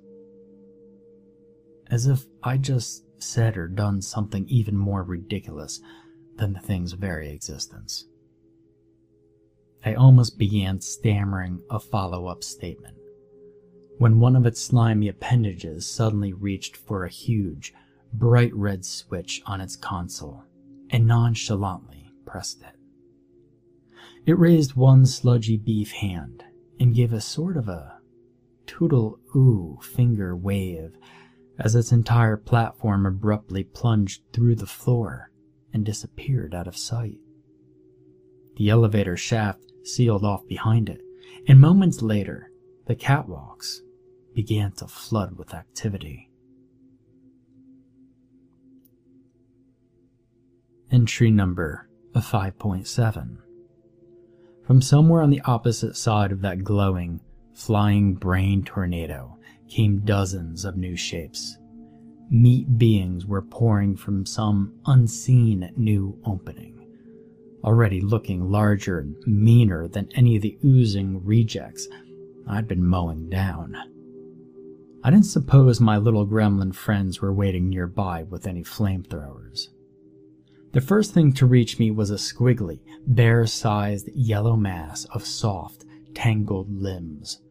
As 1.90 2.08
if 2.08 2.26
I'd 2.44 2.64
just 2.64 3.04
said 3.22 3.58
or 3.58 3.68
done 3.68 4.02
something 4.02 4.46
even 4.48 4.76
more 4.76 5.04
ridiculous 5.04 5.80
than 6.36 6.54
the 6.54 6.60
thing's 6.60 6.94
very 6.94 7.30
existence. 7.30 8.06
I 9.86 9.94
almost 9.94 10.38
began 10.38 10.82
stammering 10.82 11.62
a 11.70 11.80
follow 11.80 12.28
up 12.28 12.44
statement 12.44 12.98
when 13.98 14.20
one 14.20 14.36
of 14.36 14.46
its 14.46 14.62
slimy 14.62 15.08
appendages 15.08 15.88
suddenly 15.88 16.34
reached 16.34 16.78
for 16.78 17.04
a 17.04 17.10
huge, 17.10 17.74
bright 18.14 18.54
red 18.54 18.86
switch 18.86 19.42
on 19.46 19.60
its 19.60 19.76
console 19.76 20.44
and 20.92 21.08
nonchalantly 21.08 21.97
pressed 22.28 22.62
it. 22.62 22.76
It 24.28 24.38
raised 24.38 24.76
one 24.76 25.06
sludgy 25.06 25.58
beef 25.58 25.92
hand 25.94 26.44
and 26.80 26.94
gave 26.94 27.14
a 27.14 27.22
sort 27.22 27.58
of 27.58 27.68
a 27.68 27.98
toodle 28.68 29.20
oo 29.34 29.80
finger 29.82 30.36
wave 30.36 30.98
as 31.58 31.76
its 31.76 31.92
entire 31.92 32.38
platform 32.38 33.06
abruptly 33.06 33.64
plunged 33.64 34.22
through 34.34 34.56
the 34.56 34.68
floor 34.68 35.32
and 35.74 35.86
disappeared 35.86 36.54
out 36.54 36.68
of 36.68 36.78
sight. 36.78 37.18
The 38.58 38.70
elevator 38.70 39.18
shaft 39.18 39.64
sealed 39.84 40.26
off 40.26 40.46
behind 40.48 40.90
it, 40.90 41.02
and 41.48 41.60
moments 41.60 42.02
later, 42.02 42.52
the 42.86 42.96
catwalks 42.96 43.80
began 44.36 44.72
to 44.74 44.88
flood 44.88 45.38
with 45.38 45.54
activity. 45.54 46.30
Entry 50.92 51.32
number 51.32 51.87
5.7 52.20 53.38
From 54.66 54.82
somewhere 54.82 55.22
on 55.22 55.30
the 55.30 55.42
opposite 55.42 55.96
side 55.96 56.32
of 56.32 56.42
that 56.42 56.64
glowing, 56.64 57.22
flying 57.54 58.16
brain 58.16 58.64
tornado 58.64 59.38
came 59.68 60.00
dozens 60.00 60.66
of 60.66 60.78
new 60.78 60.96
shapes. 60.96 61.58
Meat 62.30 62.78
beings 62.78 63.26
were 63.26 63.42
pouring 63.42 63.96
from 63.96 64.26
some 64.26 64.74
unseen 64.86 65.72
new 65.78 66.20
opening, 66.26 66.88
already 67.64 68.02
looking 68.02 68.52
larger 68.52 69.00
and 69.00 69.16
meaner 69.26 69.88
than 69.88 70.10
any 70.16 70.36
of 70.36 70.42
the 70.42 70.58
oozing 70.66 71.24
rejects 71.24 71.88
I'd 72.48 72.68
been 72.68 72.86
mowing 72.86 73.30
down. 73.30 73.76
I 75.04 75.10
didn't 75.10 75.26
suppose 75.26 75.80
my 75.80 75.98
little 75.98 76.26
gremlin 76.26 76.74
friends 76.74 77.22
were 77.22 77.34
waiting 77.34 77.70
nearby 77.70 78.24
with 78.24 78.48
any 78.48 78.64
flamethrowers. 78.64 79.68
The 80.74 80.82
first 80.82 81.14
thing 81.14 81.34
to 81.34 81.46
reach 81.46 81.80
me 81.80 81.92
was 81.92 82.12
a 82.12 82.16
squiggly, 82.16 82.82
bear 83.06 83.46
sized 83.46 84.10
yellow 84.14 84.56
mass 84.56 85.06
of 85.06 85.26
soft, 85.26 85.86
tangled 86.14 86.70
limbs, 86.70 87.42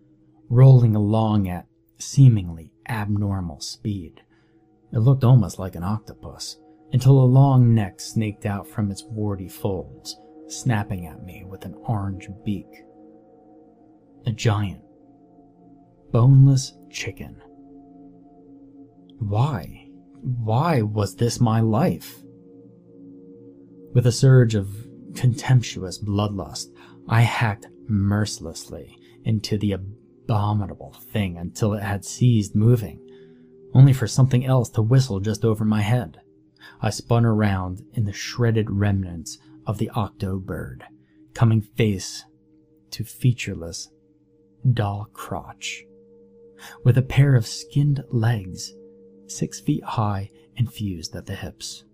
rolling 0.49 0.95
along 0.95 1.49
at 1.49 1.67
seemingly 1.99 2.73
abnormal 2.89 3.61
speed. 3.61 4.23
It 4.93 4.99
looked 4.99 5.25
almost 5.25 5.59
like 5.59 5.75
an 5.75 5.83
octopus, 5.83 6.59
until 6.93 7.21
a 7.21 7.25
long 7.25 7.75
neck 7.75 8.01
snaked 8.01 8.47
out 8.47 8.69
from 8.69 8.91
its 8.91 9.05
warty 9.05 9.49
folds, 9.49 10.17
snapping 10.47 11.07
at 11.07 11.25
me 11.25 11.45
with 11.45 11.64
an 11.64 11.75
orange 11.85 12.29
beak. 12.45 12.85
A 14.27 14.33
giant, 14.33 14.83
boneless 16.12 16.75
chicken 16.91 17.41
why? 19.19 19.89
Why 20.23 20.83
was 20.83 21.17
this 21.17 21.41
my 21.41 21.61
life? 21.61 22.23
With 23.97 24.07
a 24.07 24.13
surge 24.13 24.55
of 24.55 24.87
contemptuous 25.15 25.97
bloodlust, 25.97 26.67
I 27.09 27.23
hacked 27.23 27.69
mercilessly 27.89 28.99
into 29.25 29.57
the 29.57 29.73
abominable 29.73 30.93
thing 31.15 31.39
until 31.39 31.73
it 31.73 31.83
had 31.83 32.05
ceased 32.05 32.55
moving, 32.55 33.01
only 33.73 33.95
for 33.95 34.07
something 34.07 34.45
else 34.45 34.69
to 34.73 34.83
whistle 34.83 35.19
just 35.19 35.47
over 35.47 35.65
my 35.65 35.81
head. 35.81 36.21
I 36.83 36.91
spun 36.91 37.25
around 37.25 37.87
in 37.95 38.05
the 38.05 38.13
shredded 38.13 38.71
remnants 38.71 39.39
of 39.67 39.79
the 39.79 39.89
octo 39.89 40.41
bird, 40.41 40.85
coming 41.33 41.63
face 41.63 42.23
to 42.91 43.03
featureless 43.03 43.89
doll 44.75 45.09
crotch, 45.15 45.83
with 46.85 46.99
a 46.99 47.03
pair 47.03 47.35
of 47.35 47.47
skinned 47.47 48.05
legs 48.11 48.75
six 49.27 49.59
feet 49.59 49.85
high 49.85 50.31
and 50.55 50.71
fused 50.71 51.17
at 51.17 51.25
the 51.25 51.35
hips. 51.35 51.87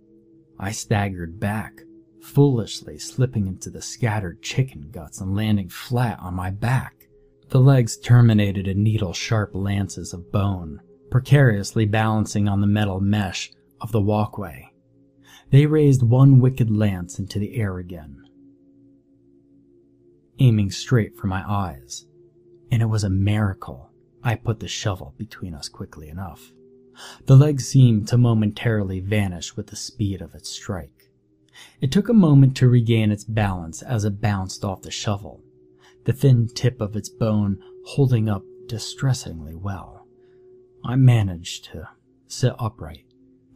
I 0.59 0.73
staggered 0.73 1.39
back, 1.39 1.81
foolishly 2.23 2.99
slipping 2.99 3.47
into 3.47 3.69
the 3.69 3.83
scattered 3.83 4.41
chicken 4.43 4.89
guts 4.91 5.21
and 5.21 5.35
landing 5.35 5.69
flat 5.69 6.19
on 6.21 6.35
my 6.35 6.51
back. 6.51 7.09
The 7.51 7.61
legs 7.61 7.99
terminated 7.99 8.67
in 8.67 8.83
needle 8.83 9.13
sharp 9.13 9.51
lances 9.55 10.13
of 10.15 10.33
bone, 10.33 10.81
precariously 11.11 11.85
balancing 11.85 12.49
on 12.49 12.61
the 12.61 12.67
metal 12.67 13.01
mesh 13.01 13.53
of 13.81 13.93
the 13.93 14.01
walkway. 14.01 14.71
They 15.51 15.67
raised 15.67 16.03
one 16.03 16.41
wicked 16.41 16.71
lance 16.71 17.19
into 17.19 17.39
the 17.39 17.57
air 17.57 17.77
again, 17.77 18.23
aiming 20.39 20.71
straight 20.71 21.17
for 21.17 21.27
my 21.27 21.45
eyes. 21.47 22.07
And 22.71 22.81
it 22.81 22.87
was 22.87 23.05
a 23.05 23.11
miracle 23.11 23.91
I 24.23 24.37
put 24.37 24.61
the 24.61 24.69
shovel 24.69 25.15
between 25.19 25.53
us 25.53 25.69
quickly 25.69 26.09
enough. 26.09 26.53
The 27.27 27.37
leg 27.37 27.61
seemed 27.61 28.09
to 28.09 28.17
momentarily 28.17 29.01
vanish 29.01 29.57
with 29.57 29.67
the 29.67 29.77
speed 29.77 30.23
of 30.23 30.35
its 30.35 30.49
strike. 30.49 31.02
It 31.81 31.93
took 31.93 32.09
a 32.09 32.15
moment 32.15 32.57
to 32.57 32.69
regain 32.69 33.11
its 33.11 33.25
balance 33.25 33.83
as 33.83 34.05
it 34.05 34.21
bounced 34.21 34.65
off 34.65 34.83
the 34.83 34.91
shovel, 34.91 35.43
the 36.05 36.13
thin 36.13 36.49
tip 36.49 36.81
of 36.81 36.97
its 36.97 37.09
bone 37.09 37.59
holding 37.87 38.29
up 38.29 38.43
distressingly 38.67 39.55
well. 39.55 40.07
I 40.85 40.97
managed 40.97 41.67
to 41.67 41.89
sit 42.27 42.55
upright 42.59 43.07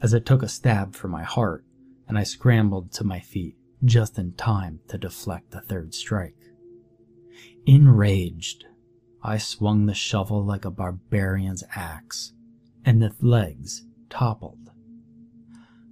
as 0.01 0.13
it 0.13 0.27
took 0.27 0.43
a 0.43 0.49
stab 0.49 0.95
for 0.95 1.09
my 1.09 1.23
heart, 1.23 1.65
and 2.09 2.19
I 2.19 2.23
scrambled 2.23 2.93
to 2.93 3.05
my 3.05 3.21
feet 3.21 3.57
just 3.85 4.19
in 4.19 4.33
time 4.35 4.81
to 4.89 4.99
deflect 4.99 5.51
the 5.51 5.61
third 5.61 5.95
strike. 5.95 6.37
Enraged, 7.67 8.65
I 9.23 9.39
swung 9.39 9.87
the 9.87 9.95
shovel 9.95 10.45
like 10.45 10.65
a 10.65 10.71
barbarian's 10.71 11.65
axe 11.75 12.33
and 12.85 13.03
the 13.03 13.13
legs 13.21 13.85
toppled. 14.09 14.66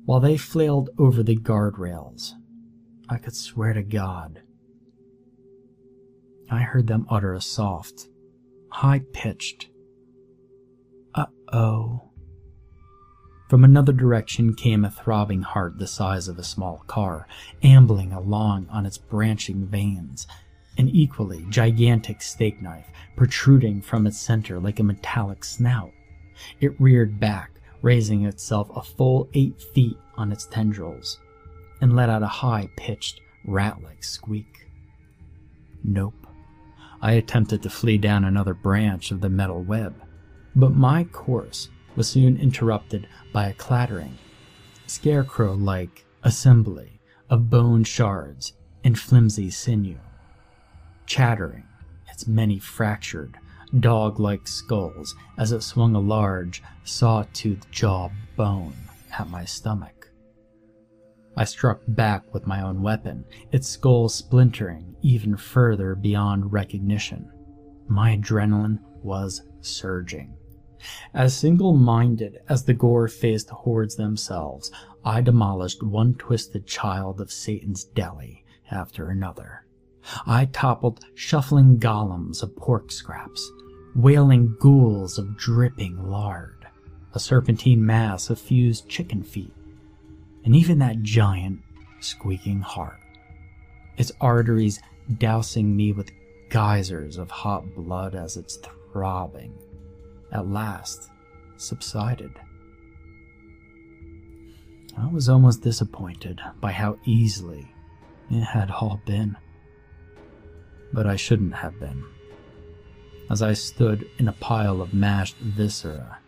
While 0.05 0.20
they 0.20 0.36
flailed 0.36 0.90
over 0.98 1.22
the 1.22 1.36
guardrails, 1.36 2.32
I 3.09 3.16
could 3.16 3.35
swear 3.35 3.72
to 3.72 3.82
God. 3.82 4.43
I 6.51 6.60
heard 6.60 6.86
them 6.86 7.06
utter 7.09 7.32
a 7.32 7.40
soft, 7.40 8.09
high 8.70 9.02
pitched, 9.12 9.68
uh 11.14 11.26
oh. 11.52 12.10
From 13.48 13.64
another 13.64 13.93
direction 13.93 14.55
came 14.55 14.85
a 14.85 14.90
throbbing 14.90 15.43
heart 15.43 15.78
the 15.78 15.86
size 15.86 16.28
of 16.28 16.39
a 16.39 16.44
small 16.44 16.85
car, 16.86 17.26
ambling 17.62 18.12
along 18.12 18.68
on 18.70 18.85
its 18.85 18.98
branching 18.98 19.66
veins, 19.66 20.26
an 20.76 20.89
equally 20.89 21.47
gigantic 21.48 22.20
steak 22.20 22.60
knife 22.60 22.86
protruding 23.16 23.81
from 23.81 24.06
its 24.06 24.18
center 24.18 24.59
like 24.60 24.81
a 24.81 24.82
metallic 24.82 25.44
snout. 25.44 25.93
It 26.60 26.78
reared 26.81 27.20
back, 27.20 27.53
raising 27.85 28.24
itself 28.24 28.70
a 28.74 28.82
full 28.82 29.28
eight 29.35 29.61
feet 29.61 29.98
on 30.16 30.32
its 30.32 30.47
tendrils, 30.47 31.19
and 31.82 31.94
let 31.94 32.09
out 32.09 32.23
a 32.23 32.27
high 32.27 32.66
pitched, 32.77 33.20
rat 33.44 33.77
like 33.85 34.02
squeak. 34.02 34.66
Nope. 35.85 36.27
I 37.02 37.12
attempted 37.12 37.62
to 37.62 37.69
flee 37.69 37.98
down 37.98 38.24
another 38.24 38.55
branch 38.55 39.11
of 39.11 39.20
the 39.20 39.28
metal 39.28 39.62
web, 39.62 39.94
but 40.56 40.73
my 40.73 41.05
course 41.05 41.69
was 41.94 42.09
soon 42.09 42.39
interrupted 42.39 43.06
by 43.35 43.48
a 43.48 43.52
clattering, 43.52 44.16
scarecrow 44.86 45.52
like 45.52 46.06
assembly 46.23 46.98
of 47.28 47.51
bone 47.51 47.85
shards 47.85 48.55
and 48.82 48.98
flimsy 48.98 49.51
sinew. 49.51 49.98
Chattering, 51.05 51.65
its 52.11 52.27
many 52.27 52.59
fractured, 52.59 53.36
dog 53.80 54.20
like 54.20 54.46
skulls 54.46 55.14
as 55.38 55.52
it 55.52 55.62
swung 55.62 55.94
a 55.94 56.01
large, 56.01 56.62
saw 56.84 57.24
toothed 57.32 57.70
jaw 57.70 58.09
bone 58.36 58.74
at 59.18 59.28
my 59.28 59.44
stomach. 59.44 60.10
I 61.36 61.44
struck 61.44 61.80
back 61.88 62.32
with 62.32 62.46
my 62.46 62.62
own 62.62 62.82
weapon, 62.82 63.24
its 63.51 63.68
skull 63.68 64.09
splintering 64.09 64.94
even 65.02 65.36
further 65.36 65.94
beyond 65.94 66.52
recognition. 66.52 67.30
My 67.88 68.16
adrenaline 68.16 68.78
was 69.02 69.42
surging. 69.60 70.36
As 71.12 71.36
single 71.36 71.74
minded 71.74 72.40
as 72.48 72.64
the 72.64 72.74
gore 72.74 73.09
faced 73.09 73.51
hordes 73.51 73.96
themselves, 73.96 74.70
I 75.05 75.22
demolished 75.22 75.82
one 75.82 76.14
twisted 76.14 76.66
child 76.66 77.20
of 77.20 77.32
Satan's 77.32 77.84
deli 77.84 78.44
after 78.70 79.09
another. 79.09 79.66
I 80.26 80.44
toppled 80.46 81.05
shuffling 81.14 81.78
golems 81.78 82.42
of 82.42 82.55
pork 82.56 82.92
scraps, 82.92 83.51
wailing 83.94 84.56
ghouls 84.58 85.18
of 85.18 85.36
dripping 85.36 86.10
lard, 86.10 86.66
a 87.12 87.20
serpentine 87.20 87.84
mass 87.84 88.30
of 88.30 88.38
fused 88.38 88.88
chicken 88.88 89.22
feet, 89.22 89.54
and 90.44 90.56
even 90.56 90.78
that 90.78 91.02
giant 91.02 91.60
squeaking 92.00 92.60
heart, 92.60 92.98
its 93.96 94.12
arteries 94.20 94.80
dousing 95.18 95.76
me 95.76 95.92
with 95.92 96.10
geysers 96.50 97.16
of 97.16 97.30
hot 97.30 97.64
blood 97.74 98.14
as 98.14 98.36
its 98.36 98.58
throbbing 98.92 99.56
at 100.32 100.48
last 100.48 101.10
subsided. 101.56 102.32
I 104.96 105.08
was 105.08 105.28
almost 105.28 105.62
disappointed 105.62 106.40
by 106.60 106.72
how 106.72 106.98
easily 107.04 107.74
it 108.30 108.42
had 108.42 108.70
all 108.70 109.00
been. 109.04 109.36
But 110.92 111.06
I 111.06 111.16
shouldn't 111.16 111.54
have 111.54 111.78
been. 111.80 112.04
As 113.30 113.40
I 113.40 113.55
stood 113.55 114.09
in 114.18 114.28
a 114.28 114.32
pile 114.32 114.82
of 114.82 114.92
mashed 114.92 115.36
viscera, 115.38 116.18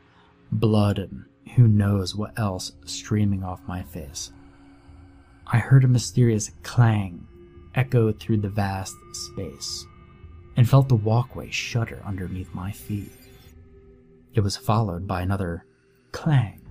blood 0.51 0.99
and 0.99 1.25
who 1.55 1.69
knows 1.69 2.17
what 2.17 2.39
else 2.39 2.73
streaming 2.85 3.45
off 3.45 3.61
my 3.67 3.83
face, 3.83 4.33
I 5.47 5.59
heard 5.59 5.85
a 5.85 5.89
mysterious 5.89 6.51
clang 6.63 7.27
echo 7.75 8.13
through 8.13 8.39
the 8.39 8.49
vast 8.49 8.97
space 9.13 9.87
and 10.57 10.69
felt 10.69 10.89
the 10.89 10.97
walkway 10.97 11.51
shudder 11.51 12.01
underneath 12.05 12.53
my 12.55 12.73
feet. 12.73 13.13
It 14.33 14.41
was 14.41 14.57
followed 14.57 15.07
by 15.07 15.21
another 15.21 15.67
clang. 16.13 16.63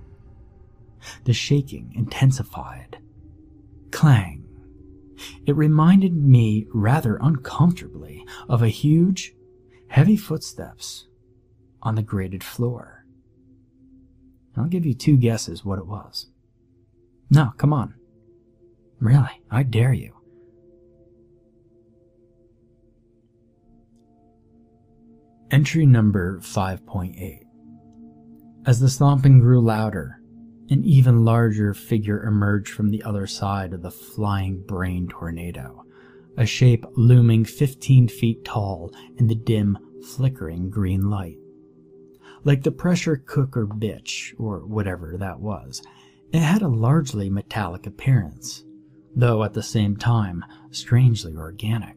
The 1.24 1.32
shaking 1.32 1.92
intensified. 1.94 2.98
Clang. 3.92 4.44
It 5.46 5.56
reminded 5.56 6.14
me 6.14 6.66
rather 6.74 7.16
uncomfortably 7.22 8.26
of 8.48 8.60
a 8.62 8.68
huge, 8.68 9.35
heavy 9.88 10.16
footsteps 10.16 11.06
on 11.82 11.94
the 11.94 12.02
grated 12.02 12.42
floor. 12.42 13.04
I'll 14.56 14.66
give 14.66 14.86
you 14.86 14.94
two 14.94 15.16
guesses 15.16 15.64
what 15.64 15.78
it 15.78 15.86
was. 15.86 16.26
No, 17.30 17.52
come 17.56 17.72
on. 17.72 17.94
Really, 19.00 19.42
I 19.50 19.62
dare 19.62 19.92
you. 19.92 20.14
Entry 25.50 25.86
number 25.86 26.40
5.8 26.40 27.46
as 28.66 28.80
the 28.80 28.90
stomping 28.90 29.38
grew 29.38 29.60
louder, 29.60 30.20
an 30.70 30.82
even 30.82 31.24
larger 31.24 31.72
figure 31.72 32.24
emerged 32.24 32.72
from 32.72 32.90
the 32.90 33.02
other 33.04 33.24
side 33.24 33.72
of 33.72 33.80
the 33.80 33.92
flying 33.92 34.60
brain 34.66 35.06
tornado, 35.08 35.84
a 36.36 36.46
shape 36.46 36.84
looming 36.96 37.44
15 37.44 38.08
feet 38.08 38.44
tall 38.44 38.92
in 39.18 39.26
the 39.26 39.34
dim, 39.34 39.78
flickering 40.14 40.70
green 40.70 41.10
light. 41.10 41.38
Like 42.44 42.62
the 42.62 42.70
pressure 42.70 43.16
cooker 43.16 43.66
bitch, 43.66 44.34
or 44.38 44.66
whatever 44.66 45.16
that 45.18 45.40
was, 45.40 45.82
it 46.32 46.40
had 46.40 46.62
a 46.62 46.68
largely 46.68 47.30
metallic 47.30 47.86
appearance, 47.86 48.64
though 49.14 49.42
at 49.42 49.54
the 49.54 49.62
same 49.62 49.96
time 49.96 50.44
strangely 50.70 51.34
organic. 51.34 51.96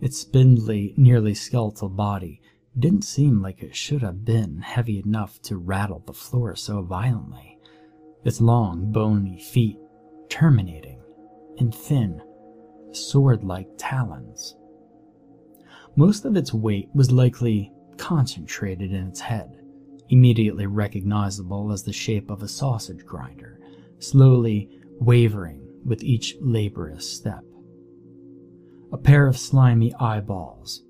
Its 0.00 0.18
spindly, 0.18 0.94
nearly 0.96 1.34
skeletal 1.34 1.88
body 1.88 2.40
didn't 2.78 3.04
seem 3.04 3.42
like 3.42 3.62
it 3.62 3.76
should 3.76 4.02
have 4.02 4.24
been 4.24 4.60
heavy 4.60 5.02
enough 5.04 5.40
to 5.42 5.56
rattle 5.56 6.02
the 6.06 6.12
floor 6.12 6.56
so 6.56 6.82
violently. 6.82 7.58
Its 8.24 8.40
long, 8.40 8.90
bony 8.90 9.38
feet 9.38 9.78
terminating 10.28 11.00
in 11.56 11.70
thin, 11.70 12.20
sword 12.96 13.44
like 13.44 13.68
talons. 13.78 14.56
Most 15.96 16.24
of 16.24 16.36
its 16.36 16.52
weight 16.52 16.88
was 16.94 17.12
likely 17.12 17.72
concentrated 17.96 18.92
in 18.92 19.06
its 19.06 19.20
head, 19.20 19.60
immediately 20.08 20.66
recognizable 20.66 21.72
as 21.72 21.82
the 21.82 21.92
shape 21.92 22.30
of 22.30 22.42
a 22.42 22.48
sausage 22.48 23.04
grinder, 23.04 23.60
slowly 23.98 24.68
wavering 25.00 25.60
with 25.84 26.02
each 26.02 26.36
laborious 26.40 27.10
step. 27.10 27.44
A 28.92 28.98
pair 28.98 29.26
of 29.26 29.38
slimy 29.38 29.94
eyeballs 29.94 30.84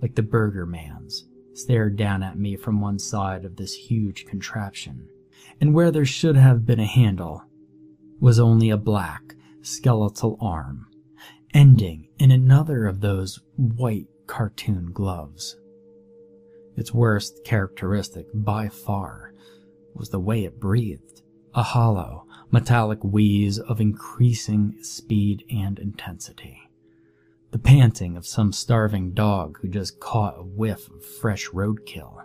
like 0.00 0.14
the 0.14 0.22
burger 0.22 0.66
man's, 0.66 1.26
stared 1.54 1.96
down 1.96 2.22
at 2.22 2.38
me 2.38 2.56
from 2.56 2.80
one 2.80 2.98
side 2.98 3.44
of 3.44 3.56
this 3.56 3.74
huge 3.74 4.26
contraption, 4.26 5.08
and 5.60 5.74
where 5.74 5.90
there 5.90 6.04
should 6.04 6.36
have 6.36 6.66
been 6.66 6.80
a 6.80 6.86
handle 6.86 7.42
was 8.20 8.38
only 8.38 8.70
a 8.70 8.76
black, 8.76 9.34
skeletal 9.62 10.36
arm, 10.40 10.85
ending 11.56 12.06
in 12.18 12.30
another 12.30 12.86
of 12.86 13.00
those 13.00 13.40
white 13.56 14.06
cartoon 14.26 14.90
gloves. 14.92 15.56
Its 16.76 16.92
worst 16.92 17.42
characteristic, 17.46 18.26
by 18.34 18.68
far, 18.68 19.32
was 19.94 20.10
the 20.10 20.20
way 20.20 20.44
it 20.44 20.60
breathed, 20.60 21.22
a 21.54 21.62
hollow, 21.62 22.26
metallic 22.50 23.02
wheeze 23.02 23.58
of 23.58 23.80
increasing 23.80 24.76
speed 24.82 25.42
and 25.50 25.78
intensity 25.78 26.60
the 27.52 27.58
panting 27.58 28.18
of 28.18 28.26
some 28.26 28.52
starving 28.52 29.12
dog 29.12 29.58
who 29.62 29.68
just 29.68 29.98
caught 29.98 30.38
a 30.38 30.42
whiff 30.42 30.90
of 30.90 31.02
fresh 31.02 31.48
roadkill. 31.50 32.22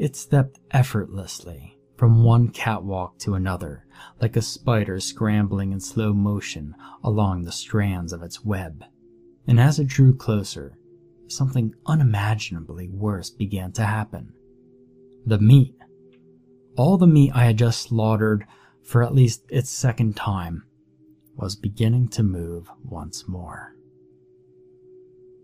It 0.00 0.16
stepped 0.16 0.58
effortlessly 0.72 1.75
from 1.96 2.22
one 2.22 2.48
catwalk 2.48 3.18
to 3.18 3.34
another, 3.34 3.86
like 4.20 4.36
a 4.36 4.42
spider 4.42 5.00
scrambling 5.00 5.72
in 5.72 5.80
slow 5.80 6.12
motion 6.12 6.74
along 7.02 7.42
the 7.42 7.52
strands 7.52 8.12
of 8.12 8.22
its 8.22 8.44
web. 8.44 8.84
And 9.46 9.58
as 9.58 9.78
it 9.78 9.86
drew 9.86 10.14
closer, 10.14 10.78
something 11.28 11.74
unimaginably 11.86 12.88
worse 12.88 13.30
began 13.30 13.72
to 13.72 13.84
happen. 13.84 14.32
The 15.24 15.38
meat. 15.38 15.74
All 16.76 16.98
the 16.98 17.06
meat 17.06 17.32
I 17.34 17.44
had 17.46 17.58
just 17.58 17.80
slaughtered 17.80 18.46
for 18.82 19.02
at 19.02 19.14
least 19.14 19.44
its 19.48 19.70
second 19.70 20.16
time 20.16 20.64
was 21.34 21.56
beginning 21.56 22.08
to 22.08 22.22
move 22.22 22.70
once 22.84 23.26
more. 23.26 23.74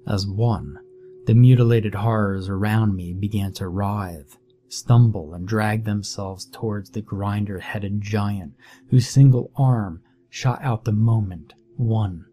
As 0.06 0.26
one, 0.26 0.78
the 1.26 1.34
mutilated 1.34 1.94
horrors 1.94 2.48
around 2.48 2.96
me 2.96 3.12
began 3.12 3.52
to 3.54 3.68
writhe, 3.68 4.36
stumble, 4.72 5.34
and 5.34 5.46
drag 5.46 5.84
themselves 5.84 6.46
towards 6.46 6.90
the 6.90 7.02
grinder 7.02 7.60
headed 7.60 8.00
giant 8.00 8.54
whose 8.88 9.06
single 9.06 9.50
arm 9.54 10.02
shot 10.30 10.58
out 10.62 10.84
the 10.84 10.92
moment 10.92 11.52
one, 11.76 12.24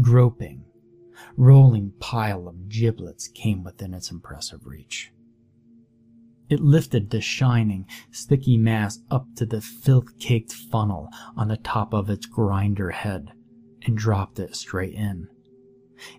groping, 0.00 0.64
rolling 1.36 1.92
pile 1.98 2.48
of 2.48 2.68
giblets 2.68 3.28
came 3.28 3.64
within 3.64 3.94
its 3.94 4.10
impressive 4.10 4.66
reach. 4.66 5.10
It 6.48 6.60
lifted 6.60 7.10
the 7.10 7.20
shining, 7.20 7.86
sticky 8.10 8.56
mass 8.56 9.00
up 9.10 9.26
to 9.36 9.46
the 9.46 9.60
filth 9.60 10.18
caked 10.18 10.52
funnel 10.52 11.08
on 11.36 11.48
the 11.48 11.56
top 11.56 11.92
of 11.92 12.08
its 12.08 12.26
grinder 12.26 12.90
head 12.90 13.32
and 13.82 13.96
dropped 13.96 14.38
it 14.38 14.54
straight 14.54 14.94
in. 14.94 15.28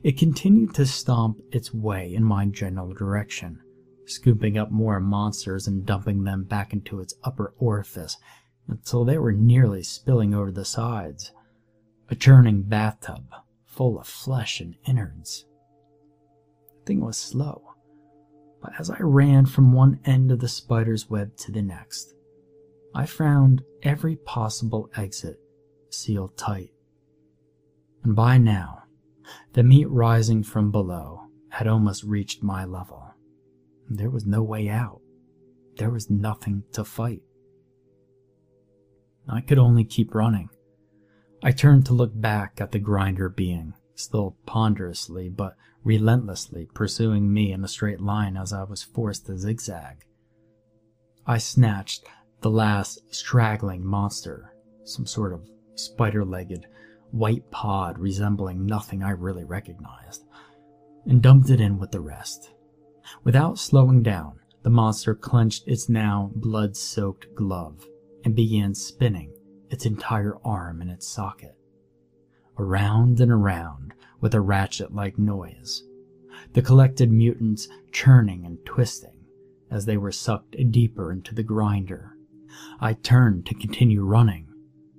It 0.04 0.18
continued 0.18 0.74
to 0.74 0.86
stomp 0.86 1.40
its 1.52 1.74
way 1.74 2.14
in 2.14 2.24
my 2.24 2.46
general 2.48 2.94
direction, 2.94 3.60
scooping 4.08 4.58
up 4.58 4.72
more 4.72 5.00
monsters 5.00 5.68
and 5.68 5.86
dumping 5.86 6.24
them 6.24 6.44
back 6.44 6.74
into 6.74 7.00
its 7.00 7.14
upper 7.24 7.54
orifice 7.58 8.18
until 8.68 9.06
they 9.06 9.18
were 9.18 9.32
nearly 9.32 9.84
spilling 9.84 10.34
over 10.34 10.52
the 10.52 10.66
sides. 10.66 11.32
A 12.10 12.16
churning 12.16 12.64
bathtub 12.64 13.26
full 13.66 14.00
of 14.00 14.08
flesh 14.08 14.60
and 14.60 14.76
innards. 14.86 15.46
The 16.80 16.86
thing 16.86 17.06
was 17.06 17.18
slow, 17.18 17.62
but 18.62 18.74
as 18.80 18.90
I 18.90 18.98
ran 19.00 19.46
from 19.46 19.74
one 19.74 20.00
end 20.06 20.32
of 20.32 20.40
the 20.40 20.48
spider's 20.48 21.10
web 21.10 21.36
to 21.38 21.52
the 21.52 21.62
next, 21.62 22.14
I 22.96 23.06
found 23.06 23.64
every 23.84 24.16
possible 24.16 24.90
exit 24.96 25.40
sealed 25.90 26.38
tight. 26.38 26.72
And 28.04 28.16
by 28.16 28.38
now, 28.38 28.84
the 29.54 29.64
meat 29.64 29.90
rising 29.90 30.44
from 30.44 30.72
below 30.72 31.28
had 31.50 31.68
almost 31.68 32.04
reached 32.04 32.42
my 32.42 32.66
level. 32.66 33.07
There 33.90 34.10
was 34.10 34.26
no 34.26 34.44
way 34.44 34.70
out. 34.70 35.02
There 35.78 35.90
was 35.90 36.10
nothing 36.10 36.64
to 36.74 36.84
fight. 36.84 37.22
I 39.30 39.42
could 39.42 39.60
only 39.60 39.84
keep 39.84 40.16
running. 40.16 40.50
I 41.44 41.52
turned 41.52 41.86
to 41.86 41.94
look 41.94 42.12
back 42.14 42.60
at 42.60 42.72
the 42.72 42.80
grinder 42.80 43.30
being, 43.30 43.74
still 43.96 44.38
ponderously 44.46 45.30
but 45.30 45.56
relentlessly 45.84 46.68
pursuing 46.74 47.32
me 47.32 47.52
in 47.52 47.64
a 47.64 47.68
straight 47.68 48.02
line 48.02 48.36
as 48.36 48.52
I 48.52 48.64
was 48.64 48.84
forced 48.84 49.28
to 49.28 49.38
zigzag. 49.38 50.06
I 51.26 51.38
snatched 51.38 52.06
the 52.42 52.50
last 52.50 53.02
straggling 53.14 53.86
monster, 53.86 54.54
some 54.84 55.06
sort 55.06 55.34
of 55.34 55.50
spider 55.76 56.26
legged, 56.26 56.66
white 57.12 57.50
pod 57.52 58.00
resembling 58.00 58.66
nothing 58.66 59.04
I 59.04 59.12
really 59.12 59.44
recognized, 59.44 60.26
and 61.06 61.22
dumped 61.22 61.50
it 61.50 61.62
in 61.62 61.80
with 61.80 61.92
the 61.92 62.02
rest. 62.02 62.52
Without 63.24 63.58
slowing 63.58 64.04
down, 64.04 64.40
The 64.64 64.70
monster 64.72 65.16
clenched 65.16 65.66
its 65.66 65.88
now 65.88 66.30
blood 66.36 66.76
soaked 66.76 67.34
glove 67.34 67.88
and 68.26 68.36
began 68.36 68.76
spinning 68.76 69.34
its 69.70 69.86
entire 69.86 70.36
arm 70.44 70.82
in 70.82 70.90
its 70.90 71.08
socket. 71.08 71.56
Around 72.58 73.22
and 73.22 73.32
around 73.32 73.94
with 74.20 74.34
a 74.34 74.42
ratchet 74.42 74.94
like 74.94 75.18
noise, 75.18 75.84
the 76.52 76.62
collected 76.62 77.12
mutants 77.12 77.70
churning 77.94 78.46
and 78.46 78.58
twisting 78.66 79.26
as 79.72 79.86
they 79.86 79.96
were 79.96 80.12
sucked 80.12 80.58
deeper 80.72 81.14
into 81.14 81.34
the 81.34 81.44
grinder. 81.44 82.12
I 82.82 82.92
turned 82.92 83.46
to 83.46 83.56
continue 83.56 84.04
running, 84.04 84.48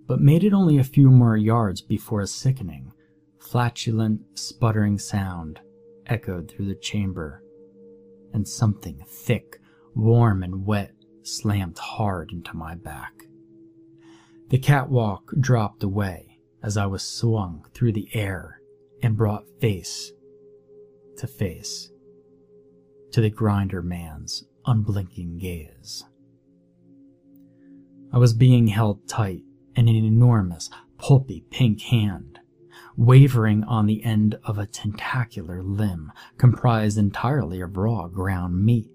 but 0.06 0.20
made 0.22 0.44
it 0.44 0.54
only 0.54 0.78
a 0.78 0.84
few 0.84 1.10
more 1.10 1.36
yards 1.36 1.82
before 1.82 2.22
a 2.22 2.26
sickening, 2.26 2.92
flatulent, 3.38 4.22
sputtering 4.38 4.98
sound 4.98 5.60
echoed 6.06 6.50
through 6.50 6.68
the 6.68 6.74
chamber, 6.74 7.42
and 8.32 8.46
something 8.46 9.02
thick, 9.06 9.60
warm, 9.94 10.42
and 10.42 10.66
wet 10.66 10.92
slammed 11.22 11.78
hard 11.78 12.32
into 12.32 12.56
my 12.56 12.74
back. 12.74 13.24
The 14.48 14.58
catwalk 14.58 15.32
dropped 15.38 15.82
away 15.82 16.38
as 16.62 16.76
I 16.76 16.86
was 16.86 17.02
swung 17.02 17.66
through 17.74 17.92
the 17.92 18.08
air 18.14 18.60
and 19.02 19.16
brought 19.16 19.44
face 19.60 20.12
to 21.18 21.26
face 21.26 21.90
to 23.12 23.20
the 23.20 23.30
grinder 23.30 23.82
man's 23.82 24.44
unblinking 24.66 25.38
gaze. 25.38 26.04
I 28.12 28.18
was 28.18 28.32
being 28.32 28.68
held 28.68 29.06
tight 29.06 29.42
in 29.76 29.88
an 29.88 29.94
enormous, 29.94 30.70
pulpy 30.98 31.44
pink 31.50 31.82
hand, 31.82 32.37
wavering 32.98 33.62
on 33.62 33.86
the 33.86 34.02
end 34.02 34.36
of 34.42 34.58
a 34.58 34.66
tentacular 34.66 35.62
limb 35.62 36.10
comprised 36.36 36.98
entirely 36.98 37.60
of 37.60 37.76
raw 37.76 38.08
ground 38.08 38.64
meat. 38.64 38.90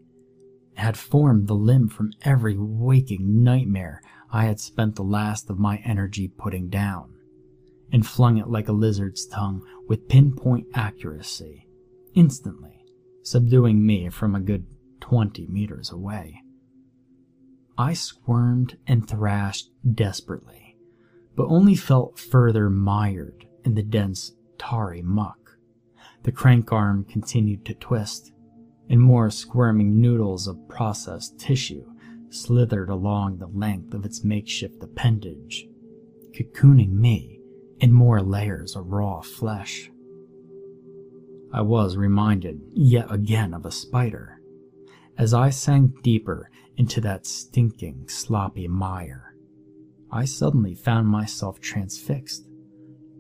It 0.73 0.79
had 0.79 0.97
formed 0.97 1.47
the 1.47 1.55
limb 1.55 1.87
from 1.87 2.11
every 2.21 2.57
waking 2.57 3.43
nightmare 3.43 4.01
I 4.29 4.43
had 4.43 4.59
spent 4.59 4.95
the 4.95 5.03
last 5.03 5.49
of 5.49 5.57
my 5.57 5.77
energy 5.85 6.27
putting 6.27 6.67
down, 6.67 7.13
and 7.93 8.05
flung 8.05 8.37
it 8.37 8.49
like 8.49 8.67
a 8.67 8.73
lizard's 8.73 9.25
tongue 9.25 9.65
with 9.87 10.09
pinpoint 10.09 10.67
accuracy, 10.73 11.65
instantly, 12.13 12.83
subduing 13.21 13.85
me 13.85 14.09
from 14.09 14.35
a 14.35 14.41
good 14.41 14.65
twenty 14.99 15.47
meters 15.47 15.91
away. 15.91 16.41
I 17.77 17.93
squirmed 17.93 18.77
and 18.85 19.07
thrashed 19.07 19.69
desperately, 19.89 20.75
but 21.37 21.47
only 21.47 21.75
felt 21.75 22.19
further 22.19 22.69
mired 22.69 23.45
in 23.65 23.75
the 23.75 23.83
dense, 23.83 24.33
tarry 24.57 25.01
muck. 25.01 25.57
The 26.23 26.31
crank 26.31 26.71
arm 26.71 27.05
continued 27.05 27.65
to 27.65 27.73
twist, 27.73 28.31
and 28.89 29.01
more 29.01 29.29
squirming 29.29 29.99
noodles 29.99 30.47
of 30.47 30.67
processed 30.67 31.39
tissue 31.39 31.85
slithered 32.29 32.89
along 32.89 33.37
the 33.37 33.47
length 33.47 33.93
of 33.93 34.05
its 34.05 34.23
makeshift 34.23 34.81
appendage, 34.81 35.67
cocooning 36.33 36.93
me 36.93 37.39
in 37.79 37.91
more 37.91 38.21
layers 38.21 38.75
of 38.75 38.87
raw 38.87 39.21
flesh. 39.21 39.91
I 41.53 41.61
was 41.61 41.95
reminded 41.95 42.61
yet 42.73 43.11
again 43.11 43.53
of 43.53 43.65
a 43.65 43.71
spider 43.71 44.39
as 45.17 45.33
I 45.33 45.51
sank 45.51 46.01
deeper 46.01 46.49
into 46.75 46.99
that 47.01 47.27
stinking, 47.27 48.07
sloppy 48.07 48.67
mire. 48.67 49.35
I 50.11 50.25
suddenly 50.25 50.73
found 50.73 51.07
myself 51.07 51.59
transfixed 51.59 52.47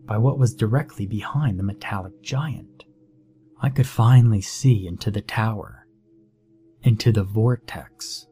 by 0.05 0.17
what 0.17 0.37
was 0.37 0.53
directly 0.53 1.05
behind 1.05 1.57
the 1.57 1.63
metallic 1.63 2.21
giant. 2.21 2.83
I 3.61 3.69
could 3.69 3.87
finally 3.87 4.41
see 4.41 4.85
into 4.87 5.09
the 5.09 5.21
tower, 5.21 5.87
into 6.81 7.11
the 7.11 7.23
vortex, 7.23 8.27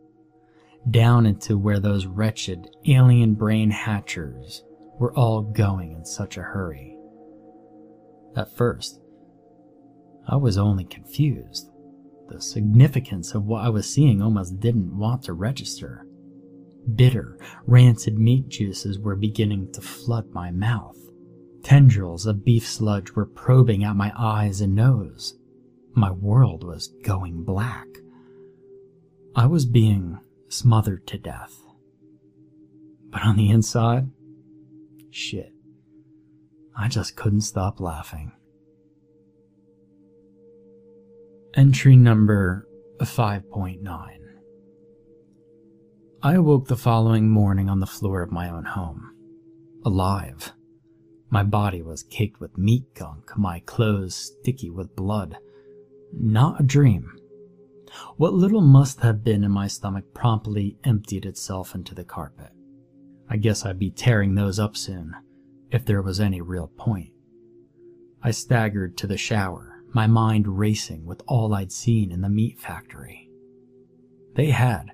down 0.90 1.26
into 1.26 1.58
where 1.58 1.80
those 1.80 2.06
wretched 2.06 2.68
alien 2.86 3.36
brain 3.36 3.72
hatchers 3.72 4.64
were 5.00 5.14
all 5.14 5.42
going 5.42 5.94
in 5.94 6.06
such 6.06 6.38
a 6.38 6.42
hurry. 6.42 6.98
At 8.36 8.56
first, 8.56 9.00
I 10.28 10.36
was 10.36 10.58
only 10.58 10.86
confused. 10.86 11.70
The 12.30 12.42
significance 12.42 13.34
of 13.34 13.46
what 13.46 13.66
I 13.66 13.70
was 13.70 13.92
seeing 13.92 14.22
almost 14.22 14.60
didn't 14.60 14.98
want 14.98 15.24
to 15.24 15.34
register. 15.34 16.06
Bitter, 16.96 17.38
rancid 17.66 18.18
meat 18.18 18.48
juices 18.50 19.00
were 19.00 19.16
beginning 19.16 19.72
to 19.74 19.82
flood 19.82 20.30
my 20.32 20.52
mouth. 20.52 20.98
Tendrils 21.64 22.26
of 22.26 22.44
beef 22.44 22.68
sludge 22.68 23.12
were 23.12 23.26
probing 23.26 23.84
at 23.84 23.96
my 23.96 24.12
eyes 24.18 24.62
and 24.62 24.76
nose. 24.76 25.36
My 25.94 26.12
world 26.12 26.64
was 26.64 26.88
going 27.04 27.44
black. 27.44 27.88
I 29.36 29.46
was 29.46 29.66
being 29.66 30.20
smothered 30.50 31.08
to 31.08 31.18
death. 31.18 31.56
But 33.10 33.24
on 33.24 33.38
the 33.38 33.50
inside, 33.50 34.10
shit, 35.10 35.54
I 36.76 36.88
just 36.88 37.16
couldn't 37.16 37.42
stop 37.42 37.80
laughing. 37.80 38.32
Entry 41.54 41.96
number 41.96 42.68
5.9 43.00 44.18
I 46.24 46.34
awoke 46.36 46.68
the 46.68 46.78
following 46.78 47.30
morning 47.30 47.68
on 47.68 47.80
the 47.80 47.88
floor 47.88 48.22
of 48.22 48.32
my 48.32 48.50
own 48.50 48.64
home, 48.64 49.16
alive. 49.84 50.54
My 51.32 51.44
body 51.44 51.82
was 51.82 52.04
caked 52.04 52.42
with 52.42 52.58
meat 52.58 52.94
gunk, 52.94 53.38
my 53.38 53.62
clothes 53.62 54.16
sticky 54.16 54.70
with 54.70 54.98
blood. 54.98 55.38
Not 56.14 56.60
a 56.60 56.64
dream. 56.64 57.10
What 58.18 58.34
little 58.34 58.60
must 58.60 59.00
have 59.00 59.24
been 59.24 59.46
in 59.46 59.52
my 59.52 59.68
stomach 59.68 60.14
promptly 60.14 60.78
emptied 60.84 61.26
itself 61.26 61.74
into 61.74 61.96
the 61.96 62.04
carpet. 62.04 62.52
I 63.30 63.38
guess 63.38 63.66
I'd 63.66 63.80
be 63.80 63.92
tearing 63.92 64.36
those 64.36 64.60
up 64.60 64.76
soon, 64.76 65.16
if 65.72 65.86
there 65.86 66.02
was 66.02 66.20
any 66.20 66.42
real 66.42 66.68
point. 66.68 67.14
I 68.22 68.32
staggered 68.32 68.98
to 68.98 69.08
the 69.08 69.18
shower, 69.18 69.84
my 69.94 70.08
mind 70.08 70.60
racing 70.60 71.06
with 71.06 71.22
all 71.28 71.54
I'd 71.54 71.72
seen 71.72 72.12
in 72.12 72.20
the 72.20 72.30
meat 72.30 72.60
factory. 72.60 73.30
They 74.36 74.52
had, 74.52 74.92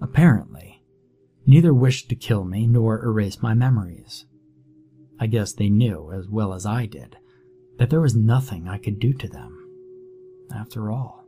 apparently, 0.00 0.84
neither 1.46 1.74
wished 1.74 2.08
to 2.10 2.14
kill 2.14 2.44
me 2.44 2.68
nor 2.68 3.04
erase 3.04 3.42
my 3.42 3.54
memories. 3.54 4.26
I 5.22 5.26
guess 5.26 5.52
they 5.52 5.68
knew, 5.68 6.10
as 6.12 6.28
well 6.28 6.54
as 6.54 6.64
I 6.64 6.86
did, 6.86 7.18
that 7.76 7.90
there 7.90 8.00
was 8.00 8.16
nothing 8.16 8.66
I 8.66 8.78
could 8.78 8.98
do 8.98 9.12
to 9.12 9.28
them. 9.28 9.68
After 10.52 10.90
all, 10.90 11.26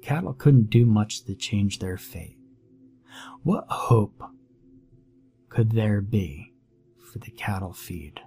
cattle 0.00 0.32
couldn't 0.32 0.70
do 0.70 0.86
much 0.86 1.24
to 1.24 1.34
change 1.34 1.80
their 1.80 1.98
fate. 1.98 2.38
What 3.42 3.66
hope 3.68 4.22
could 5.48 5.72
there 5.72 6.00
be 6.00 6.52
for 6.98 7.18
the 7.18 7.32
cattle 7.32 7.72
feed? 7.72 8.20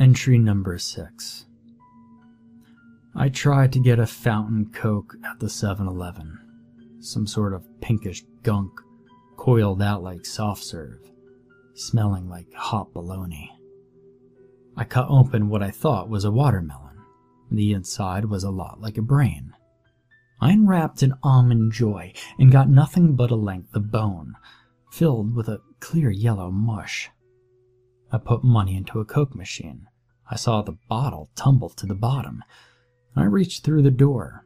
Entry 0.00 0.36
number 0.36 0.76
6. 0.78 1.46
I 3.14 3.28
tried 3.28 3.72
to 3.72 3.78
get 3.78 4.00
a 4.00 4.06
fountain 4.06 4.70
coke 4.72 5.14
at 5.24 5.38
the 5.38 5.48
7 5.48 5.86
Eleven. 5.86 6.38
Some 6.98 7.26
sort 7.26 7.54
of 7.54 7.64
pinkish 7.80 8.24
gunk 8.42 8.72
coiled 9.36 9.82
out 9.82 10.02
like 10.02 10.24
soft 10.24 10.62
serve, 10.62 11.00
smelling 11.74 12.28
like 12.28 12.52
hot 12.54 12.92
bologna. 12.92 13.52
I 14.76 14.84
cut 14.84 15.06
open 15.08 15.48
what 15.48 15.62
I 15.62 15.70
thought 15.70 16.08
was 16.08 16.24
a 16.24 16.30
watermelon. 16.30 16.98
The 17.50 17.72
inside 17.72 18.26
was 18.26 18.44
a 18.44 18.50
lot 18.50 18.80
like 18.80 18.98
a 18.98 19.02
brain. 19.02 19.52
I 20.40 20.52
unwrapped 20.52 21.02
an 21.02 21.14
almond 21.22 21.72
joy 21.72 22.12
and 22.38 22.52
got 22.52 22.68
nothing 22.68 23.16
but 23.16 23.30
a 23.30 23.36
length 23.36 23.74
of 23.74 23.90
bone, 23.90 24.34
filled 24.90 25.34
with 25.34 25.48
a 25.48 25.60
clear 25.80 26.10
yellow 26.10 26.50
mush. 26.50 27.10
I 28.12 28.18
put 28.18 28.44
money 28.44 28.76
into 28.76 29.00
a 29.00 29.04
Coke 29.04 29.34
machine. 29.34 29.86
I 30.30 30.36
saw 30.36 30.62
the 30.62 30.76
bottle 30.88 31.30
tumble 31.36 31.70
to 31.70 31.86
the 31.86 31.94
bottom. 31.94 32.42
I 33.14 33.24
reached 33.24 33.64
through 33.64 33.82
the 33.82 33.90
door. 33.90 34.44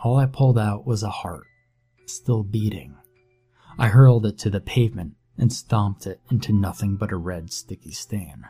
All 0.00 0.16
I 0.16 0.26
pulled 0.26 0.58
out 0.58 0.86
was 0.86 1.02
a 1.02 1.10
heart, 1.10 1.46
still 2.06 2.42
beating. 2.42 2.96
I 3.78 3.88
hurled 3.88 4.26
it 4.26 4.38
to 4.38 4.50
the 4.50 4.60
pavement 4.60 5.14
and 5.36 5.52
stomped 5.52 6.06
it 6.06 6.20
into 6.30 6.52
nothing 6.52 6.96
but 6.96 7.12
a 7.12 7.16
red 7.16 7.52
sticky 7.52 7.92
stain. 7.92 8.46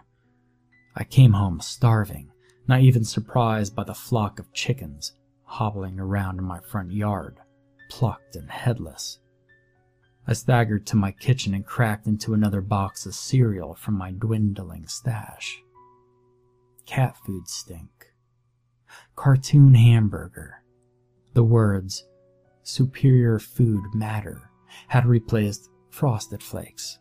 I 0.94 1.04
came 1.04 1.32
home 1.32 1.60
starving, 1.60 2.30
not 2.68 2.80
even 2.80 3.04
surprised 3.04 3.74
by 3.74 3.84
the 3.84 3.94
flock 3.94 4.38
of 4.38 4.52
chickens 4.52 5.12
hobbling 5.46 5.98
around 5.98 6.38
in 6.38 6.44
my 6.44 6.60
front 6.60 6.92
yard, 6.92 7.38
plucked 7.88 8.36
and 8.36 8.50
headless. 8.50 9.18
I 10.26 10.32
staggered 10.32 10.86
to 10.88 10.96
my 10.96 11.12
kitchen 11.12 11.54
and 11.54 11.64
cracked 11.64 12.06
into 12.06 12.34
another 12.34 12.60
box 12.60 13.06
of 13.06 13.14
cereal 13.14 13.74
from 13.74 13.94
my 13.94 14.10
dwindling 14.10 14.88
stash. 14.88 15.62
Cat 16.84 17.16
food 17.24 17.48
stink. 17.48 18.12
Cartoon 19.14 19.74
hamburger. 19.74 20.62
The 21.34 21.44
words, 21.44 22.06
superior 22.62 23.38
food 23.38 23.84
matter, 23.94 24.50
had 24.88 25.06
replaced 25.06 25.70
frosted 25.90 26.42
flakes. 26.42 26.98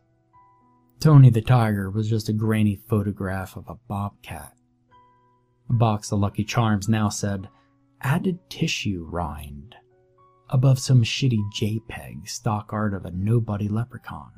Tony 0.99 1.29
the 1.29 1.41
Tiger 1.41 1.89
was 1.89 2.09
just 2.09 2.29
a 2.29 2.33
grainy 2.33 2.75
photograph 2.75 3.55
of 3.57 3.67
a 3.67 3.75
bobcat. 3.87 4.53
A 5.69 5.73
box 5.73 6.11
of 6.11 6.19
Lucky 6.19 6.43
Charms 6.43 6.87
now 6.87 7.09
said, 7.09 7.49
added 8.01 8.39
tissue 8.49 9.05
rind, 9.09 9.75
above 10.49 10.79
some 10.79 11.03
shitty 11.03 11.41
JPEG 11.53 12.29
stock 12.29 12.71
art 12.71 12.93
of 12.93 13.05
a 13.05 13.11
nobody 13.11 13.67
leprechaun. 13.67 14.31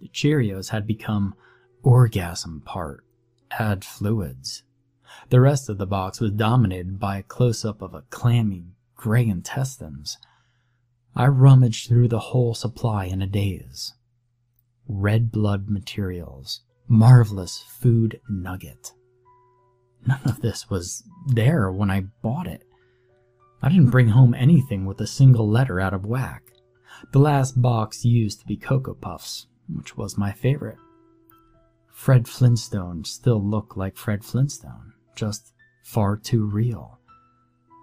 The 0.00 0.08
Cheerios 0.08 0.70
had 0.70 0.86
become 0.86 1.34
orgasm 1.82 2.62
part, 2.64 3.04
add 3.50 3.84
fluids. 3.84 4.64
The 5.28 5.40
rest 5.40 5.68
of 5.68 5.78
the 5.78 5.86
box 5.86 6.20
was 6.20 6.32
dominated 6.32 6.98
by 6.98 7.18
a 7.18 7.22
close 7.22 7.64
up 7.64 7.82
of 7.82 7.94
a 7.94 8.02
clammy 8.10 8.74
gray 8.96 9.26
intestines. 9.26 10.18
I 11.14 11.26
rummaged 11.26 11.88
through 11.88 12.08
the 12.08 12.18
whole 12.18 12.54
supply 12.54 13.04
in 13.04 13.20
a 13.20 13.26
daze. 13.26 13.92
Red 14.88 15.30
blood 15.30 15.68
materials, 15.68 16.62
marvelous 16.88 17.64
food 17.80 18.20
nugget. 18.28 18.92
None 20.06 20.22
of 20.24 20.40
this 20.40 20.68
was 20.70 21.04
there 21.26 21.70
when 21.70 21.90
I 21.90 22.06
bought 22.22 22.46
it. 22.46 22.64
I 23.62 23.68
didn't 23.68 23.90
bring 23.90 24.08
home 24.08 24.34
anything 24.34 24.86
with 24.86 25.00
a 25.00 25.06
single 25.06 25.48
letter 25.48 25.78
out 25.78 25.94
of 25.94 26.06
whack. 26.06 26.42
The 27.12 27.20
last 27.20 27.60
box 27.60 28.04
used 28.04 28.40
to 28.40 28.46
be 28.46 28.56
Cocoa 28.56 28.94
Puffs, 28.94 29.46
which 29.68 29.96
was 29.96 30.18
my 30.18 30.32
favorite. 30.32 30.78
Fred 31.92 32.26
Flintstone 32.26 33.04
still 33.04 33.40
looked 33.40 33.76
like 33.76 33.96
Fred 33.96 34.24
Flintstone, 34.24 34.94
just 35.14 35.52
far 35.84 36.16
too 36.16 36.44
real. 36.44 36.98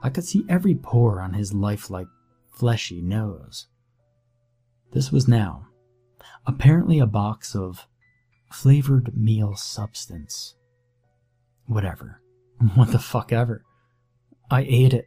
I 0.01 0.09
could 0.09 0.25
see 0.25 0.43
every 0.49 0.75
pore 0.75 1.21
on 1.21 1.33
his 1.33 1.53
lifelike, 1.53 2.07
fleshy 2.59 3.01
nose. 3.01 3.67
This 4.91 5.11
was 5.13 5.29
now 5.29 5.67
apparently 6.45 6.99
a 6.99 7.05
box 7.05 7.55
of 7.55 7.87
flavored 8.51 9.15
meal 9.15 9.55
substance. 9.55 10.55
Whatever. 11.65 12.21
What 12.75 12.91
the 12.91 12.99
fuck 12.99 13.31
ever. 13.31 13.63
I 14.51 14.65
ate 14.67 14.93
it. 14.93 15.05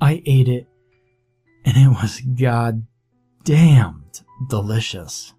I 0.00 0.24
ate 0.26 0.48
it. 0.48 0.66
And 1.64 1.76
it 1.76 1.88
was 1.88 2.20
god 2.20 2.84
damned 3.44 4.22
delicious. 4.48 5.32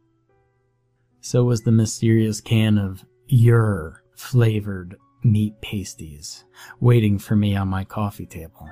So 1.19 1.43
was 1.43 1.63
the 1.63 1.73
mysterious 1.73 2.39
can 2.39 2.77
of 2.77 3.03
your 3.27 4.03
flavored 4.15 4.95
meat 5.23 5.61
pasties 5.61 6.45
waiting 6.79 7.19
for 7.19 7.35
me 7.35 7.53
on 7.57 7.67
my 7.67 7.83
coffee 7.83 8.25
table. 8.25 8.69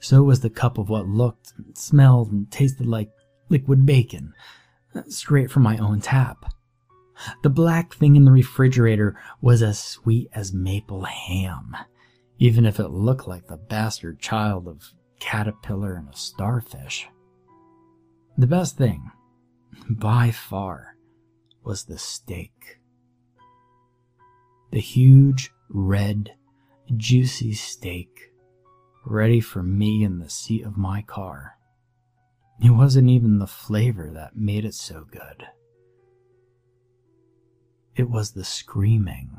So 0.00 0.22
was 0.22 0.40
the 0.40 0.50
cup 0.50 0.78
of 0.78 0.88
what 0.88 1.06
looked, 1.06 1.52
smelled, 1.74 2.32
and 2.32 2.50
tasted 2.50 2.86
like 2.86 3.10
liquid 3.48 3.86
bacon, 3.86 4.34
straight 5.08 5.50
from 5.50 5.62
my 5.62 5.76
own 5.78 6.00
tap. 6.00 6.52
The 7.42 7.50
black 7.50 7.94
thing 7.94 8.16
in 8.16 8.24
the 8.24 8.32
refrigerator 8.32 9.18
was 9.40 9.62
as 9.62 9.78
sweet 9.78 10.28
as 10.32 10.54
maple 10.54 11.04
ham, 11.04 11.76
even 12.38 12.64
if 12.64 12.80
it 12.80 12.88
looked 12.88 13.28
like 13.28 13.46
the 13.46 13.56
bastard 13.56 14.20
child 14.20 14.66
of 14.66 14.94
caterpillar 15.18 15.94
and 15.94 16.08
a 16.08 16.16
starfish. 16.16 17.08
The 18.38 18.46
best 18.46 18.78
thing, 18.78 19.10
by 19.88 20.30
far, 20.30 20.96
was 21.62 21.84
the 21.84 21.98
steak. 21.98 22.78
The 24.72 24.80
huge, 24.80 25.50
red, 25.68 26.34
juicy 26.96 27.52
steak, 27.52 28.29
ready 29.04 29.40
for 29.40 29.62
me 29.62 30.04
in 30.04 30.18
the 30.18 30.30
seat 30.30 30.64
of 30.64 30.76
my 30.76 31.02
car. 31.02 31.56
It 32.62 32.70
wasn't 32.70 33.08
even 33.08 33.38
the 33.38 33.46
flavor 33.46 34.10
that 34.12 34.36
made 34.36 34.64
it 34.64 34.74
so 34.74 35.06
good. 35.10 35.46
It 37.96 38.10
was 38.10 38.32
the 38.32 38.44
screaming 38.44 39.36